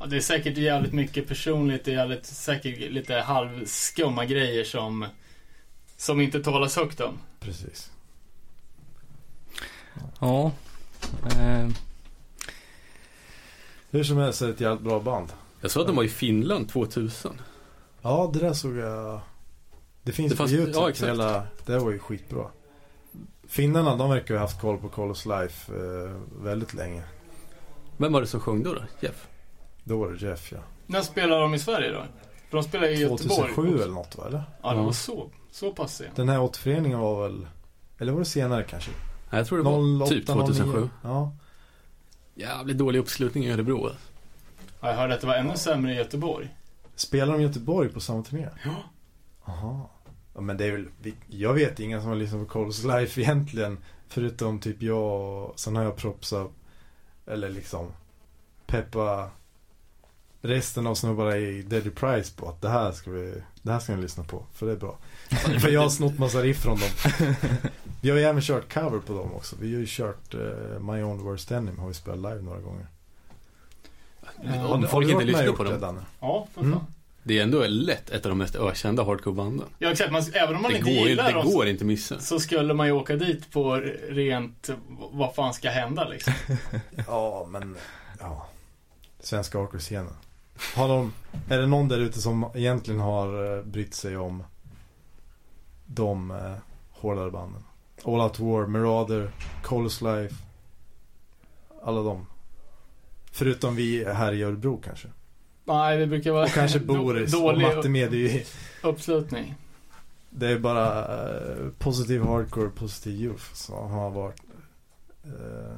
[0.00, 5.06] Ja, det är säkert jävligt mycket personligt, det är jävligt, säkert lite halvskumma grejer som,
[5.96, 7.18] som inte talas högt om.
[7.40, 7.90] precis.
[10.20, 10.52] Ja.
[11.26, 11.68] Eh,
[13.90, 15.32] Hur som helst är det ett jävligt bra band.
[15.60, 17.40] Jag sa att de var i Finland 2000.
[18.02, 19.20] Ja, det där såg jag.
[20.02, 20.78] Det finns Det fanns- på YouTube.
[20.78, 21.08] ja, exakt.
[21.10, 22.46] Hela, det var ju skitbra.
[23.48, 27.02] Finnarna, de verkar ju ha haft koll på Colors Life eh, väldigt länge.
[27.96, 28.74] Vem var det som sjöng då?
[28.74, 28.80] då?
[29.00, 29.26] Jeff?
[29.84, 30.58] Då var det Jeff ja.
[30.86, 32.02] När spelar de i Sverige då?
[32.50, 33.28] För de spelar i Göteborg.
[33.28, 33.82] 2007 också.
[33.84, 34.42] eller något va, eller?
[34.62, 34.82] Ja, det Ja.
[34.82, 36.16] var så, så pass sent.
[36.16, 37.46] Den här återföreningen var väl,
[37.98, 38.90] eller var det senare kanske?
[39.30, 40.80] Nej, jag tror det var 08, typ 2007.
[40.80, 40.90] 09.
[41.02, 41.32] Ja.
[42.34, 43.90] Jävligt dålig uppslutning i Örebro.
[44.80, 46.56] Ja, jag hörde att det var ännu sämre i Göteborg.
[46.94, 48.48] Spelar de i Göteborg på samma turné?
[48.64, 48.74] Ja.
[49.44, 49.90] Aha.
[50.34, 50.88] Ja, men det är väl,
[51.26, 53.78] jag vet inga som har lyssnat på Colors Life egentligen.
[54.08, 56.50] Förutom typ jag och sen har jag propsat,
[57.26, 57.92] eller liksom
[58.66, 59.30] peppa
[60.46, 63.96] resten av snubbarna i Deadly Price på att det här ska vi, det här ska
[63.96, 64.42] ni lyssna på.
[64.52, 64.98] För det är bra.
[65.60, 66.88] för jag har snott massa riff från dem.
[68.00, 69.56] vi har ju även kört cover på dem också.
[69.60, 70.40] Vi har ju kört eh,
[70.80, 72.86] My Own Worst Enemy har vi spelat live några gånger.
[74.44, 75.80] Ja, Om Har folk inte lyssnar på det, dem.
[75.80, 76.00] Danne?
[76.20, 76.72] Ja, för Mm.
[76.72, 76.86] fan.
[77.22, 79.66] Det är ändå lätt ett av de mest ökända hardcore-banden.
[79.78, 80.12] Ja, exakt.
[80.12, 82.18] Man, även om man Det, inte går, gillar det går inte missa.
[82.18, 83.74] så skulle man ju åka dit på
[84.08, 84.70] rent,
[85.12, 86.32] vad fan ska hända liksom.
[87.06, 87.76] Ja, men
[88.20, 88.46] ja.
[89.20, 90.12] Svenska hardcore-scenen.
[90.76, 91.12] Har de,
[91.48, 94.42] är det någon där ute som egentligen har eh, brytt sig om
[95.86, 96.52] de eh,
[96.90, 97.62] hårdare banden?
[98.04, 99.30] All Out War, Marauder,
[99.62, 100.34] Colors Life.
[101.82, 102.26] Alla de.
[103.32, 105.08] Förutom vi här i Örebro kanske.
[105.64, 108.44] Nej, det brukar vara Och kanske Boris och dålig Matte med ju-
[108.82, 109.54] uppslutning.
[110.30, 114.40] Det är bara eh, positiv hardcore, positiv youth som har varit
[115.24, 115.76] eh,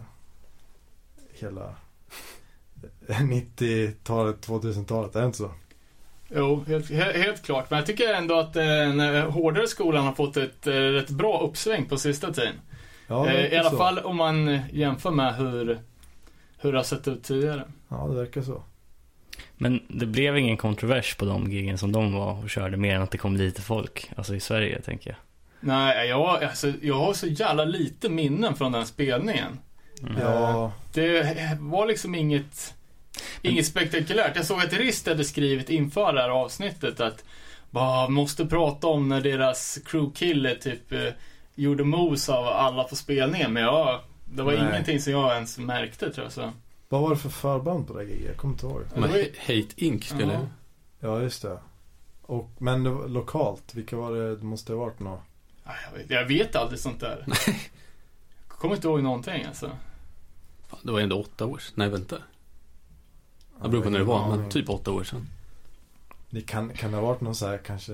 [1.32, 1.74] hela
[3.58, 5.16] 90-talet, 2000-talet.
[5.16, 5.50] Är det inte så?
[6.30, 7.70] Jo, helt, he- helt klart.
[7.70, 11.10] Men jag tycker ändå att eh, den eh, hårdare skolan har fått ett eh, rätt
[11.10, 12.54] bra uppsving på sista tiden.
[13.06, 13.76] Ja, det eh, I alla så.
[13.76, 15.78] fall om man eh, jämför med hur,
[16.58, 17.64] hur det har sett ut tidigare.
[17.88, 18.62] Ja, det verkar så.
[19.56, 23.02] men det blev ingen kontrovers på de giggen som de var och körde mer än
[23.02, 24.10] att det kom lite folk.
[24.16, 25.16] Alltså i Sverige tänker jag.
[25.60, 29.58] Nej, jag, alltså, jag har så jävla lite minnen från den spelningen.
[30.02, 30.16] Mm.
[30.22, 32.74] Ja, Det var liksom inget,
[33.42, 34.36] inget spektakulärt.
[34.36, 37.24] Jag såg att Rist hade skrivit inför det här avsnittet att
[37.70, 41.08] bara måste prata om när deras crewkille typ eh,
[41.54, 43.52] gjorde mos av alla på spelningen.
[43.52, 44.68] Men ja, det var Nej.
[44.68, 46.32] ingenting som jag ens märkte tror jag.
[46.32, 46.52] Så.
[46.88, 48.16] vad var det för förband på det här?
[48.26, 48.82] Jag kommer inte ihåg.
[48.94, 49.10] Men
[49.40, 50.40] Hate Inc spelar Ja.
[50.40, 50.46] ju.
[51.08, 51.58] Ja, just det.
[52.22, 54.36] Och, men det var lokalt, vilka var det?
[54.36, 55.20] Det måste ha varit något.
[55.64, 57.24] Nej, Jag vet, jag vet aldrig sånt där.
[58.48, 59.70] Jag kommer inte ihåg någonting alltså.
[60.68, 61.62] Fan, Det var ändå åtta år.
[61.74, 62.16] Nej, vänta.
[63.62, 65.28] Det beror på när det var, men typ åtta år sedan.
[66.30, 67.92] Det kan, kan det ha varit någon så här kanske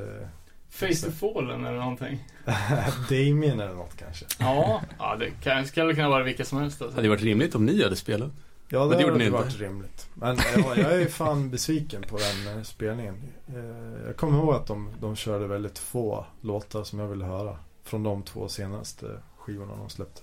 [0.71, 2.25] Face to Fallen eller någonting.
[3.09, 4.25] Damien eller något kanske?
[4.39, 6.97] Ja, ja det kan, skulle kunna vara vilka som helst Det alltså.
[6.99, 8.31] hade ju varit rimligt om ni hade spelat.
[8.69, 9.65] Ja, Men det, det gjorde hade ni varit inte.
[9.65, 10.09] rimligt.
[10.15, 13.15] Men ja, jag är fan besviken på den eh, spelningen.
[13.49, 17.57] Eh, Jag kommer ihåg att de, de körde väldigt få låtar som jag ville höra.
[17.85, 19.07] Från de två senaste
[19.39, 20.21] skivorna de släppte.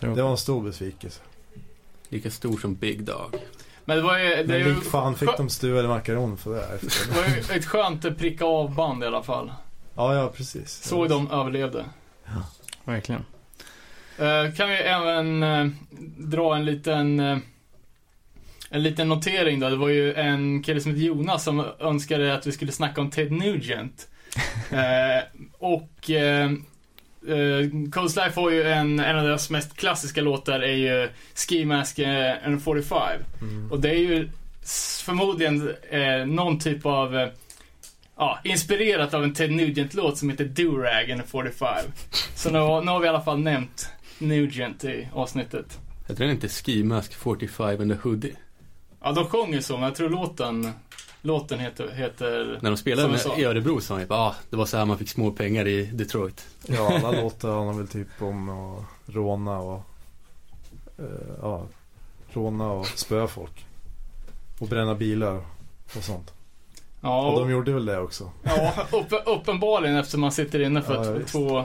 [0.00, 1.20] Det var en stor besvikelse.
[2.08, 3.34] Lika stor som Big Dog.
[3.84, 6.64] Men det var ju, det är Men lik fan fick de stuvade makaroner för det.
[6.74, 7.08] Efter.
[7.08, 9.52] det var ju ett skönt pricka av band i alla fall.
[9.94, 10.82] Ja, ja precis.
[10.82, 11.84] Så de överlevde.
[12.84, 13.24] Verkligen.
[14.18, 15.66] Eh, kan vi även eh,
[16.18, 17.38] dra en liten eh,
[18.70, 19.70] en liten notering då.
[19.70, 23.10] Det var ju en kille som heter Jonas som önskade att vi skulle snacka om
[23.10, 24.08] Ted Nugent.
[25.58, 26.10] Och
[27.28, 31.08] eh, eh, Coast Life har ju en, en av deras mest klassiska låtar är ju
[31.34, 32.98] Ski Mask eh, and 45.
[33.40, 33.72] Mm.
[33.72, 34.28] Och det är ju
[35.04, 37.28] förmodligen eh, någon typ av eh,
[38.16, 41.68] Ja, inspirerat av en Ted Nugent-låt som heter Do-Rag and 45.
[42.34, 43.88] Så nu, har- nu har vi i alla fall nämnt
[44.18, 45.78] Nugent i avsnittet.
[46.08, 48.32] Heter den inte Ski Mask 45 and the Hoodie?
[49.02, 50.70] Ja, de sjunger så, men jag tror låten,
[51.22, 54.56] låten heter, heter När de spelade med, i Örebro sa han ju bara, ah, det
[54.56, 56.46] var så här man fick små pengar i Detroit.
[56.66, 59.82] Ja, alla låtar handlar väl typ om att råna och
[60.98, 61.04] eh,
[61.42, 61.66] ja,
[62.32, 63.66] råna och spöa folk.
[64.58, 65.40] Och bränna bilar
[65.96, 66.32] och sånt.
[67.00, 68.30] Ja, Och och, de gjorde väl det också.
[68.42, 71.64] ja upp, uppenbarligen eftersom man sitter inne för Ja, två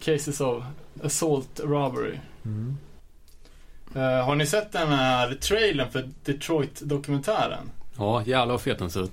[0.00, 0.64] cases of
[1.02, 2.18] assault robbery.
[2.44, 2.76] Mm.
[3.94, 7.70] Eh, har ni sett den här trailern för Detroit-dokumentären?
[7.98, 9.12] Ja, jävlar vad fet den ser ut.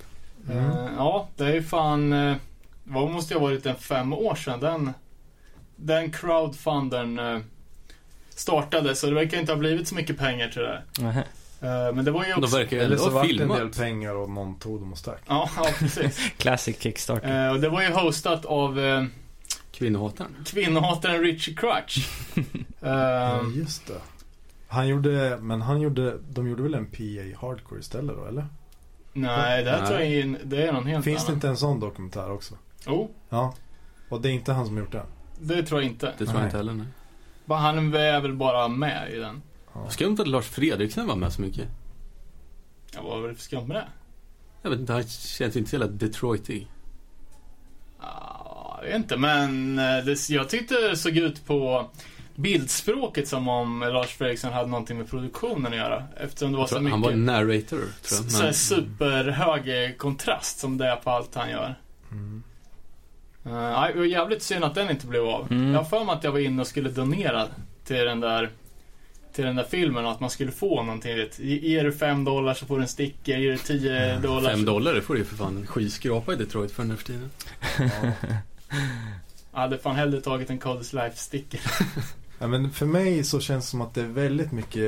[0.49, 0.65] Mm.
[0.69, 2.13] Eh, ja, det är ju fan...
[2.13, 2.35] Uh,
[2.83, 4.93] vad måste ju ha varit en fem år sedan den,
[5.75, 7.39] den crowdfundern uh,
[8.29, 8.95] startade.
[8.95, 10.83] Så det verkar inte ha blivit så mycket pengar till det.
[11.61, 12.57] Eh, men det var ju De också...
[12.57, 13.77] verkar ju ändå ha det en del filmat.
[13.77, 15.21] pengar och någon tog dem och stack.
[15.27, 16.31] Ja, ja, precis.
[16.37, 17.47] Classic Kickstarter.
[17.47, 18.79] Eh, och det var ju hostat av
[19.71, 20.35] Kvinnohataren.
[20.45, 22.07] kvinnohataren Richie Crutch.
[22.81, 24.01] Eh, Ja, just det.
[24.67, 28.45] Han gjorde, men han gjorde, de gjorde väl en PA Hardcore istället då, eller?
[29.13, 31.35] Nej, det tror jag är, det är någon helt Finns det annan.
[31.37, 32.57] inte en sån dokumentär också?
[32.87, 33.53] Jo, Ja.
[34.09, 35.05] Och det är inte han som gjort den?
[35.39, 36.13] det tror jag inte.
[36.17, 36.73] Det tror jag inte heller.
[36.73, 36.87] Nej.
[37.45, 39.41] Bara Han är väl bara med i den.
[39.73, 39.89] Ja.
[39.89, 41.67] Skumt att Lars Fredriksen var med så mycket.
[42.95, 43.87] Ja, vad var det för skumt med det?
[44.61, 46.67] Jag vet inte, han känns inte så jävla Detroitig.
[48.01, 51.89] Ja, jag vet inte, men eh, det, jag tyckte det såg ut på
[52.35, 56.03] bildspråket som om Lars Fredriksson hade någonting med produktionen att göra.
[56.17, 57.81] Eftersom det var så mycket han var narrator, tror
[58.11, 58.31] jag.
[58.31, 61.75] så här superhög eh, kontrast som det är på allt han gör.
[62.11, 62.43] Mm.
[63.45, 63.51] Uh,
[63.87, 65.51] det var jävligt synd att den inte blev av.
[65.51, 65.71] Mm.
[65.71, 67.47] Jag har för mig att jag var inne och skulle donera
[67.85, 68.49] till den där
[69.33, 71.15] till den där filmen och att man skulle få någonting.
[71.17, 71.39] vet.
[71.39, 74.59] Ge- Ger du fem dollar så får du en sticker, ger du tio dollar fem
[74.59, 74.65] så...
[74.65, 77.29] dollar, det får du ju för fan en skyskrapa i Detroit för nu för tiden.
[77.79, 78.11] Ja.
[79.53, 81.61] Jag hade fan hellre tagit en Coldest Life-sticker.
[82.43, 84.83] Ja, men för mig så känns det som att det är väldigt mycket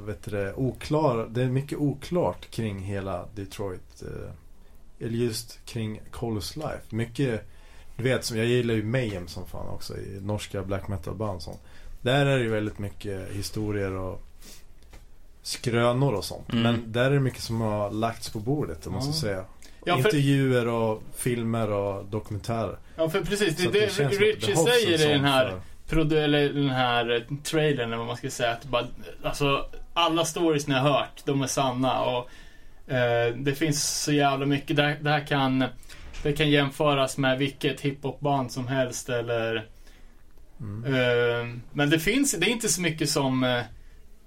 [0.00, 4.02] vet du, oklar, det är mycket oklart kring hela Detroit.
[4.02, 6.80] Eh, eller just kring Colors Life.
[6.88, 7.48] Mycket,
[7.96, 11.60] du vet, jag gillar ju Mayhem som fan också i norska black metal band sånt.
[12.02, 14.22] Där är det ju väldigt mycket historier och
[15.42, 16.52] skrönor och sånt.
[16.52, 16.62] Mm.
[16.62, 19.44] Men där är det mycket som har lagts på bordet, om man ska säga.
[19.84, 22.78] Ja, för, Intervjuer och filmer och dokumentärer.
[22.96, 23.56] ja, för precis.
[23.56, 27.96] Det det det, Richie säger i den här för- produ- eller den här trailern eller
[27.96, 28.52] vad man ska säga.
[28.52, 28.86] Att bara,
[29.24, 32.00] alltså, alla stories ni har hört, de är sanna.
[32.04, 32.30] Och
[32.92, 34.76] eh, Det finns så jävla mycket.
[34.76, 35.64] Det här, det här kan
[36.22, 39.66] det kan jämföras med vilket hiphopband som helst eller
[40.60, 40.84] Mm.
[40.94, 43.62] eh, Men det finns, det är inte så mycket som eh,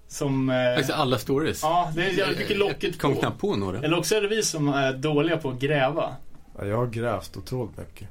[0.07, 1.59] Som Faktiskt alla stories.
[1.63, 3.19] Ja, det är jävligt mycket locket Jag kom på.
[3.19, 3.79] knappt på några.
[3.81, 6.15] Eller också är det vi som är dåliga på att gräva.
[6.59, 8.07] Ja, jag har grävt otroligt mycket.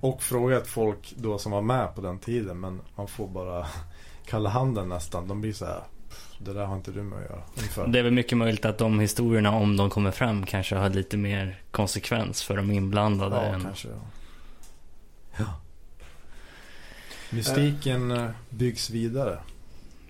[0.00, 3.66] Och frågat folk då som var med på den tiden men man får bara
[4.26, 5.28] kalla handen nästan.
[5.28, 5.80] De blir så här.
[6.08, 7.42] "Pff, Det där har inte du med att göra.
[7.56, 7.86] Ungefär.
[7.86, 11.16] Det är väl mycket möjligt att de historierna, om de kommer fram, kanske har lite
[11.16, 13.36] mer konsekvens för de inblandade.
[13.36, 13.62] ja, än...
[13.62, 13.88] kanske.
[13.88, 13.94] Ja.
[15.38, 15.60] ja.
[17.30, 19.38] Mystiken eh, byggs vidare.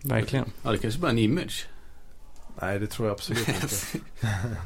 [0.02, 0.50] Verkligen.
[0.62, 1.66] Ja, det kanske bara är en image.
[2.62, 3.68] Nej, det tror jag absolut inte.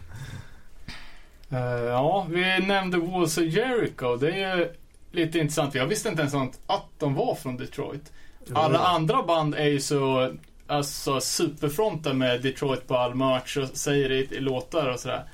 [1.50, 4.16] Eh, ja, vi nämnde Walls of Jericho.
[4.16, 4.72] Det är ju
[5.14, 5.74] lite intressant.
[5.74, 6.34] Jag visste inte ens
[6.66, 8.12] att de var från Detroit.
[8.52, 10.32] Alla andra band är ju så
[10.66, 15.24] alltså, superfronta med Detroit på all merch och säger det i, låtar och sådär.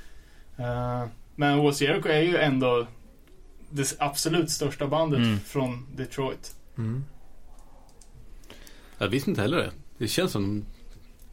[0.56, 1.04] Eh,
[1.34, 2.86] men Walls of Jericho är ju ändå
[3.70, 5.40] det absolut största bandet Mm.
[5.40, 6.54] från Detroit.
[6.78, 7.04] Mm.
[8.98, 9.70] Jag visste inte heller det.
[9.98, 10.64] Det känns som...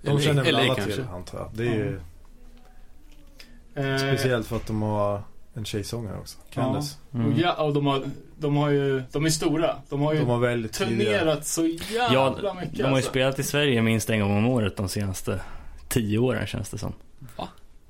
[0.02, 0.94] De känner väl LA alla kanske.
[0.94, 1.49] till antar jag.
[1.53, 1.99] Det är ju
[3.76, 5.22] Eh, speciellt för att de har
[5.58, 6.38] en tjejsångare också.
[6.54, 6.96] Candace.
[7.12, 7.38] Och, Mm.
[7.40, 8.04] ja, och de, har,
[8.38, 9.76] de har ju, de är stora.
[9.90, 12.78] De har ju De har väldigt turnerat så jävla Ja, mycket.
[12.78, 13.10] de har ju alltså.
[13.10, 15.42] spelat i Sverige minst en gång om året de senaste
[15.90, 16.94] tio åren känns det som.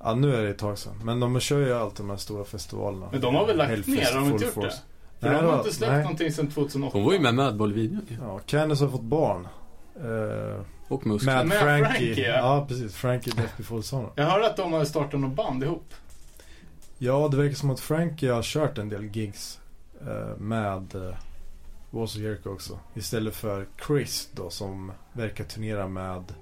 [0.00, 0.92] Ja, nu är det ett tag sedan.
[1.04, 3.08] Men de kör ju alltid de här stora festivalerna.
[3.12, 4.68] Men de har väl lagt Hellfest, ner, har de inte gjort Force.
[4.68, 5.20] det?
[5.20, 6.02] För Nej, de har då- inte släppt nej.
[6.02, 6.98] någonting sedan 2008.
[6.98, 8.06] Hon var ju med i Madball-videon.
[8.22, 9.48] Ja, Candace har fått barn.
[9.96, 11.34] Eh, Och muskler.
[11.36, 11.84] med, Med Frankie.
[12.06, 12.36] Frankie, ja.
[12.36, 12.64] ja.
[12.68, 12.94] precis.
[12.94, 14.12] Frankie Death Before Dishonor.
[14.16, 15.94] Jag hörde att de har startat något band ihop.
[17.00, 19.60] Ja, det verkar som att Frankie har kört en del gigs
[20.00, 21.14] eh, med eh,
[21.90, 22.78] Walls of Jericho också.
[22.94, 26.34] Istället för Chris då som verkar turnera med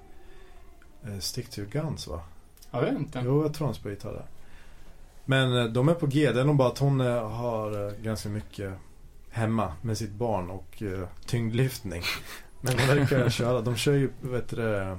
[1.03, 2.21] eh, Stick to your guns va?
[2.71, 3.21] Jag vet inte.
[3.25, 4.25] Jo, jag tror han spelar gitarr där.
[5.25, 6.31] Men de är på G.
[6.31, 8.73] Det är nog bara att hon har ganska mycket
[9.29, 10.83] hemma med sitt barn och
[11.25, 12.03] tyngdlyftning.
[12.61, 13.61] Men de verkar köra.
[13.61, 14.97] De kör ju, vet du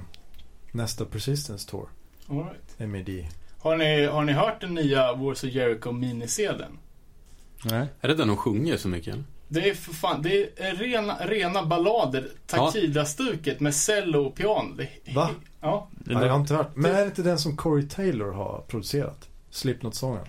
[0.71, 1.89] nästa Persistence Tour.
[2.27, 2.89] All right.
[2.89, 3.27] MED.
[3.59, 6.77] Har, ni, har ni hört den nya Wars of Jericho minisedeln?
[7.65, 7.87] Nej.
[8.01, 9.23] Är det där de sjunger så mycket eller?
[9.47, 12.27] Det är för fan, det är rena, rena ballader.
[12.47, 14.75] Takida-stuket med cello och piano.
[14.77, 15.29] Det Va?
[15.61, 15.87] Ja.
[15.91, 16.71] Det jag har där, inte hört.
[16.75, 19.29] Men är det inte den som Corey Taylor har producerat?
[19.51, 20.25] Slipknot-sången?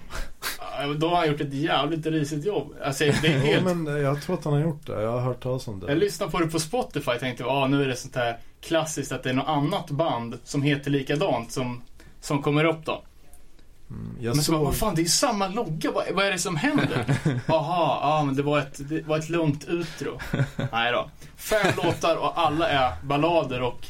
[0.78, 2.74] Ja, Då har han gjort ett jävligt risigt jobb.
[2.85, 3.65] Alltså, det är Jo, helt...
[3.65, 5.02] men eh, jag tror att han har gjort det.
[5.02, 5.94] Jag har hört talas om Jag det.
[5.94, 9.23] lyssnade på det på Spotify och tänkte, ah, nu är det sånt här klassiskt att
[9.23, 11.82] det är något annat band som heter likadant som,
[12.20, 13.02] som kommer upp då.
[13.91, 14.65] Mm, jag men så såg...
[14.65, 15.91] vad fan, det är samma logga.
[15.91, 17.05] Vad, vad är det som händer?
[17.47, 20.19] Jaha, ja men det var ett, det var ett lugnt utro.
[20.73, 21.11] Nej då.
[21.37, 23.87] Fem låtar och alla är ballader och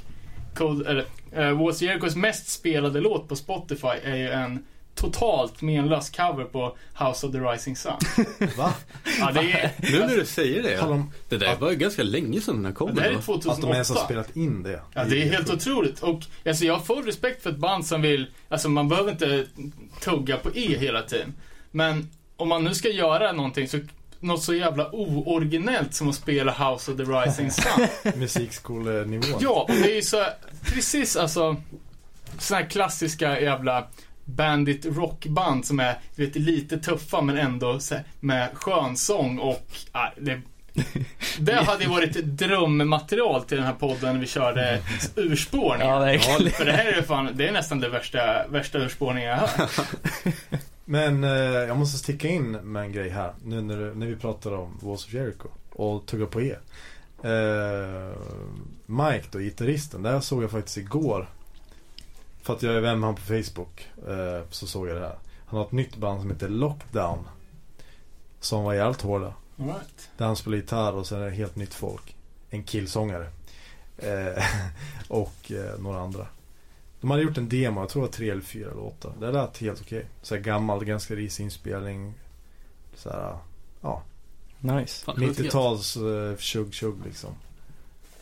[0.54, 1.04] Cold, eller,
[1.38, 4.64] uh, Was Jerichos mest spelade låt på Spotify är ju en
[4.94, 7.92] totalt menlös cover på House of the Rising Sun.
[8.56, 8.74] Va?
[9.18, 10.80] Ja, det är, Nu när du säger det.
[10.80, 12.94] Om Det där var ju ganska länge sedan den här kom.
[12.94, 13.18] det här är va?
[13.18, 13.60] att 2008.
[13.60, 14.82] de ens har spelat in det.
[14.94, 16.00] Ja, det är helt otroligt.
[16.00, 19.46] Och alltså, jag har full respekt för ett band som vill, alltså man behöver inte
[20.00, 21.34] tugga på E hela tiden.
[21.70, 23.78] Men om man nu ska göra någonting så,
[24.20, 27.86] något så jävla ooriginellt som att spela House of the Rising Sun.
[28.20, 29.40] Musikskolenivån.
[29.40, 30.24] ja, och det är ju så,
[30.62, 31.56] precis alltså,
[32.38, 33.86] såna här klassiska jävla
[34.24, 39.66] bandit rockband som är, du vet, lite tuffa men ändå så här, med skönsång och,
[39.92, 40.40] ah, det
[41.38, 44.82] det hade ju varit drömmaterial till den här podden när vi körde
[45.16, 45.88] urspårning.
[45.88, 46.50] ja, verkligen.
[46.50, 49.70] För det här är fan, det är nästan det värsta, värsta urspårningen jag har.
[50.84, 53.32] Men eh, jag måste sticka in med en grej här.
[53.44, 56.56] Nu när, när vi pratar om Walls of Jericho och tugga på E.
[57.22, 58.16] Eh,
[58.86, 60.02] Mike då, gitarristen.
[60.02, 61.28] Där såg jag faktiskt igår.
[62.42, 63.88] För att jag är vän med han på Facebook.
[64.08, 65.18] Eh, så såg jag det här.
[65.46, 67.18] Han har ett nytt band som heter Lockdown.
[68.40, 69.34] Som var jävligt hårda.
[69.56, 70.10] Right.
[70.16, 72.16] Där han spelar gitarr och sen är det helt nytt folk.
[72.50, 73.30] En killsångare.
[73.98, 74.44] Eh,
[75.08, 76.26] och eh, några andra.
[77.00, 79.12] De hade gjort en demo, jag tror det var tre eller fyra låtar.
[79.20, 80.06] Det lät helt okej.
[80.22, 82.14] Så här gammal, ganska risig inspelning.
[82.94, 83.36] Så här,
[83.80, 84.02] ja.
[84.60, 85.04] Nice.
[85.04, 85.54] Fan, det låter gött.
[85.54, 87.30] 90-tals uh, tjugg tjugg liksom.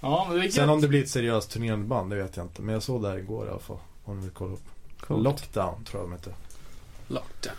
[0.00, 2.46] Ja, men det är Sen om det blir ett seriöst turnerande band, det vet jag
[2.46, 2.62] inte.
[2.62, 3.78] Men jag såg det här igår i alla fall.
[4.08, 4.64] Om ni vill kolla upp.
[5.00, 5.24] Coolt.
[5.24, 6.32] Lockdown tror jag de heter.
[7.08, 7.54] Lockdown.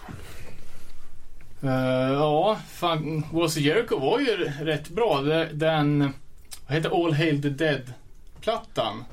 [1.64, 5.22] Eh, ja, fan, Was Jericho var ju rätt bra.
[5.54, 6.14] Den,
[6.68, 9.04] vad heter All Hail the Dead-plattan.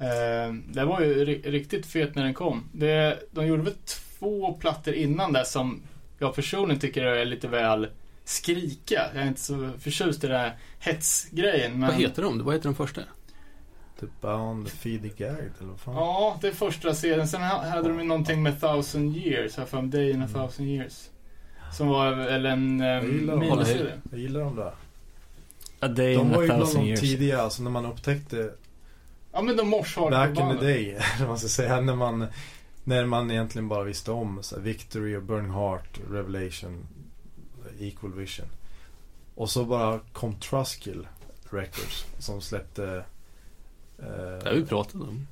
[0.00, 2.64] Uh, den var ju ri- riktigt fet när den kom.
[2.72, 5.82] Det, de gjorde väl två plattor innan det som
[6.18, 7.88] jag personligen tycker är lite väl
[8.24, 9.10] skrika.
[9.14, 11.72] Jag är inte så förtjust i den här hetsgrejen.
[11.72, 11.80] Men...
[11.90, 12.44] Vad heter de?
[12.44, 13.00] Vad heter den första?
[14.02, 15.94] The Bound, Feed the Gagged eller vad fan.
[15.94, 17.28] Ja, det är första serien.
[17.28, 20.32] Sen ha- hade de ju någonting med Thousand Years, här för Day in a Mm.
[20.32, 21.08] Thousand Years.
[21.72, 23.38] Som var väl en um, dem.
[23.38, 23.92] miniserie.
[24.10, 24.72] Jag gillar dem där.
[25.80, 27.00] A day De in var a ju bland thousand de years.
[27.00, 28.50] tidiga, alltså när man upptäckte
[29.32, 31.80] Ja men de morsar Back in the day, eller vad man ska säga.
[31.80, 32.26] När man,
[32.84, 36.86] när man egentligen bara visste om så här, Victory och Burning Heart, Revelation,
[37.80, 38.46] Equal Vision.
[39.34, 41.06] Och så bara kom Truskill
[41.50, 43.04] Records som släppte...
[44.08, 45.26] Det har vi pratat om.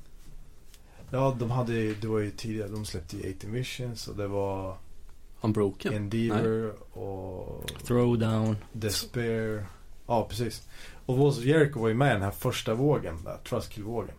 [1.11, 4.27] ja, de hade ju- det var ju tidigare, de släppte ju 18 Visions och det
[4.27, 4.77] var
[5.41, 5.93] Unbroken.
[5.93, 8.55] Endeavor och Throwdown.
[8.73, 9.65] Despair.
[10.07, 10.67] Ja, precis.
[11.05, 14.15] Och Walls of Jericho var ju med i den här första vågen där, Truskill-vågen.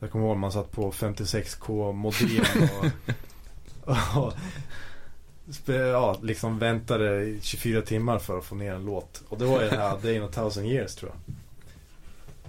[0.00, 2.44] Jag kommer ihåg man satt på 56k modem
[3.84, 4.32] och, och
[5.66, 9.22] ja, liksom väntade i 24 timmar för att få ner en låt.
[9.28, 11.34] Och det var ju den här Day in a thousand years tror jag.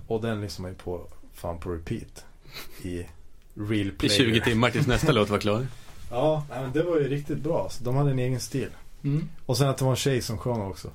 [0.09, 2.25] Och den liksom är på, fan på repeat.
[2.83, 3.05] I
[3.53, 4.17] real I player.
[4.17, 5.67] 20 timmar tills nästa låt var klar.
[6.11, 7.67] Ja, nej, men det var ju riktigt bra.
[7.71, 8.69] Så de hade en egen stil.
[9.03, 9.29] Mm.
[9.45, 10.91] Och sen att det var en tjej som sjöng också.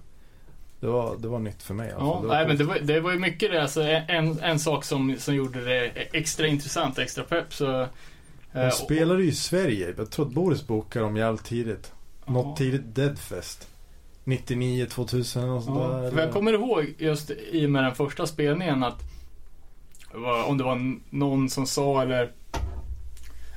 [0.81, 2.19] Det var, det var nytt för mig i alla Ja.
[2.23, 3.63] Det var nej, men det var, det var ju mycket det.
[3.63, 7.55] Alltså, en, en sak som, som gjorde det extra intressant, extra pepp.
[7.55, 7.89] Så, eh,
[8.53, 9.95] De spelade ju i Sverige.
[9.97, 11.93] Jag tror att Boris bokade dem jävligt tidigt.
[12.27, 13.69] Något tidigt Deadfest.
[14.25, 16.13] 99, 2000 och sådär.
[16.17, 19.03] Ja, jag kommer ihåg just i och med den första spelningen att
[20.47, 22.31] om det var någon som sa eller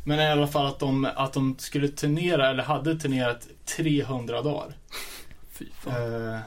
[0.04, 4.78] men i alla fall att de, att de skulle turnera eller hade turnerat 300 dagar.
[5.52, 6.34] Fy fan.
[6.34, 6.40] Eh,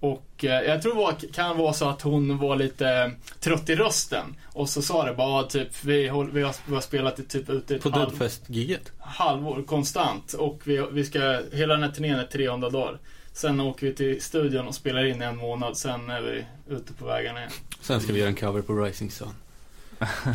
[0.00, 3.74] och eh, jag tror det var, kan vara så att hon var lite trött i
[3.74, 4.36] rösten.
[4.44, 7.50] Och så sa det bara typ, vi, håll, vi, har, vi har spelat i typ
[7.50, 8.92] ute ett På halv, Deadfest-giget.
[8.98, 10.32] halvår konstant.
[10.32, 12.98] Och vi, vi ska, hela den här turnén är 300 dagar.
[13.38, 15.76] Sen åker vi till studion och spelar in en månad.
[15.76, 17.52] Sen är vi ute på vägarna igen.
[17.80, 19.34] Sen ska vi göra en cover på Rising Sun.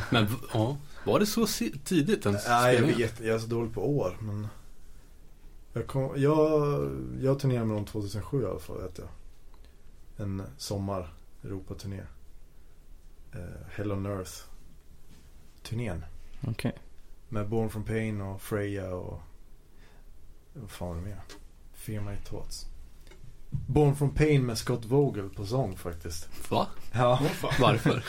[0.09, 1.47] Men ja, var det så
[1.83, 3.19] tidigt den Nej, jag vet.
[3.19, 4.17] Jag är så dålig på år.
[4.21, 4.47] Men...
[5.73, 9.07] Jag, kom, jag, jag turnerade med dem 2007 i alla fall, vet jag.
[10.25, 11.13] En sommar
[11.43, 12.01] Europaturné.
[13.35, 14.33] Uh, Hell on Earth.
[15.63, 16.05] Turnén.
[16.47, 16.77] Okej.
[17.29, 19.21] Med Born from Pain och Freja och...
[20.53, 21.21] Vad fan var det mer?
[21.73, 22.72] Fear My Thoughts.
[23.67, 26.29] Born from Pain med Scott Vogel på sång faktiskt.
[26.49, 26.67] Va?
[26.91, 27.19] Ja.
[27.59, 28.03] Varför?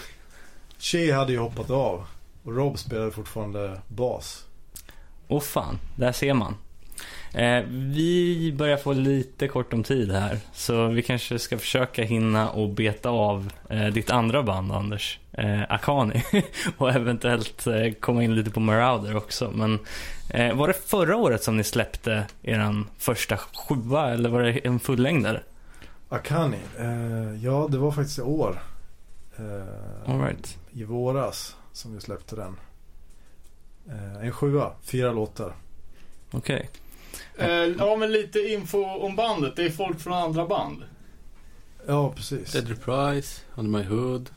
[0.79, 2.07] Shea hade ju hoppat av.
[2.43, 4.45] Och Rob spelade fortfarande bas.
[5.29, 6.55] Åh fan, där ser man.
[7.35, 12.51] Eh, vi börjar få lite kort om tid här, så vi kanske ska försöka hinna
[12.51, 16.23] och beta av eh, ditt andra band, Anders, eh, Akani.
[16.78, 19.51] och eventuellt eh, komma in lite på Marauder också.
[19.55, 19.78] Men
[20.28, 24.81] eh, var det förra året som ni släppte eran första sjua, eller var det en
[24.81, 25.40] fullängdare?
[26.09, 26.59] Akani.
[26.78, 28.62] Eh, ja, det var faktiskt i år.
[30.06, 30.59] Right.
[30.73, 32.56] I våras som vi släppte den.
[34.23, 35.52] En sjua, fyra låtar.
[36.31, 36.70] Okej.
[36.70, 36.84] Eh,
[37.78, 39.56] ja, men lite info om bandet.
[39.56, 40.82] Det är folk från andra band.
[41.86, 42.52] Ja, precis.
[42.52, 44.31] Dead Reprise, Under My Hood.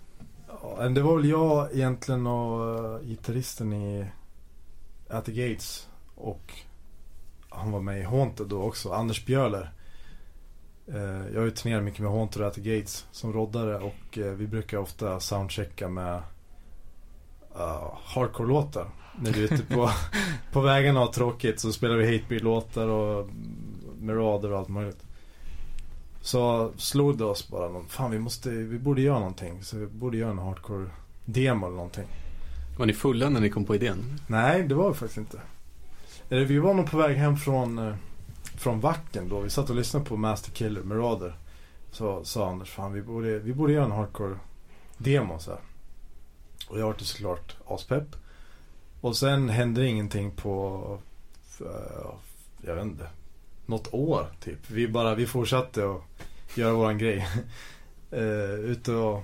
[0.48, 4.06] Ja, men det var väl jag egentligen och uh, gitarristen i
[5.10, 5.88] At the Gates.
[6.16, 6.54] Och
[7.50, 9.72] han var med i Haunted då också, Anders Björler.
[10.88, 14.18] Eh, jag har ju turnerat mycket med Haunted och At the Gates som roddare och
[14.18, 16.16] eh, vi brukar ofta soundchecka med
[17.56, 18.90] uh, hardcore-låtar.
[19.22, 19.90] När vi är ute på,
[20.52, 23.30] på vägarna och har tråkigt så spelar vi Hatebreed-låtar och
[24.00, 25.04] Merader och allt möjligt.
[26.22, 29.64] Så slog det oss bara, någon, fan vi måste, vi borde göra någonting.
[29.64, 32.08] Så vi borde göra en hardcore-demo eller någonting.
[32.78, 34.20] Var ni fulla när ni kom på idén?
[34.28, 35.42] Nej, det var vi faktiskt inte.
[36.30, 37.96] Eller vi var nog på väg hem från, eh,
[38.58, 39.40] från Vacken då.
[39.40, 41.36] Vi satt och lyssnade på Master Killer, Marauder.
[41.92, 45.60] Så sa Anders, fan vi borde, vi borde göra en hardcore-demo så här.
[46.70, 48.16] Och jag var såklart aspepp.
[49.02, 50.84] Och sen hände ingenting på,
[51.60, 52.12] eh,
[52.62, 53.10] jag vet inte,
[53.66, 54.70] något år typ.
[54.70, 56.02] Vi bara, vi fortsatte att
[56.58, 57.28] göra våran grej.
[58.14, 58.20] uh,
[58.72, 59.24] ute och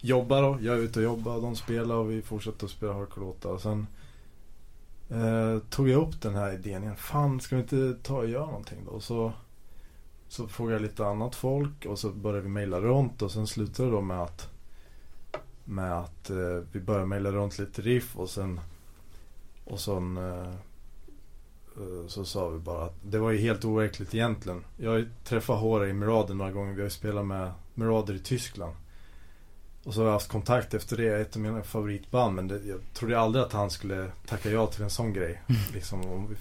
[0.00, 0.58] jobba då.
[0.60, 3.50] Jag är ute och jobbar, de spelar och vi fortsatte att spela hardcore-låtar.
[3.50, 3.86] Och sen
[5.10, 6.96] eh, tog jag upp den här idén igen.
[6.96, 8.90] Fan, ska vi inte ta och göra någonting då?
[8.90, 9.32] Och så,
[10.28, 13.88] så frågade jag lite annat folk och så började vi mejla runt och sen slutade
[13.88, 14.50] det då med att
[15.66, 18.60] med att eh, vi började mejla runt lite riff och sen
[19.64, 20.48] och sen eh,
[21.76, 24.64] eh, så sa vi bara att det var ju helt overkligt egentligen.
[24.76, 26.72] Jag har ju träffat Hora i Merader några gånger.
[26.72, 28.74] Vi har ju spelat med Merader i Tyskland.
[29.84, 31.20] Och så har jag haft kontakt efter det.
[31.20, 32.34] Ett av mina favoritband.
[32.34, 35.42] Men det, jag trodde aldrig att han skulle tacka ja till en sån grej.
[35.72, 36.36] Liksom om vi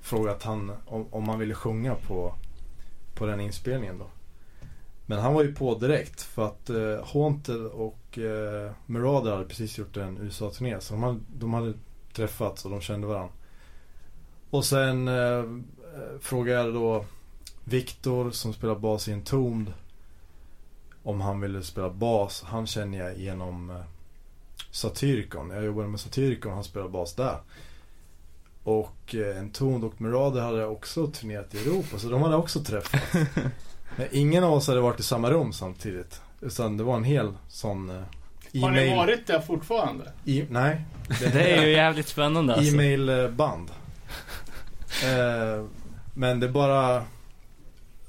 [0.00, 2.34] frågat han om, om han ville sjunga på,
[3.14, 4.06] på den inspelningen då.
[5.06, 6.22] Men han var ju på direkt.
[6.22, 10.80] För att eh, Haunted och eh, Marauder hade precis gjort en USA-turné.
[10.80, 11.74] Så de hade, de hade
[12.12, 13.34] träffats och de kände varandra.
[14.50, 15.44] Och sen eh,
[16.20, 17.04] frågade jag då
[17.64, 19.72] Viktor som spelar bas i Entombed
[21.02, 22.42] om han ville spela bas.
[22.46, 23.76] Han känner jag genom eh,
[24.70, 25.50] Satyricon.
[25.50, 27.38] Jag jobbade med Satyricon och han spelar bas där.
[28.62, 33.04] Och eh, Entombed och Marauder hade också turnerat i Europa så de hade också träffats.
[33.96, 36.20] Men ingen av oss hade varit i samma rum samtidigt.
[36.46, 40.12] Utan det var en hel sån eh, Har ni varit där fortfarande?
[40.24, 40.84] E- nej.
[41.20, 42.72] Det är ju jävligt spännande alltså.
[42.72, 43.70] E-mailband.
[45.04, 45.64] eh,
[46.14, 47.04] men det bara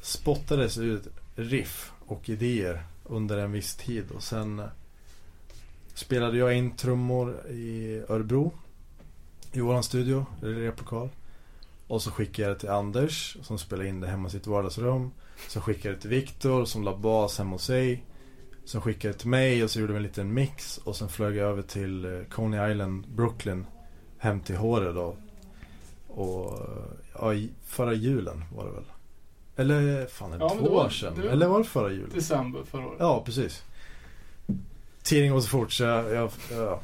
[0.02, 4.12] spottades ut riff och idéer under en viss tid.
[4.12, 4.66] Och sen eh,
[5.94, 8.52] spelade jag in trummor i Örebro.
[9.52, 11.10] I våran studio, eller replokal.
[11.88, 15.12] Och så skickade jag det till Anders som spelade in det hemma i sitt vardagsrum.
[15.48, 18.04] Så skickade jag det till Viktor som la bas hemma hos sig.
[18.68, 20.78] Sen skickade jag till mig och så gjorde vi en liten mix.
[20.78, 23.66] Och sen flög jag över till eh, Coney Island, Brooklyn.
[24.18, 25.16] Hem till Håre då.
[26.08, 26.84] Och eh,
[27.14, 28.84] ja, förra julen var det väl.
[29.56, 31.14] Eller fan, är det Ja, två det var- år sedan?
[31.22, 32.10] det- Eller var det förra julen?
[32.14, 32.98] December förra året.
[33.00, 33.64] Ja, precis.
[35.04, 36.80] Tiden går så fort så jag, jag, jag, jag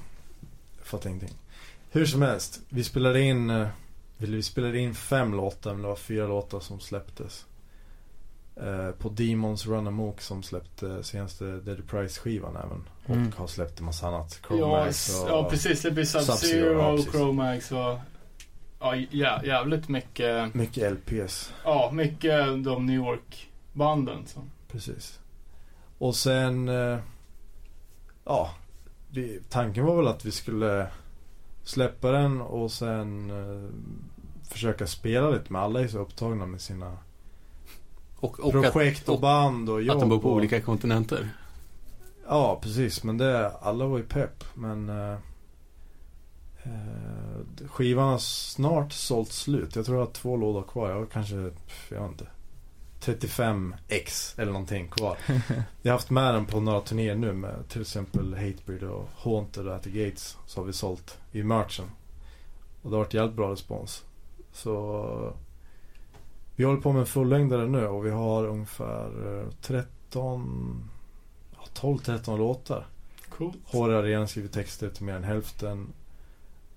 [0.84, 1.34] fattar ingenting.
[1.92, 3.68] Hur som helst, vi spelade in, eh,
[4.18, 7.46] vi spelade in fem låtar, men det var fyra låtar som släpptes.
[8.56, 12.84] Eh, på Demons Run Amok som släppte senaste Dead Price skivan även.
[13.06, 13.32] Och Mm.
[13.38, 14.40] har släppt en massa annat.
[14.42, 15.30] Ja, Chromax s- och...
[15.30, 15.82] ja, precis.
[15.82, 17.12] Det blir Sub-Zero, ja, precis.
[17.12, 17.98] Chromax och...
[18.80, 20.54] Ja, jä, jävligt mycket.
[20.54, 21.54] Mycket LPs.
[21.64, 24.26] Ja, mycket de New York-banden.
[24.28, 24.40] Så.
[24.72, 25.20] Precis.
[25.98, 26.98] Och sen, eh,
[28.26, 28.52] ja,
[29.12, 30.88] vi, tanken var väl att vi skulle
[31.64, 33.70] släppa den och sen eh,
[34.50, 36.98] försöka spela lite med alla är så upptagna med sina
[38.24, 39.96] Och, och projekt och, och band och att, jobb.
[39.96, 41.30] att de bor på och, olika kontinenter.
[42.28, 43.04] Ja, precis.
[43.04, 44.44] Men det, alla var ju pepp.
[44.54, 45.18] Men eh,
[46.64, 49.76] eh, skivan har snart sålt slut.
[49.76, 50.90] Jag tror jag har två lådor kvar.
[50.90, 51.36] Jag har kanske,
[51.90, 52.26] jag vet inte,
[53.00, 55.18] 35 x eller någonting kvar.
[55.82, 59.68] Jag har haft med den på några turnéer nu med till exempel Hatebreed och Haunted
[59.68, 60.38] och At the Gates.
[60.46, 61.86] Så har vi sålt i merchen.
[62.82, 64.04] Och det har varit jävligt bra respons.
[64.52, 65.34] Så
[66.56, 70.90] Vi håller på med en fullängdare nu och vi har ungefär eh, 13,
[71.52, 72.88] ja, 12-13 låtar.
[73.30, 73.58] Coolt.
[73.66, 75.88] HR har redan skrivit texter till mer än hälften.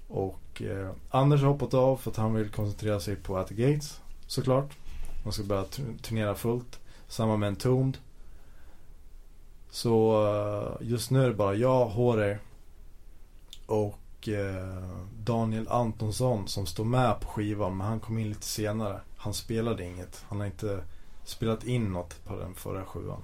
[0.09, 3.55] Och eh, Anders har hoppat av för att han vill koncentrera sig på At the
[3.55, 4.77] Gates såklart.
[5.25, 6.81] Han ska börja tu- turnera fullt.
[7.09, 7.99] Samma med Entombed.
[9.71, 10.25] Så
[10.81, 12.39] eh, just nu är det bara jag, HR
[13.67, 17.77] och eh, Daniel Antonsson som står med på skivan.
[17.77, 19.01] Men han kom in lite senare.
[19.27, 20.25] Han spelade inget.
[20.29, 20.85] Han har inte
[21.25, 23.23] spelat in något på den förra sjuan.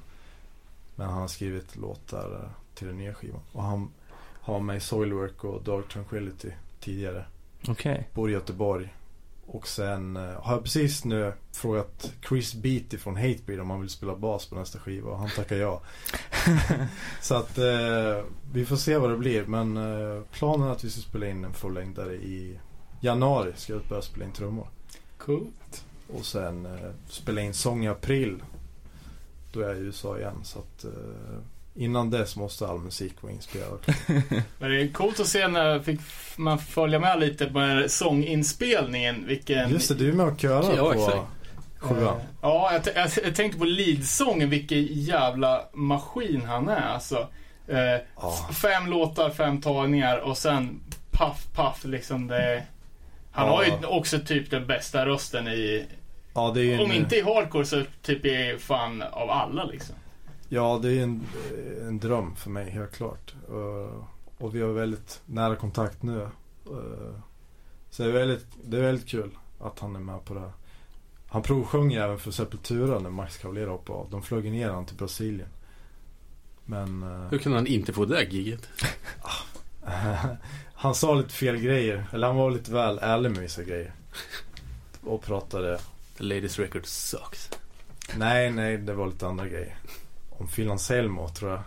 [0.95, 3.41] Men han har skrivit låtar eh, till den nya skivan.
[3.53, 3.91] Och han
[4.41, 6.51] har med i Soilwork och Dark Tranquility
[6.81, 7.24] tidigare.
[7.69, 8.09] Okej.
[8.15, 8.95] Bor i Göteborg.
[9.47, 13.91] Och sen eh, har jag precis nu frågat Chris Beatty från Hatebreed om han vill
[13.91, 15.83] spela bas på nästa skiva och han tackar ja.
[17.20, 19.47] Så att eh, vi får se vad det blir.
[19.47, 22.59] Men eh, planen är att vi ska spela in en fullängdare i
[23.01, 23.53] januari.
[23.57, 24.66] Ska jag börja spela in trummor.
[25.19, 25.85] Coolt.
[26.09, 28.43] Och sen eh, spela in sång i april.
[29.53, 30.41] Då är jag i USA igen.
[30.45, 30.91] Så att eh,
[31.74, 33.79] innan dess måste all musik vara inspelad.
[34.59, 36.01] Men det är coolt att se när fick
[36.37, 39.27] man följa med lite på den här sånginspelningen.
[39.27, 39.70] Vilken...
[39.70, 41.27] Just det, du är med och körar Ja, på
[41.79, 42.16] sjuan.
[42.16, 47.29] Eh, Ja, jag, jag, jag tänkte på leadsången, vilken jävla maskin han är alltså.
[47.69, 48.49] Eh, Ja.
[48.53, 50.81] Fem låtar, fem tagningar och sen
[51.11, 52.62] paff, paff liksom det.
[53.32, 53.52] Han Ja.
[53.52, 55.86] har ju också typ den bästa rösten i,
[56.34, 59.64] Ja, det är ju en, om inte i hardcore så typ i fan av alla
[59.64, 59.94] liksom.
[60.48, 61.26] Ja, det är en,
[61.80, 63.34] en dröm för mig, helt klart.
[63.50, 64.04] Uh,
[64.38, 66.20] och vi har väldigt nära kontakt nu.
[66.70, 67.18] Uh,
[67.90, 69.30] så det är, väldigt, det är väldigt kul
[69.60, 70.52] att han är med på det här.
[71.28, 74.10] Han provsjöng även för Sepultura när Max Cavalera hoppade av.
[74.10, 75.48] De flög ner han till Brasilien.
[76.64, 78.68] Men uh, Hur kan han inte få det där giget?
[80.82, 82.06] han sa lite fel grejer.
[82.12, 83.92] Eller han var lite väl ärlig med vissa grejer.
[85.02, 85.78] Och pratade
[86.18, 87.50] The latest record sucks.
[88.16, 89.76] Nej, nej, det var lite andra grejer.
[90.30, 91.60] Om Phil Anselmo tror jag.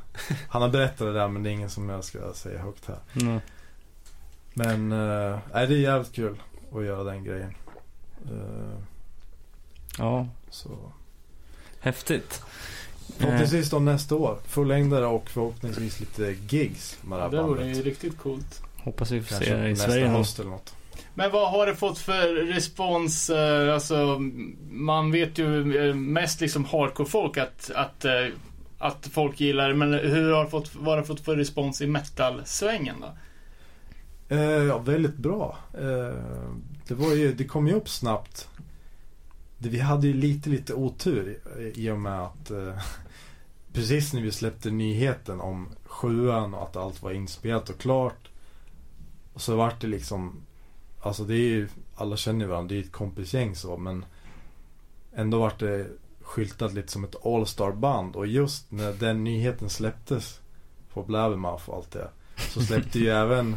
[0.50, 3.00] Han har berättat det där men det är ingen som jag ska säga högt här.
[3.22, 3.40] Mm.
[4.54, 6.42] Men, uh, nej, det är jävligt kul
[6.76, 7.56] att göra den grejen.
[8.26, 8.80] Eh,
[9.98, 10.70] Ja, så
[11.80, 12.42] häftigt.
[13.18, 14.38] förhoppningsvis då nästa år.
[14.46, 17.78] Fullängdare och förhoppningsvis lite gigs med det här Det vore bandet.
[17.78, 18.62] ju riktigt coolt.
[18.86, 20.76] Hoppas vi får Kanske se det i Sverige höst eller något.
[21.14, 23.30] Men vad har det fått för respons?
[23.30, 24.20] eh, Alltså,
[24.70, 28.28] man vet ju eh, mest liksom hardcore-folk att, att, eh,
[28.78, 29.76] att folk gillar det.
[29.76, 33.08] Men hur har det fått, vad har det fått för respons i metal-svängen då?
[34.36, 35.58] Eh, ja, väldigt bra.
[35.74, 36.20] Eh,
[36.88, 38.48] det, var ju, det kom ju upp snabbt.
[39.58, 42.80] Det, vi hade ju lite, lite otur i, i och med att eh,
[43.74, 48.25] precis när vi släppte nyheten om sjuan och att allt var inspelat och klart.
[49.36, 50.42] Och så vart det liksom,
[51.00, 54.06] alltså det är ju, alla känner varandra, det är ju ett kompisgäng så men
[55.16, 55.88] ändå vart det
[56.22, 60.40] skyltat lite som ett All-Star band och just när den nyheten släpptes
[60.94, 63.56] på Blabbermouth och allt det så släppte ju även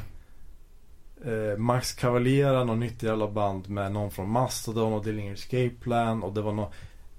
[1.24, 6.22] eh, Max Cavalera, något nytt jävla band med någon från Mastodon och Dillinger Escape Plan.
[6.22, 6.72] Och det var något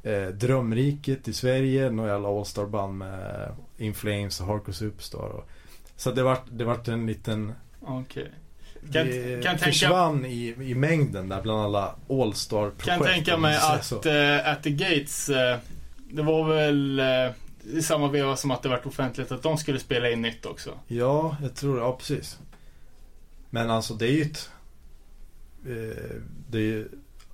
[0.03, 5.30] eh, Drömriket i Sverige, något jävla All-Star band med In Flames och Hardcore Superstar.
[5.30, 5.49] Och,
[5.95, 8.31] Så det vart, det vart en liten Okej.
[8.81, 13.38] Kan, Det kan, tänka, försvann i, i mängden där bland alla All-Star projekt kan tänka
[13.38, 15.57] mig att uh, At the Gates, eh,
[16.11, 19.80] det var väl uh, i samma veva som att det vart offentligt att de skulle
[19.80, 20.72] spela in nytt också.
[20.88, 21.81] Ja, jag tror det.
[21.81, 22.39] Ja, precis.
[23.49, 24.49] Men alltså det är ju ett...
[25.65, 26.15] Eh,
[26.49, 26.88] det är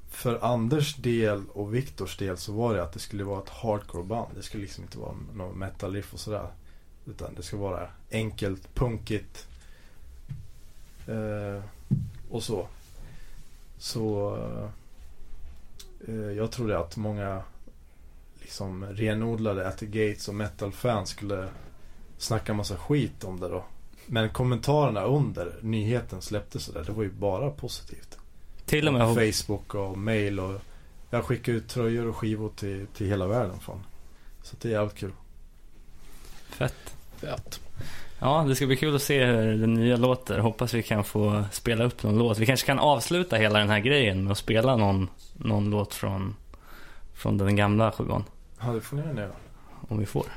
[0.10, 4.36] för Anders del och Viktors del så var det att det skulle vara ett hardcore-band.
[4.36, 6.48] Det skulle liksom inte vara någon metal-riff och sådär.
[7.06, 9.48] Utan det ska vara enkelt, punkigt.
[11.08, 11.64] Eh,
[12.30, 12.68] och så.
[13.78, 14.36] Så...
[16.08, 17.44] Eh, jag trodde att många
[18.42, 21.48] liksom renodlade At the Gates och metal-fans skulle
[22.18, 23.66] snacka massa skit om det då.
[24.06, 28.18] Men kommentarerna under nyheten släpptes sådär, det var ju bara positivt.
[28.66, 30.62] Till och med På Facebook och mail och
[31.10, 33.84] jag skickar ut tröjor och skivor till, till hela världen från.
[34.44, 35.12] Så det är jävligt kul.
[36.50, 36.96] Fett.
[37.18, 37.60] Fett.
[38.20, 40.40] Ja, det ska bli kul att se hur den nya låter.
[40.40, 42.38] Hoppas vi kan få spela upp någon låt.
[42.38, 46.36] Vi kanske kan avsluta hela den här grejen med att spela någon, någon låt från,
[47.14, 48.24] från den gamla sjuan.
[48.62, 49.32] Ja, det får ni göra.
[49.88, 50.26] Om vi får.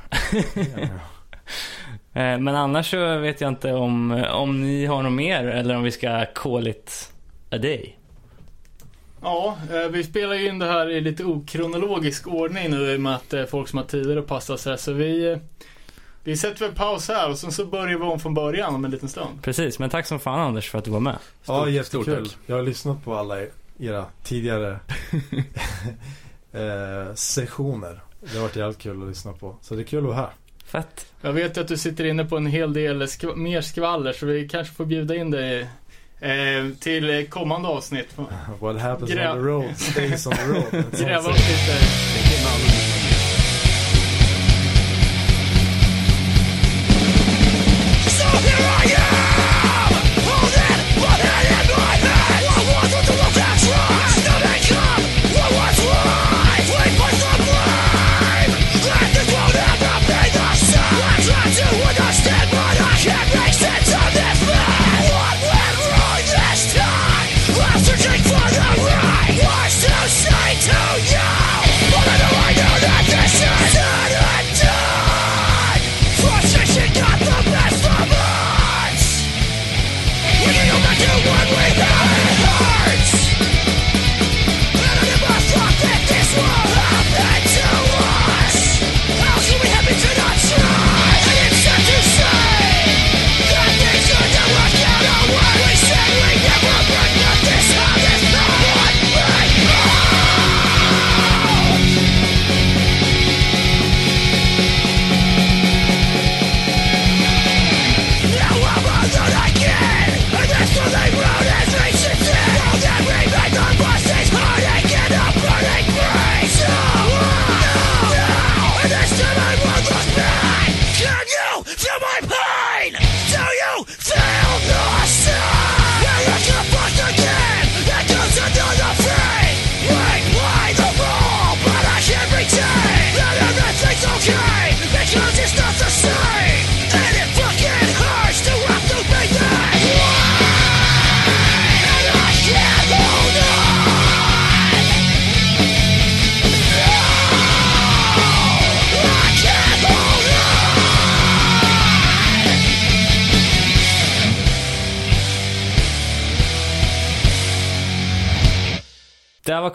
[2.12, 5.82] Eh, Men annars så vet jag inte om, om ni har något mer eller om
[5.82, 7.12] vi ska call it
[7.50, 7.98] a day.
[9.22, 13.00] Ja, eh, vi spelar ju in det här i lite okronologisk ordning nu i och
[13.00, 14.78] med att det är folk som har tider att passa sig.
[14.78, 15.38] Så vi, eh,
[16.28, 18.90] vi sätter väl paus här och sen så börjar vi om från början om en
[18.90, 19.42] liten stund.
[19.42, 21.16] Precis, men tack som fan Anders för att du var med.
[21.46, 22.02] Ja, Stort- jättekul.
[22.04, 22.38] stort tack.
[22.46, 23.36] Jag har lyssnat på alla
[23.78, 24.70] era tidigare
[26.52, 28.00] eh, sessioner.
[28.20, 29.56] Det har varit jävligt kul att lyssna på.
[29.62, 30.28] Så det är kul att vara här.
[30.64, 31.06] Fett.
[31.20, 34.48] Jag vet att du sitter inne på en hel del skv- mer skvaller så vi
[34.48, 35.60] kanske får bjuda in dig
[36.20, 36.28] eh,
[36.80, 38.08] till kommande avsnitt.
[38.60, 40.84] What happens Grä- on the road stays on the road.
[40.98, 42.27] Gräva upp lite.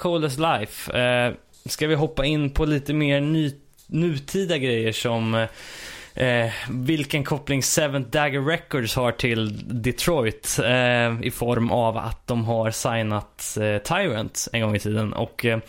[0.03, 0.97] Cold As Life.
[0.97, 1.34] Eh,
[1.65, 3.51] ska vi hoppa in på lite mer ny,
[3.88, 5.47] nutida grejer som
[6.13, 12.45] eh, vilken koppling Seventh Dagger Records har till Detroit eh, i form av att de
[12.45, 15.13] har signat eh, Tyrant en gång i tiden.
[15.13, 15.59] Och eh,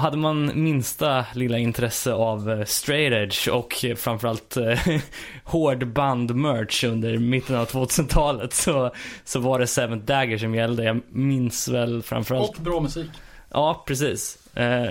[0.00, 4.78] hade man minsta lilla intresse av eh, straight edge och eh, framförallt eh,
[5.44, 8.90] hårdband-merch under mitten av 2000-talet så,
[9.24, 10.84] så var det Seventh Dagger som gällde.
[10.84, 13.10] Jag minns väl framförallt Och bra musik.
[13.50, 14.38] Ja, precis.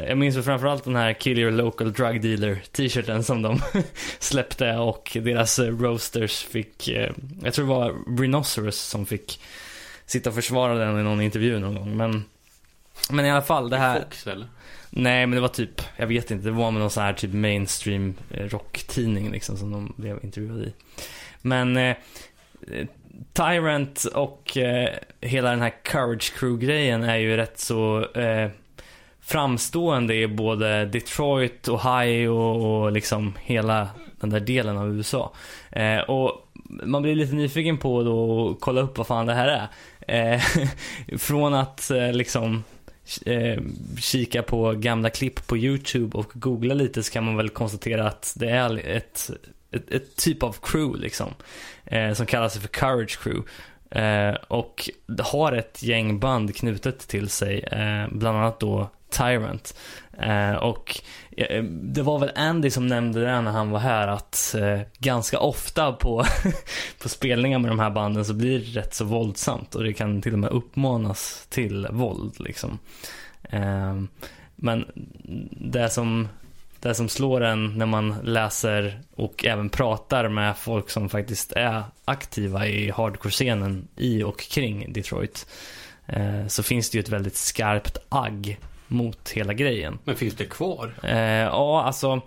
[0.07, 3.59] Jag minns väl framförallt den här Kill Your Local Drug Dealer t-shirten som de
[4.19, 6.87] släppte och deras roasters fick,
[7.43, 9.39] jag tror det var Rhinoceros som fick
[10.05, 11.97] sitta och försvara den i någon intervju någon gång.
[11.97, 12.23] Men,
[13.09, 13.99] men i alla fall det här.
[13.99, 14.47] Fox eller?
[14.89, 17.33] Nej, men det var typ, jag vet inte, det var med någon sån här typ
[17.33, 20.73] mainstream eh, rocktidning liksom som de blev intervjuade i.
[21.41, 21.95] Men eh,
[22.71, 22.87] eh,
[23.33, 24.89] Tyrant och eh,
[25.21, 28.49] hela den här Courage Crew-grejen är ju rätt så eh,
[29.21, 33.89] framstående i både Detroit, Ohio och liksom hela
[34.19, 35.33] den där delen av USA.
[35.71, 39.69] Eh, och man blir lite nyfiken på då att kolla upp vad fan det här
[40.07, 40.33] är.
[40.33, 40.41] Eh,
[41.17, 42.63] från att eh, liksom
[43.25, 43.61] eh,
[43.97, 48.33] kika på gamla klipp på YouTube och googla lite så kan man väl konstatera att
[48.35, 49.31] det är ett,
[49.71, 51.33] ett, ett typ av crew liksom.
[51.85, 53.49] Eh, som kallas för Courage Crew.
[53.91, 59.75] Eh, och det har ett gäng band knutet till sig, eh, bland annat då Tyrant.
[60.19, 61.01] Eh, och
[61.37, 65.39] eh, det var väl Andy som nämnde det när han var här att eh, ganska
[65.39, 66.25] ofta på,
[67.01, 70.21] på spelningar med de här banden så blir det rätt så våldsamt och det kan
[70.21, 72.79] till och med uppmanas till våld liksom.
[73.43, 74.01] Eh,
[74.55, 74.85] men
[75.51, 76.27] det som,
[76.79, 81.83] det som slår en när man läser och även pratar med folk som faktiskt är
[82.05, 85.47] aktiva i hardcore-scenen i och kring Detroit
[86.05, 88.57] eh, så finns det ju ett väldigt skarpt agg
[88.87, 89.99] mot hela grejen.
[90.03, 90.93] Men finns det kvar?
[91.03, 92.21] Eh, ja, alltså.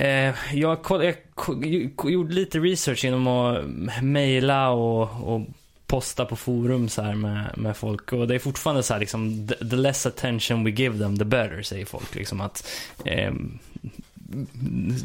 [0.00, 1.14] Eh, jag, koll, jag
[1.62, 3.64] jo- gjorde lite research genom att
[4.02, 5.46] mejla och, och
[5.86, 8.12] posta på forum så här med, med folk.
[8.12, 11.24] Och det är fortfarande så här liksom, the, the less attention we give them the
[11.24, 12.14] better, säger folk.
[12.14, 12.68] Liksom att
[13.04, 13.58] ehm,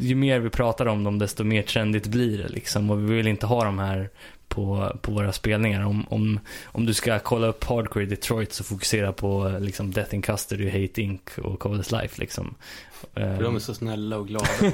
[0.00, 2.90] ju mer vi pratar om dem, desto mer trendigt blir det liksom.
[2.90, 4.10] Och vi vill inte ha de här
[4.48, 5.84] på, på våra spelningar.
[5.84, 10.14] Om, om, om du ska kolla upp Hardcore i Detroit så fokusera på liksom Death
[10.14, 12.54] in Custody, Hate Inc och Coldest Life liksom.
[13.14, 14.48] För de är så snälla och glada.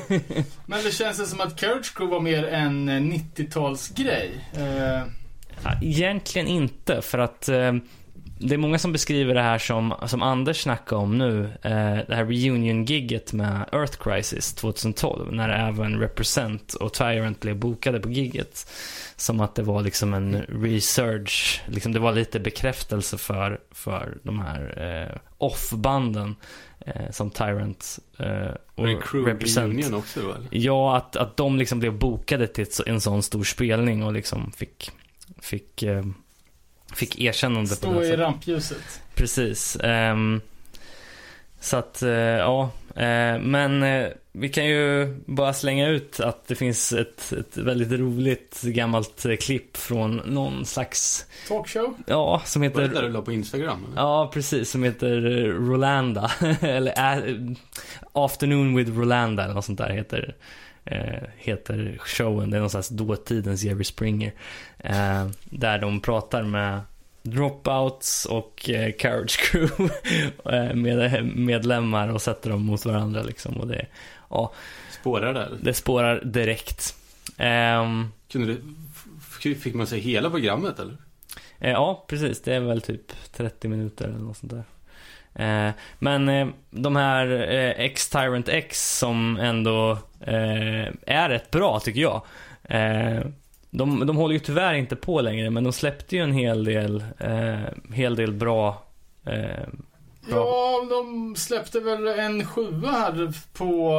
[0.67, 4.31] Men det känns som att Courage Crew var mer en eh, 90-talsgrej.
[4.57, 5.07] Eh,
[5.63, 7.73] Ja, Egentligen inte, för att eh,
[8.39, 11.45] det är många som beskriver det här som, som Anders snackade om nu.
[11.45, 15.33] Eh, det här reunion-gigget med Earth Crisis 2012.
[15.33, 18.71] När även Represent och Tyrant blev bokade på gigget.
[19.17, 21.63] Som att det var liksom en research.
[21.67, 24.83] Liksom det var lite bekräftelse för, för de här
[25.13, 26.37] eh, off-banden.
[26.87, 28.87] Eh, som Tyrant eh, och
[29.27, 29.95] Represent.
[29.95, 30.49] Också eller?
[30.51, 34.91] Ja, att, att de liksom blev bokade till en sån stor spelning och liksom fick,
[35.41, 36.05] fick, eh,
[36.95, 39.03] fick erkännande på Stå det i rampljuset.
[39.15, 39.77] Precis.
[39.77, 40.41] ehm,
[41.61, 42.71] så att, eh, ja.
[42.97, 48.01] Eh, men eh, vi kan ju bara slänga ut att det finns ett, ett väldigt
[48.01, 51.95] roligt gammalt klipp från någon slags, Talkshow.
[52.07, 53.85] ja, som Var det där heter du la på Instagram?
[53.85, 54.03] Eller?
[54.03, 54.71] Ja, precis.
[54.71, 55.21] Som heter
[55.69, 56.33] Rolanda.
[56.61, 56.95] eller
[58.13, 60.35] Afternoon with Rolanda eller något sånt där heter,
[61.37, 62.51] heter showen.
[62.51, 64.33] Det är någon slags dåtidens Jerry Springer.
[64.79, 66.81] Eh, där de pratar med
[67.23, 69.85] dropouts och eh, Carriage Crew
[70.45, 73.57] eh, med, medlemmar och sätter dem mot varandra liksom.
[73.57, 73.87] Och det,
[74.31, 74.53] ja,
[75.01, 75.59] Spårar där?
[75.63, 76.97] det spårar direkt.
[77.37, 78.57] Ehm, Kunde
[79.43, 80.97] du, fick man se hela programmet eller?
[81.59, 82.43] Eh, ja, precis.
[82.43, 84.65] Det är väl typ 30 minuter eller något sånt där.
[85.35, 92.01] Eh, men eh, de här eh, X-Tyrant X som ändå eh, är rätt bra tycker
[92.01, 92.23] jag.
[92.63, 93.21] Eh,
[93.71, 97.05] de, de håller ju tyvärr inte på längre men de släppte ju en hel del,
[97.19, 98.83] eh, hel del bra
[99.27, 99.69] eh,
[100.29, 100.37] Bra.
[100.37, 103.93] Ja, de släppte väl en sjua här på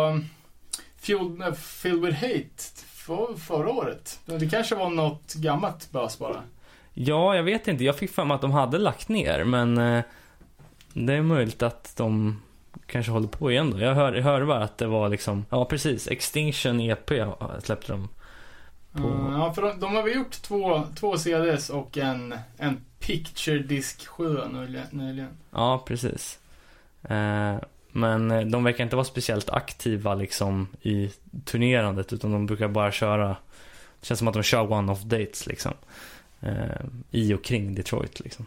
[0.98, 4.20] Fueled, eh, Filled with Hate för, förra året.
[4.26, 6.44] Det kanske var något gammalt bös bara.
[6.94, 7.84] Ja, jag vet inte.
[7.84, 10.04] Jag fick för mig att de hade lagt ner, men eh,
[10.94, 12.42] det är möjligt att de
[12.88, 13.80] kanske håller på igen då.
[13.80, 17.12] Jag, hör, jag hörde bara att det var liksom, ja precis, Extinction EP
[17.64, 18.08] släppte de.
[18.92, 22.82] På- Mm, ja, för de, de har väl gjort två, två CDs och en, en
[23.00, 24.88] Picture Disc 7 nyligen.
[24.92, 25.30] nyligen.
[25.52, 26.40] Ja, precis.
[27.04, 27.56] Eh,
[27.92, 31.12] men eh, de verkar inte vara speciellt aktiva liksom i
[31.46, 33.28] turnerandet, utan de brukar bara köra,
[34.00, 35.74] det känns som att de kör one-off dates liksom.
[36.42, 38.46] Eh, I och kring Detroit liksom.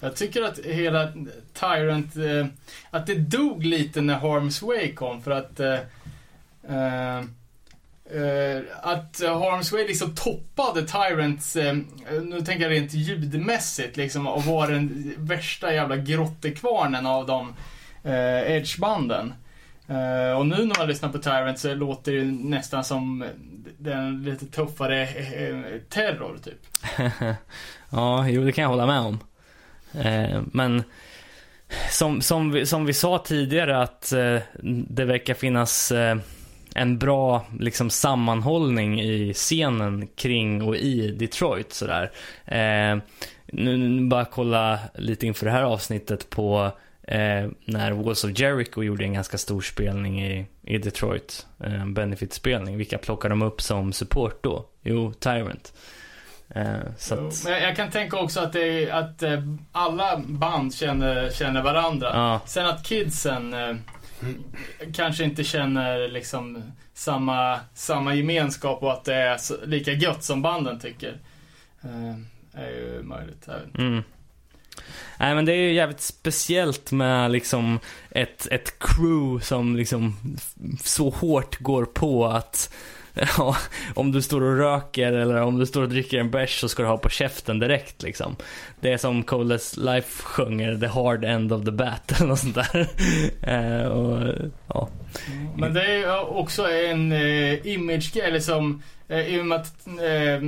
[0.00, 1.12] Jag tycker att hela
[1.52, 2.46] Tyrant, eh,
[2.90, 5.78] att det dog lite när Harm's Way kom för att eh,
[6.68, 11.76] eh, eh att Harm's Way liksom toppade Tyrants, eh,
[12.22, 17.54] nu tänker jag rent ljudmässigt liksom, och var den värsta jävla grottekvarnen av de
[18.04, 19.34] eh, Edge-banden.
[19.88, 23.24] Eh, och nu när man lyssnar på Tyrant så låter det nästan som
[23.78, 25.08] den lite tuffare
[25.88, 26.66] terror typ.
[27.90, 29.18] ja, jo det kan jag hålla med om.
[29.94, 30.82] Eh, men
[31.90, 34.38] som, som, vi, som vi sa tidigare att eh,
[34.88, 36.16] det verkar finnas eh,
[36.74, 41.72] en bra liksom, sammanhållning i scenen kring och i Detroit.
[41.72, 42.10] Sådär.
[42.44, 42.98] Eh,
[43.46, 46.72] nu, nu bara kolla lite inför det här avsnittet på
[47.02, 51.46] eh, när Walls of Jericho gjorde en ganska stor spelning i, i Detroit.
[51.64, 52.76] Eh, en benefitspelning.
[52.76, 54.66] Vilka plockade de upp som support då?
[54.82, 55.72] Jo, Tyrant.
[56.54, 61.30] Eh, så att, Men jag, kan tänka också att, är, att eh, alla band känner,
[61.30, 62.10] känner varandra.
[62.14, 62.40] ja.
[62.46, 63.76] Sen att kidsen eh,
[64.94, 66.62] kanske inte känner liksom
[66.94, 71.18] samma, samma gemenskap och att det är lika gött som banden tycker.
[71.82, 73.44] Eh, är ju möjligt.
[73.46, 73.78] Jag vet.
[73.78, 74.02] Mm.
[75.18, 77.78] Nej men det är ju jävligt speciellt med liksom
[78.10, 80.16] ett, ett crew som liksom
[80.82, 82.74] så hårt går på att
[83.38, 83.56] ja,
[83.94, 86.82] om du står och röker eller om du står och dricker en bärs så ska
[86.82, 88.36] du ha på käften direkt liksom.
[88.80, 92.54] Det är som Coles Life sjunger, the hard end of the bat eller något sånt
[92.54, 92.86] där.
[93.82, 94.34] eh, och,
[94.66, 94.88] ja.
[95.56, 100.42] Men det är också en eh, image-grej, eller som, eh, i och med att eh,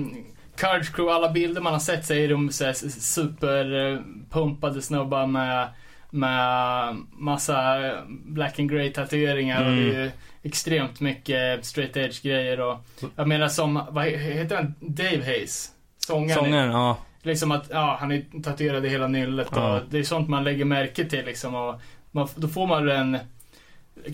[0.56, 5.68] Courage Crew, alla bilder man har sett så är de så superpumpade snubbar med,
[6.10, 9.84] med massa eh, black and grey tatueringar och Mm.
[9.84, 10.10] det är ju
[10.42, 12.76] extremt mycket straight edge grejer och
[13.16, 14.74] jag menar som, vad he- heter han?
[14.80, 15.72] Dave Hayes?
[15.98, 16.44] Sångaren.
[16.44, 16.96] Sångaren, ja.
[17.22, 19.76] Liksom att, ja, han är tatuerad i hela nyllet Ja.
[19.76, 23.18] och det är sånt man lägger märke till liksom och man, då får man en,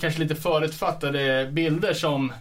[0.00, 2.32] kanske lite förutfattade bilder som,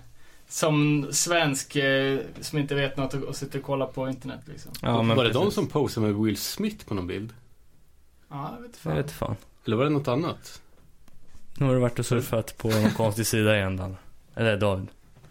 [0.47, 4.71] som svensk eh, som inte vet något och, sitter och kollar på internet liksom.
[4.81, 5.55] ja men var det de precis.
[5.55, 7.33] som posade med Will Smith på någon bild?
[8.29, 8.95] Ja, jag vet inte Jag fan.
[9.03, 9.35] vet fan.
[9.65, 10.61] Eller var det något annat?
[11.57, 13.97] Nu har du varit och surfat på någon konstig sida igen Dan.
[14.35, 14.87] Eller David.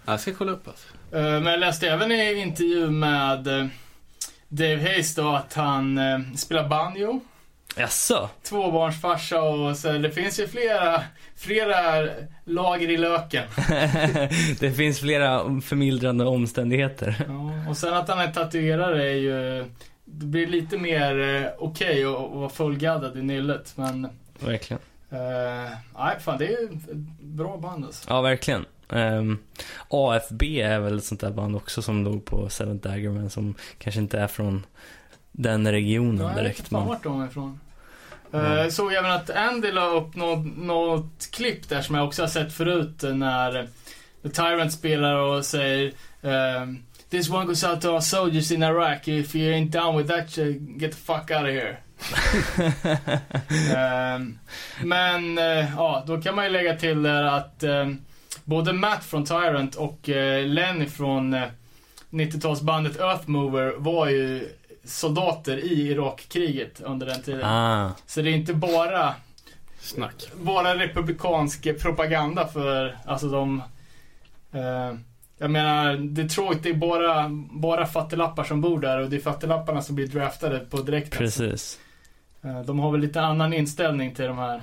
[0.06, 0.88] Jag ska kolla upp alltså.
[1.16, 3.66] Eh, Men jag läste även i intervju med eh,
[4.48, 7.20] Dave Hayes då att han eh, spelar banjo,
[7.76, 8.28] Jaså?
[8.42, 11.02] tvåbarnsfarsa och så det finns ju flera,
[11.36, 12.08] flera
[12.44, 13.44] lager i löken.
[14.60, 17.24] det finns flera förmildrande omständigheter.
[17.28, 19.64] Ja, och sen att han är tatuerare är ju
[20.04, 23.72] det blir lite mer okej att att vara fullgaddad i nyllet.
[23.76, 24.08] Men
[24.40, 24.80] Verkligen.
[25.10, 26.68] Eh, nej, fan det är
[27.20, 28.08] bra band alltså.
[28.08, 28.64] Ja, verkligen.
[28.88, 29.38] Ehm,
[29.88, 33.54] AFB är väl ett sånt där band också som låg på Seventh Dagger men som
[33.78, 34.66] kanske inte är från
[35.32, 36.58] den regionen jag vet direkt.
[36.58, 37.60] inte vart de är ifrån.
[38.30, 38.64] Nej.
[38.64, 42.28] Uh, såg även att Andy la upp något, något klipp där som jag också har
[42.28, 43.68] sett förut eh, när
[44.22, 45.92] The Tyrant spelar och säger
[46.22, 49.08] ehm, This one goes out to our soldiers in Iraq.
[49.08, 50.36] If you ain't down with that
[50.80, 51.76] get the fuck out of here.
[53.76, 54.38] Ehm,
[54.84, 57.98] men eh, ja, då kan man ju lägga till där att ehm,
[58.44, 61.42] både Matt från Tyrant och eh, Lenny från eh,
[62.10, 64.48] 90-talsbandet Earthmover var ju
[64.84, 67.44] soldater i Irakkriget under den tiden.
[67.44, 69.14] ah, Så det är inte bara,
[69.80, 70.14] Snack.
[70.36, 73.62] bara republikansk propaganda för, alltså de...
[74.52, 74.94] Eh,
[75.38, 79.82] jag menar, Detroit, det är bara, bara fattiglappar som bor där och det är fattiglapparna
[79.82, 81.18] som blir draftade på direkten.
[81.18, 81.78] precis.
[82.46, 84.62] Eh, De har väl lite annan inställning till de här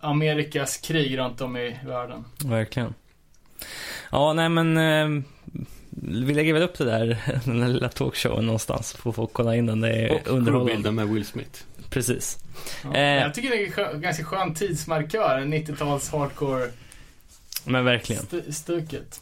[0.00, 2.24] Amerikas krig runt om i världen.
[2.44, 2.94] Verkligen.
[4.10, 5.24] Ja, nej men ehm,
[6.02, 8.92] vi lägger väl upp det där, den där lilla talkshowen någonstans.
[8.92, 9.80] Får folk kolla in den.
[9.80, 10.90] Det är Och underhållande.
[10.90, 11.60] med Will Smith.
[11.90, 12.38] Precis.
[12.84, 12.94] Ja.
[12.94, 13.00] Eh.
[13.22, 16.70] Jag tycker det är en skö- ganska skön tidsmarkör, en 90-tals hardcore
[17.64, 18.22] Men verkligen.
[18.22, 19.20] st- stuket.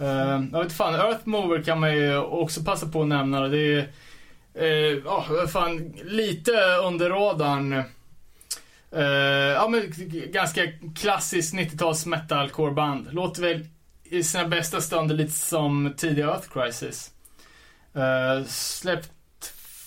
[0.00, 0.08] Uh,
[0.52, 3.48] jag vet fan, Earthmover kan man ju också passa på att nämna.
[3.48, 3.88] Det är
[4.54, 4.66] Eh,
[5.04, 6.52] ja, vad fan, lite
[6.84, 7.72] under radarn.
[8.90, 9.02] Eh,
[9.54, 9.92] ja, men
[10.32, 10.60] ganska
[10.96, 13.08] klassiskt 90-tals metalcore-band.
[13.10, 13.66] Låter väl
[14.04, 17.10] i sina bästa stunder lite som tidiga Earth Crisis.
[17.94, 19.10] Eh, släppt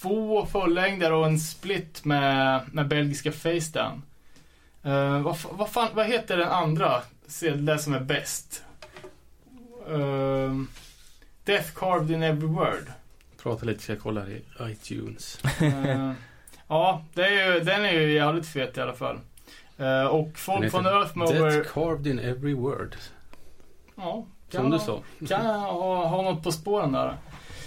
[0.01, 4.01] två fullängder och en split med, med belgiska Facedown.
[4.85, 7.01] Uh, vad, vad, fan, vad heter den andra?
[7.55, 8.63] Det som är bäst.
[9.89, 10.63] Uh,
[11.43, 12.91] Death carved in every word.
[13.47, 15.39] Prata lite ska jag kolla här i iTunes.
[15.61, 16.11] Eh,
[16.67, 19.19] ja, det är ju, den är ju jävligt fet i alla fall.
[19.77, 21.51] Eh, och folk från Earthmover...
[21.51, 22.95] Death carved in every word.
[23.95, 24.99] Ja, Som du sa.
[25.27, 27.13] Kan ha, ha något på spåren där.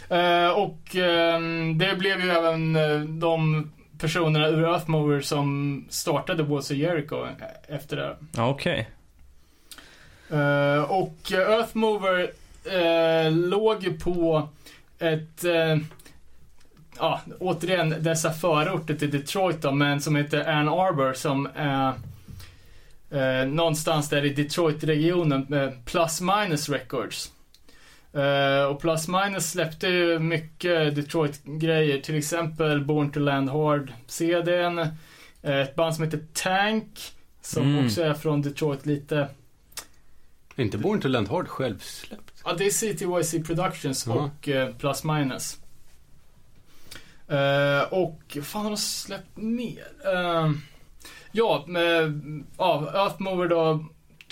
[0.09, 2.73] Eh, och ehm, det blev ju även
[3.21, 7.27] de personerna ur Earthmover som startade Walls of Jericho
[7.69, 8.17] efter det.
[8.43, 8.89] Okej.
[10.31, 12.31] Eh, och Earthmover
[12.67, 14.49] uh, låg ju på
[15.01, 15.77] ett, eh,
[16.99, 21.93] ja, återigen dessa förorter till Detroit då, men som heter Ann Arbor som är
[23.11, 27.33] eh, någonstans där i Detroit-regionen, eh, Plus Minus Records.
[28.13, 34.79] Eh, och Plus Minus släppte ju mycket Detroit-grejer, till exempel Born to Land Hard-CDn,
[35.43, 37.13] eh, ett band som heter Tank,
[37.43, 37.87] som Mm.
[37.87, 39.29] också är från Detroit lite.
[40.57, 42.30] Är inte Born to Land Hard självsläppt?
[42.45, 44.13] Ja, det är CTYC Productions Ja.
[44.13, 45.59] och eh, Plus Minus.
[47.29, 49.87] Eh, och fan har de släppt mer?
[50.15, 50.51] Eh,
[51.33, 52.21] ja, med,
[52.59, 53.85] ja, Earthmover då,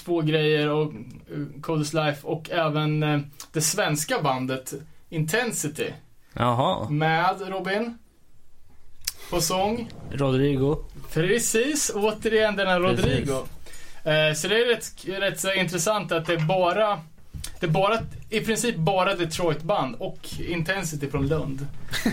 [0.04, 0.92] två grejer och
[1.32, 3.20] uh, Coldest Life och även eh,
[3.52, 4.74] det svenska bandet
[5.08, 5.90] Intensity
[6.32, 6.88] Jaha.
[6.90, 7.98] med Robin
[9.30, 9.88] på sång.
[10.12, 10.76] Rodrigo.
[11.12, 13.04] Precis, återigen denna Precis.
[13.06, 13.32] Rodrigo.
[14.04, 17.00] Eh, så det är rätt, rätt så intressant att det är bara,
[17.60, 17.98] det är bara,
[18.30, 20.18] i princip bara Detroit-band och
[20.48, 21.66] Intensity från Lund.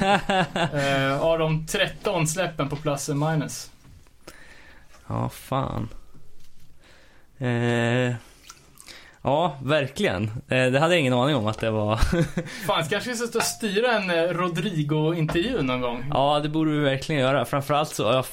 [0.74, 3.72] eh, av de 13 släppen på plus and minus.
[5.08, 5.90] Ja, fan.
[7.38, 8.14] Eh,
[9.22, 10.24] ja, verkligen.
[10.24, 11.98] Eh, det hade jag ingen aning om att det var.
[12.66, 16.06] Fan, kanske vi ska och styra en eh, Rodrigo-intervju någon gång.
[16.10, 17.46] ja, det borde vi verkligen göra.
[17.46, 18.24] Framförallt så, ja,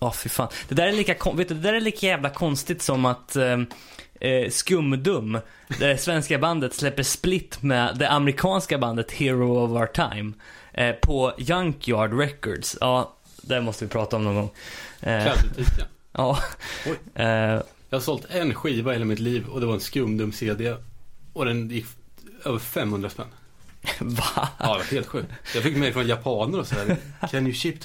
[0.00, 0.48] ja fy fan.
[0.68, 3.58] Det där är lika, vet du, det där är lika jävla konstigt som att eh,
[4.24, 5.38] eh, Skumdum,
[5.78, 10.32] det svenska bandet, släpper split med det amerikanska bandet Hero of Our Time
[10.72, 12.76] eh, på Junkyard Records.
[12.80, 14.50] Ja, det måste vi prata om någon gång.
[15.00, 15.86] Eh, Klädbutiken.
[16.12, 16.38] ja.
[16.86, 16.98] Oj.
[17.14, 17.26] Eh,
[17.90, 20.76] Jag har sålt en skiva i hela mitt liv och det var en skumdum-CD.
[21.32, 21.86] Och den gick
[22.44, 23.26] över 500 spänn.
[24.00, 24.48] va?
[24.58, 25.28] Ja, det var helt sjukt.
[25.54, 26.96] Jag fick med från japaner och sådär.
[27.30, 27.82] Can you ship to,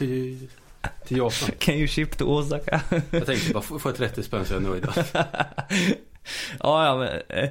[1.07, 1.49] till Japan?
[1.59, 2.81] Can you ship to Osaka?
[3.11, 4.87] Jag tänkte bara, får jag 30 spänn så är jag nöjd.
[6.59, 7.49] Ja, ja, men, eh,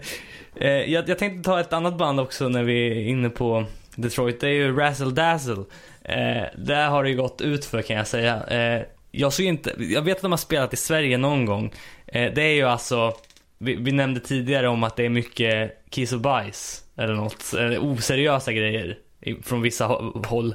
[0.56, 3.64] eh, jag, jag tänkte ta ett annat band också när vi är inne på
[3.94, 4.40] Detroit.
[4.40, 5.64] Det är ju Razzle Dazzle.
[6.05, 8.42] Eh, där har det ju gått ut för kan jag säga.
[8.46, 11.72] Eh, jag såg inte, jag vet att de har spelat i Sverige någon gång.
[12.06, 13.12] Eh, det är ju alltså,
[13.59, 16.84] vi, vi nämnde tidigare om att det är mycket kiss och bajs.
[16.96, 18.98] Eller något, eller oseriösa grejer.
[19.20, 20.55] i- Från vissa hå- håll.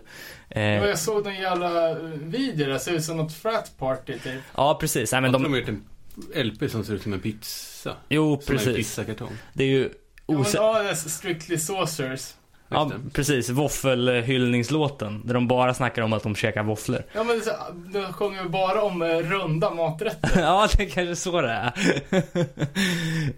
[0.49, 4.13] Ja, Eh, jag såg någon jävla eh, video där, ser ut som något frat party
[4.13, 4.41] typ.
[4.55, 5.11] ja, precis.
[5.11, 5.83] Nej, Men de de, har gjort en
[6.35, 7.98] LP som ser ut som en pizza.
[8.10, 8.76] jo, Som en precis.
[8.77, 9.38] pizzakartong.
[9.53, 9.84] Det är ju
[10.26, 12.34] Ja, men, oser- ja, det är Strictly Saucers.
[12.69, 13.49] Ja, precis.
[13.49, 15.22] Våffelhyllningslåten.
[15.26, 17.03] Där de bara snackar om att de käkar våfflor.
[17.14, 17.41] Ja men
[17.94, 20.31] de sjunger ju bara om eh, runda maträtter.
[20.41, 21.73] ja, det är kanske så det är.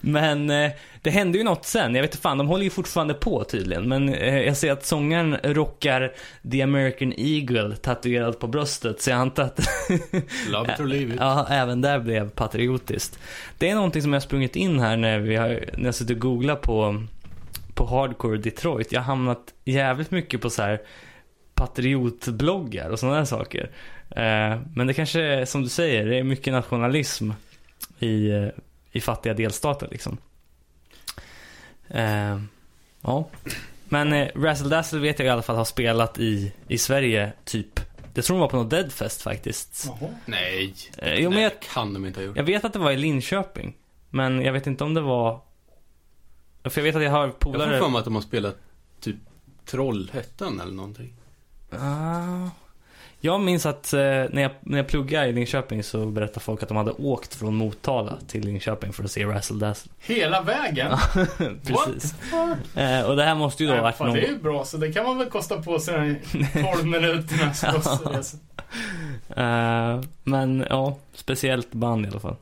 [0.00, 0.70] men eh,
[1.02, 1.94] det hände ju något sen.
[1.94, 3.88] Jag vet inte fan, de håller ju fortfarande på tydligen.
[3.88, 6.12] Men eh, jag ser att sångaren rockar
[6.52, 9.02] The American Eagle tatuerad på bröstet.
[9.02, 9.60] Så jag antar att
[10.48, 11.20] Love it or leave it.
[11.20, 13.18] ja, även där blev patriotiskt.
[13.58, 16.16] Det är någonting som jag har sprungit in här när, vi har, när jag suttit
[16.16, 17.02] och googlat på,
[17.76, 18.92] på Hardcore Detroit.
[18.92, 20.80] Jag har hamnat jävligt mycket på så här
[21.54, 23.70] patriotbloggar och sådana där saker.
[24.10, 27.30] Eh, men det kanske, är, som du säger, det är mycket nationalism
[27.98, 28.48] i, eh,
[28.92, 30.18] i fattiga delstater liksom.
[31.88, 32.40] Eh,
[33.00, 33.28] ja.
[33.88, 37.80] Men eh, Razzle Dazzle vet jag i alla fall har spelat i, i Sverige, typ.
[38.14, 39.90] Jag tror de var på något Deadfest faktiskt.
[40.00, 40.10] Jaha.
[40.24, 40.74] Nej.
[40.98, 42.36] Eh, jo, men jag, kan de inte ha gjort.
[42.36, 43.74] jag vet att det var i Linköping.
[44.10, 45.40] Men jag vet inte om det var...
[46.70, 47.78] För jag vet att jag har Jag får polare...
[47.78, 48.56] för mig att de har spelat
[49.00, 49.16] typ
[49.64, 51.12] Trollhättan eller någonting.
[51.70, 52.50] Ah.
[53.20, 56.68] Jag minns att eh, när, jag, när jag pluggade i Linköping så berättade folk att
[56.68, 59.92] de hade åkt från Motala till Linköping för att se Razzle Dazzle.
[59.98, 60.92] Hela vägen?
[61.64, 62.14] Precis.
[62.74, 64.16] Eh, och det här måste ju då Nej, varit fan, någon...
[64.16, 67.64] Det är ju bra, så det kan man väl kosta på sig de 12 minuternas
[67.74, 68.36] bussresa.
[69.36, 72.36] Eh, men ja, speciellt band i alla fall.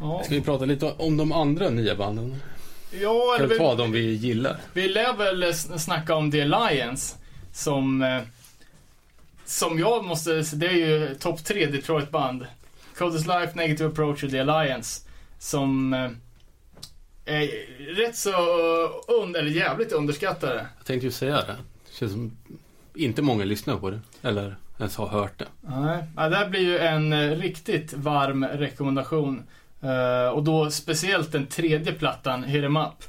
[0.00, 2.36] Ja, Ska vi prata lite om de andra nya banden?
[2.90, 4.56] Ja Kan eller vi ta vi, de vi gillar?
[4.72, 7.16] vi lär väl snacka om The Alliance,
[7.52, 8.02] som...
[8.02, 8.22] eh,
[9.44, 10.30] Som jag måste...
[10.54, 12.46] Det är ju topp tre Detroit-band.
[12.98, 15.00] Coldest Life, Negative Approach och The Alliance.
[15.38, 15.94] Som...
[15.94, 16.10] eh,
[17.24, 17.48] Är
[17.94, 18.32] rätt så...
[19.22, 20.66] Und, eller jävligt underskattade.
[20.78, 21.56] Jag tänkte ju säga det.
[21.86, 22.36] Det känns som
[22.94, 24.00] inte många lyssnar på det.
[24.22, 25.46] Eller ens har hört det.
[25.60, 29.42] Nej, ja, det här blir ju en eh, riktigt varm rekommendation.
[29.82, 33.04] Eh, och då speciellt den tredje plattan, Hit 'em Up.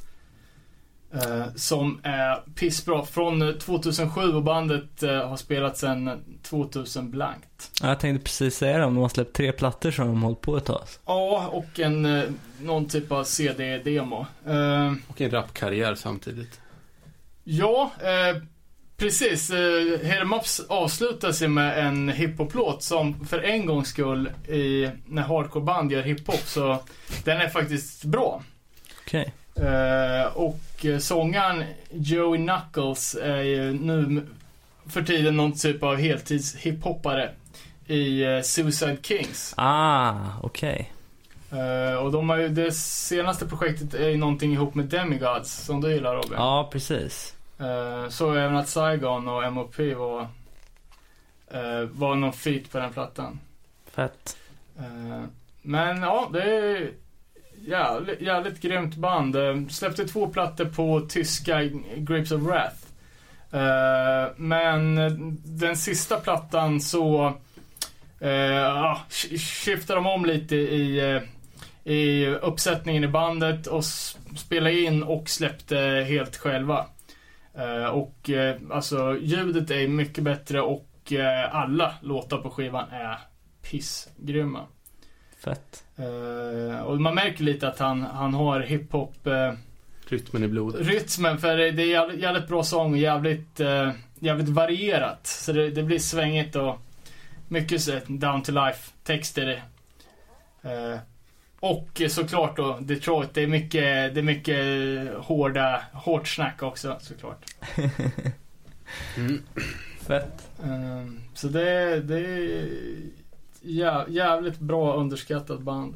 [1.14, 3.06] Eh, som är pissbra.
[3.06, 7.72] Från eh, 2007 och bandet eh, har spelat sedan 2000 blankt.
[7.82, 10.42] jag tänkte precis säga det, om de har släppt tre plattor så har de hållit
[10.42, 10.82] på ett tag.
[11.06, 12.24] Ja, och en, eh,
[12.62, 14.26] någon typ av CD-demo.
[14.48, 16.62] Eh, Och en rapkarriär samtidigt.
[17.44, 17.92] Ja,
[19.00, 19.50] precis.
[19.50, 25.92] Eh, Hermaps avslutas ju med en hiphop-låt som för en gångs skull i, när hardcore-band
[25.92, 26.80] gör hiphop så
[27.24, 28.44] den är faktiskt bra.
[29.02, 29.34] Okej.
[29.56, 34.28] Eh, och eh, sångaren Joey Knuckles är ju nu
[34.88, 37.30] för tiden någon typ av heltids-hiphoppare
[37.88, 39.54] i eh, Suicide Kings.
[39.58, 40.92] Ah, okej.
[41.52, 45.82] Eh, och de har ju, det senaste projektet är ju någonting ihop med Demigods som
[45.82, 46.34] du gillar Robin.
[46.34, 47.36] Ja, precis.
[47.60, 50.22] Eh, så även att Saigon och MOP var,
[51.52, 53.40] eh, var någon feat på den plattan.
[53.92, 54.38] Fett.
[54.80, 55.24] Eh,
[55.62, 56.92] men ja, det är
[57.68, 59.36] jävligt, jävligt grymt band.
[59.72, 61.64] Släppte två plattor på tyska
[61.98, 62.76] Grapes of Wrath.
[64.36, 64.96] Men
[65.44, 67.34] den sista plattan så
[68.20, 71.20] ja, sk- skiftade de om lite i,
[71.84, 73.86] i uppsättningen i bandet och
[74.38, 76.86] spelade in och släppte helt själva.
[77.54, 83.18] Eh, och eh, alltså ljudet är mycket bättre och eh, alla låtar på skivan är
[83.62, 84.66] pissgrymma.
[85.44, 85.84] Fett.
[86.86, 89.28] Och man märker lite att han, han har hiphop
[90.08, 90.88] Rytmen i blodet.
[90.88, 93.60] rytmen för det är jävligt, bra sång och jävligt,
[94.20, 95.28] jävligt varierat.
[95.28, 96.80] Så det, det blir svängigt och
[97.48, 99.64] mycket down to life texter.
[101.60, 104.58] Och såklart då Detroit, det är mycket, det är mycket
[105.26, 107.46] hårda, hårt snack också såklart.
[109.18, 109.42] Mm.
[110.08, 110.48] Fett.
[110.64, 112.68] Eh, så det, det är
[113.62, 115.96] jä, jävligt bra underskattat band.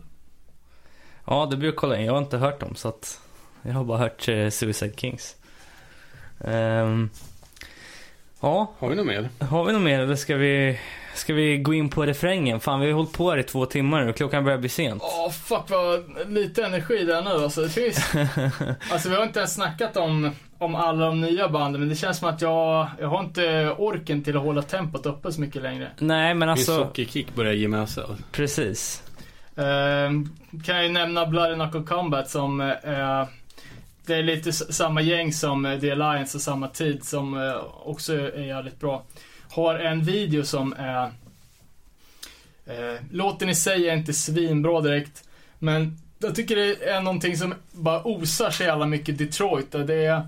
[1.25, 2.05] Ja, det blir att kolla in.
[2.05, 3.21] Jag har inte hört dem så att
[3.61, 5.35] jag har bara hört eh, Suicide Kings.
[6.39, 7.09] Ehm,
[8.41, 9.29] ja, Har vi något mer?
[9.39, 10.79] har vi något mer eller ska vi,
[11.15, 12.59] ska vi gå in på refrängen?
[12.59, 15.03] Fan, vi har hållit på här i två timmar och klockan börjar bli sent.
[15.05, 17.61] Åh fuck vad lite energi där nu alltså.
[17.61, 18.13] Det finns...
[18.91, 22.17] alltså vi har inte ens snackat om, om alla de nya banden men det känns
[22.17, 25.91] som att jag, jag har inte orken till att hålla tempot uppe så mycket längre.
[25.99, 28.03] Nej, men Min alltså, sockerkick börjar ge med sig.
[28.31, 29.03] precis.
[29.55, 30.29] Ehm,
[30.65, 33.27] kan jag ju nämna Bloody Knuckle Combat som eh,
[34.05, 38.13] det är lite samma gäng som eh, The Alliance och samma tid som eh, också
[38.13, 39.03] är jävligt bra.
[39.53, 41.11] Har en video som är
[42.65, 45.23] eh, Låten i sig är inte svinbra direkt
[45.59, 49.75] men jag tycker det är någonting som bara osar sig jävla mycket Detroit.
[49.75, 50.27] och Det är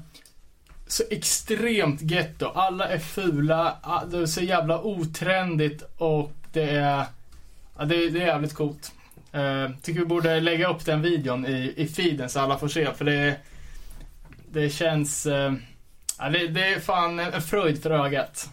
[0.88, 2.45] så extremt getto.
[2.45, 3.77] Alla är fula,
[4.11, 7.06] det är så jävla otrendigt och det är
[7.77, 8.91] Ja, det, det är jävligt coolt.
[9.35, 12.93] Uh, tycker vi borde lägga upp den videon i, i feeden så alla får se
[12.93, 13.35] för det
[14.52, 15.53] Det känns Uh,
[16.18, 18.49] Ja, det, det är fan en fröjd för ögat.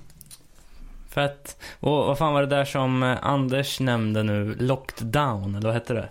[1.15, 1.57] Fett.
[1.81, 4.55] Och vad fan var det där som eh, Anders nämnde nu?
[4.55, 6.09] Locked down, eller vad hette det?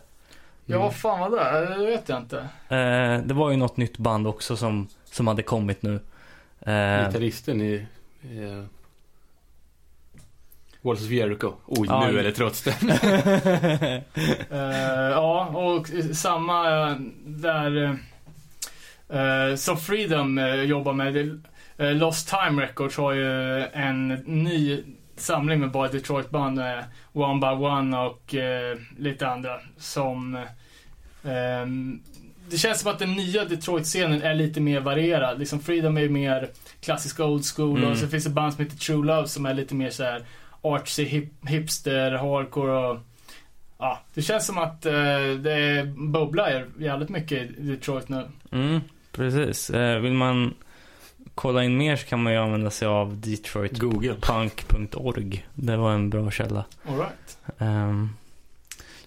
[0.66, 1.76] Ja, vad fan var det?
[1.80, 2.38] Det vet jag inte.
[2.70, 5.94] Eh, det var ju något nytt band också som, som hade kommit nu.
[6.60, 7.88] Eh, Gitarristen i...
[8.22, 8.66] i
[10.82, 11.54] Walls of Jericho.
[11.66, 12.72] Oj, Ja, nu är det trots det.
[14.52, 16.96] Eh, ja, och samma eh,
[17.26, 18.00] där
[19.14, 21.14] uh, som Freedom eh, jobbar med.
[21.14, 21.36] det- eh,
[21.90, 24.84] Lost Time Records har ju en ny
[25.16, 26.60] samling med bara Detroit-band.
[26.60, 26.80] eh,
[27.14, 30.46] one by One och eh, lite andra som
[31.24, 32.02] ehm,
[32.50, 35.40] det känns som att den nya Detroit-scenen är lite mer varierad.
[35.40, 36.50] Liksom Freedom är ju mer
[36.82, 37.92] klassisk old school Mm.
[37.92, 40.24] och så finns det band som heter True Love som är lite mer så här
[40.62, 42.98] artsy, hip, hipster, hardcore och
[43.84, 44.94] Ja, det känns som att eh,
[45.40, 48.28] det bubblar jävligt mycket i Detroit nu.
[48.52, 48.82] mm,
[49.12, 49.70] precis.
[49.70, 50.54] Eh, vill man
[51.36, 55.46] kolla in mer så kan man ju använda sig av detroitpunk.org.
[55.54, 56.64] Det var en bra källa.
[56.90, 57.38] All right.
[57.58, 58.10] Ehm,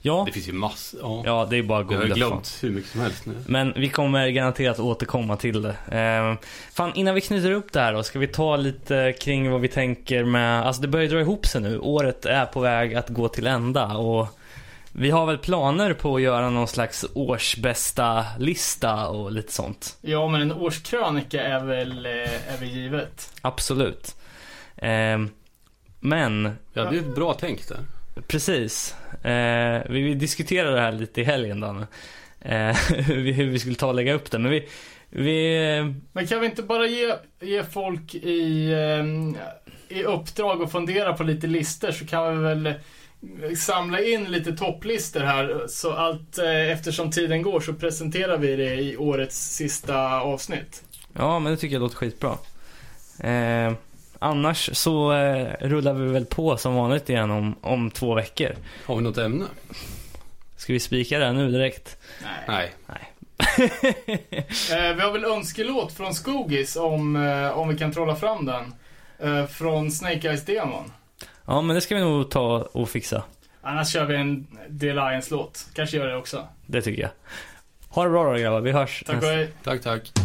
[0.00, 1.00] ja, Det finns ju massor.
[1.02, 1.22] Ja.
[1.24, 2.24] ja, det är bara att Jag har googla.
[2.26, 2.30] fan.
[2.30, 3.34] glömt hur mycket som helst nu.
[3.46, 5.76] Men vi kommer garanterat återkomma till det.
[5.98, 6.34] Eh,
[6.72, 9.68] fan, innan vi knyter upp det här då, ska vi ta lite kring vad vi
[9.68, 10.66] tänker med...
[10.66, 11.78] Alltså det börjar dra ihop sig nu.
[11.78, 14.28] Året är på väg att gå till ända och
[14.96, 19.98] vi har väl planer på att göra någon slags årsbästa lista och lite sånt.
[20.00, 22.12] Ja, men en årskrönika är väl, eh,
[22.54, 23.32] är väl givet.
[23.40, 24.16] Absolut.
[24.76, 25.18] Eh,
[26.00, 27.78] men, Ja, det är ett bra tänk där.
[28.28, 28.94] precis.
[29.22, 31.86] Eh, vi, vi diskuterade det här lite i helgen Danne.
[32.46, 32.76] Eh,
[33.06, 34.38] hur, vi, skulle ta och lägga upp det.
[34.38, 34.68] Men vi...
[35.10, 40.72] vi eh, Men kan vi inte bara ge, ge folk i, eh, i uppdrag att
[40.72, 42.72] fundera på lite listor så kan vi väl eh,
[43.56, 45.64] samla in lite topplistor här.
[45.68, 50.82] Så allt eh, eftersom tiden går så presenterar vi det i årets sista avsnitt.
[51.12, 52.38] Ja, men det tycker jag låter skitbra.
[53.18, 53.72] Eh,
[54.18, 58.56] annars så eh, rullar vi väl på som vanligt igen om, om två veckor.
[58.86, 59.44] Har vi något ämne?
[60.56, 61.96] Ska vi spika det här nu direkt?
[62.46, 62.74] Nej.
[62.86, 63.10] Nej.
[64.72, 68.74] Eh, vi har väl önskelåt från Skogis om, eh, om vi kan trolla fram den.
[69.18, 70.92] Eh, från Snake Eyes Demon.
[71.46, 73.22] Ja, men det ska vi nog ta och fixa.
[73.62, 74.46] Annars kör vi en
[74.80, 75.66] The Alliance-låt.
[75.74, 76.48] Kanske gör det också.
[76.66, 77.10] Det tycker jag.
[77.88, 79.02] Ha det bra då grabbar, vi hörs.
[79.06, 79.52] Tack och hej.
[79.62, 80.23] Tack, tack.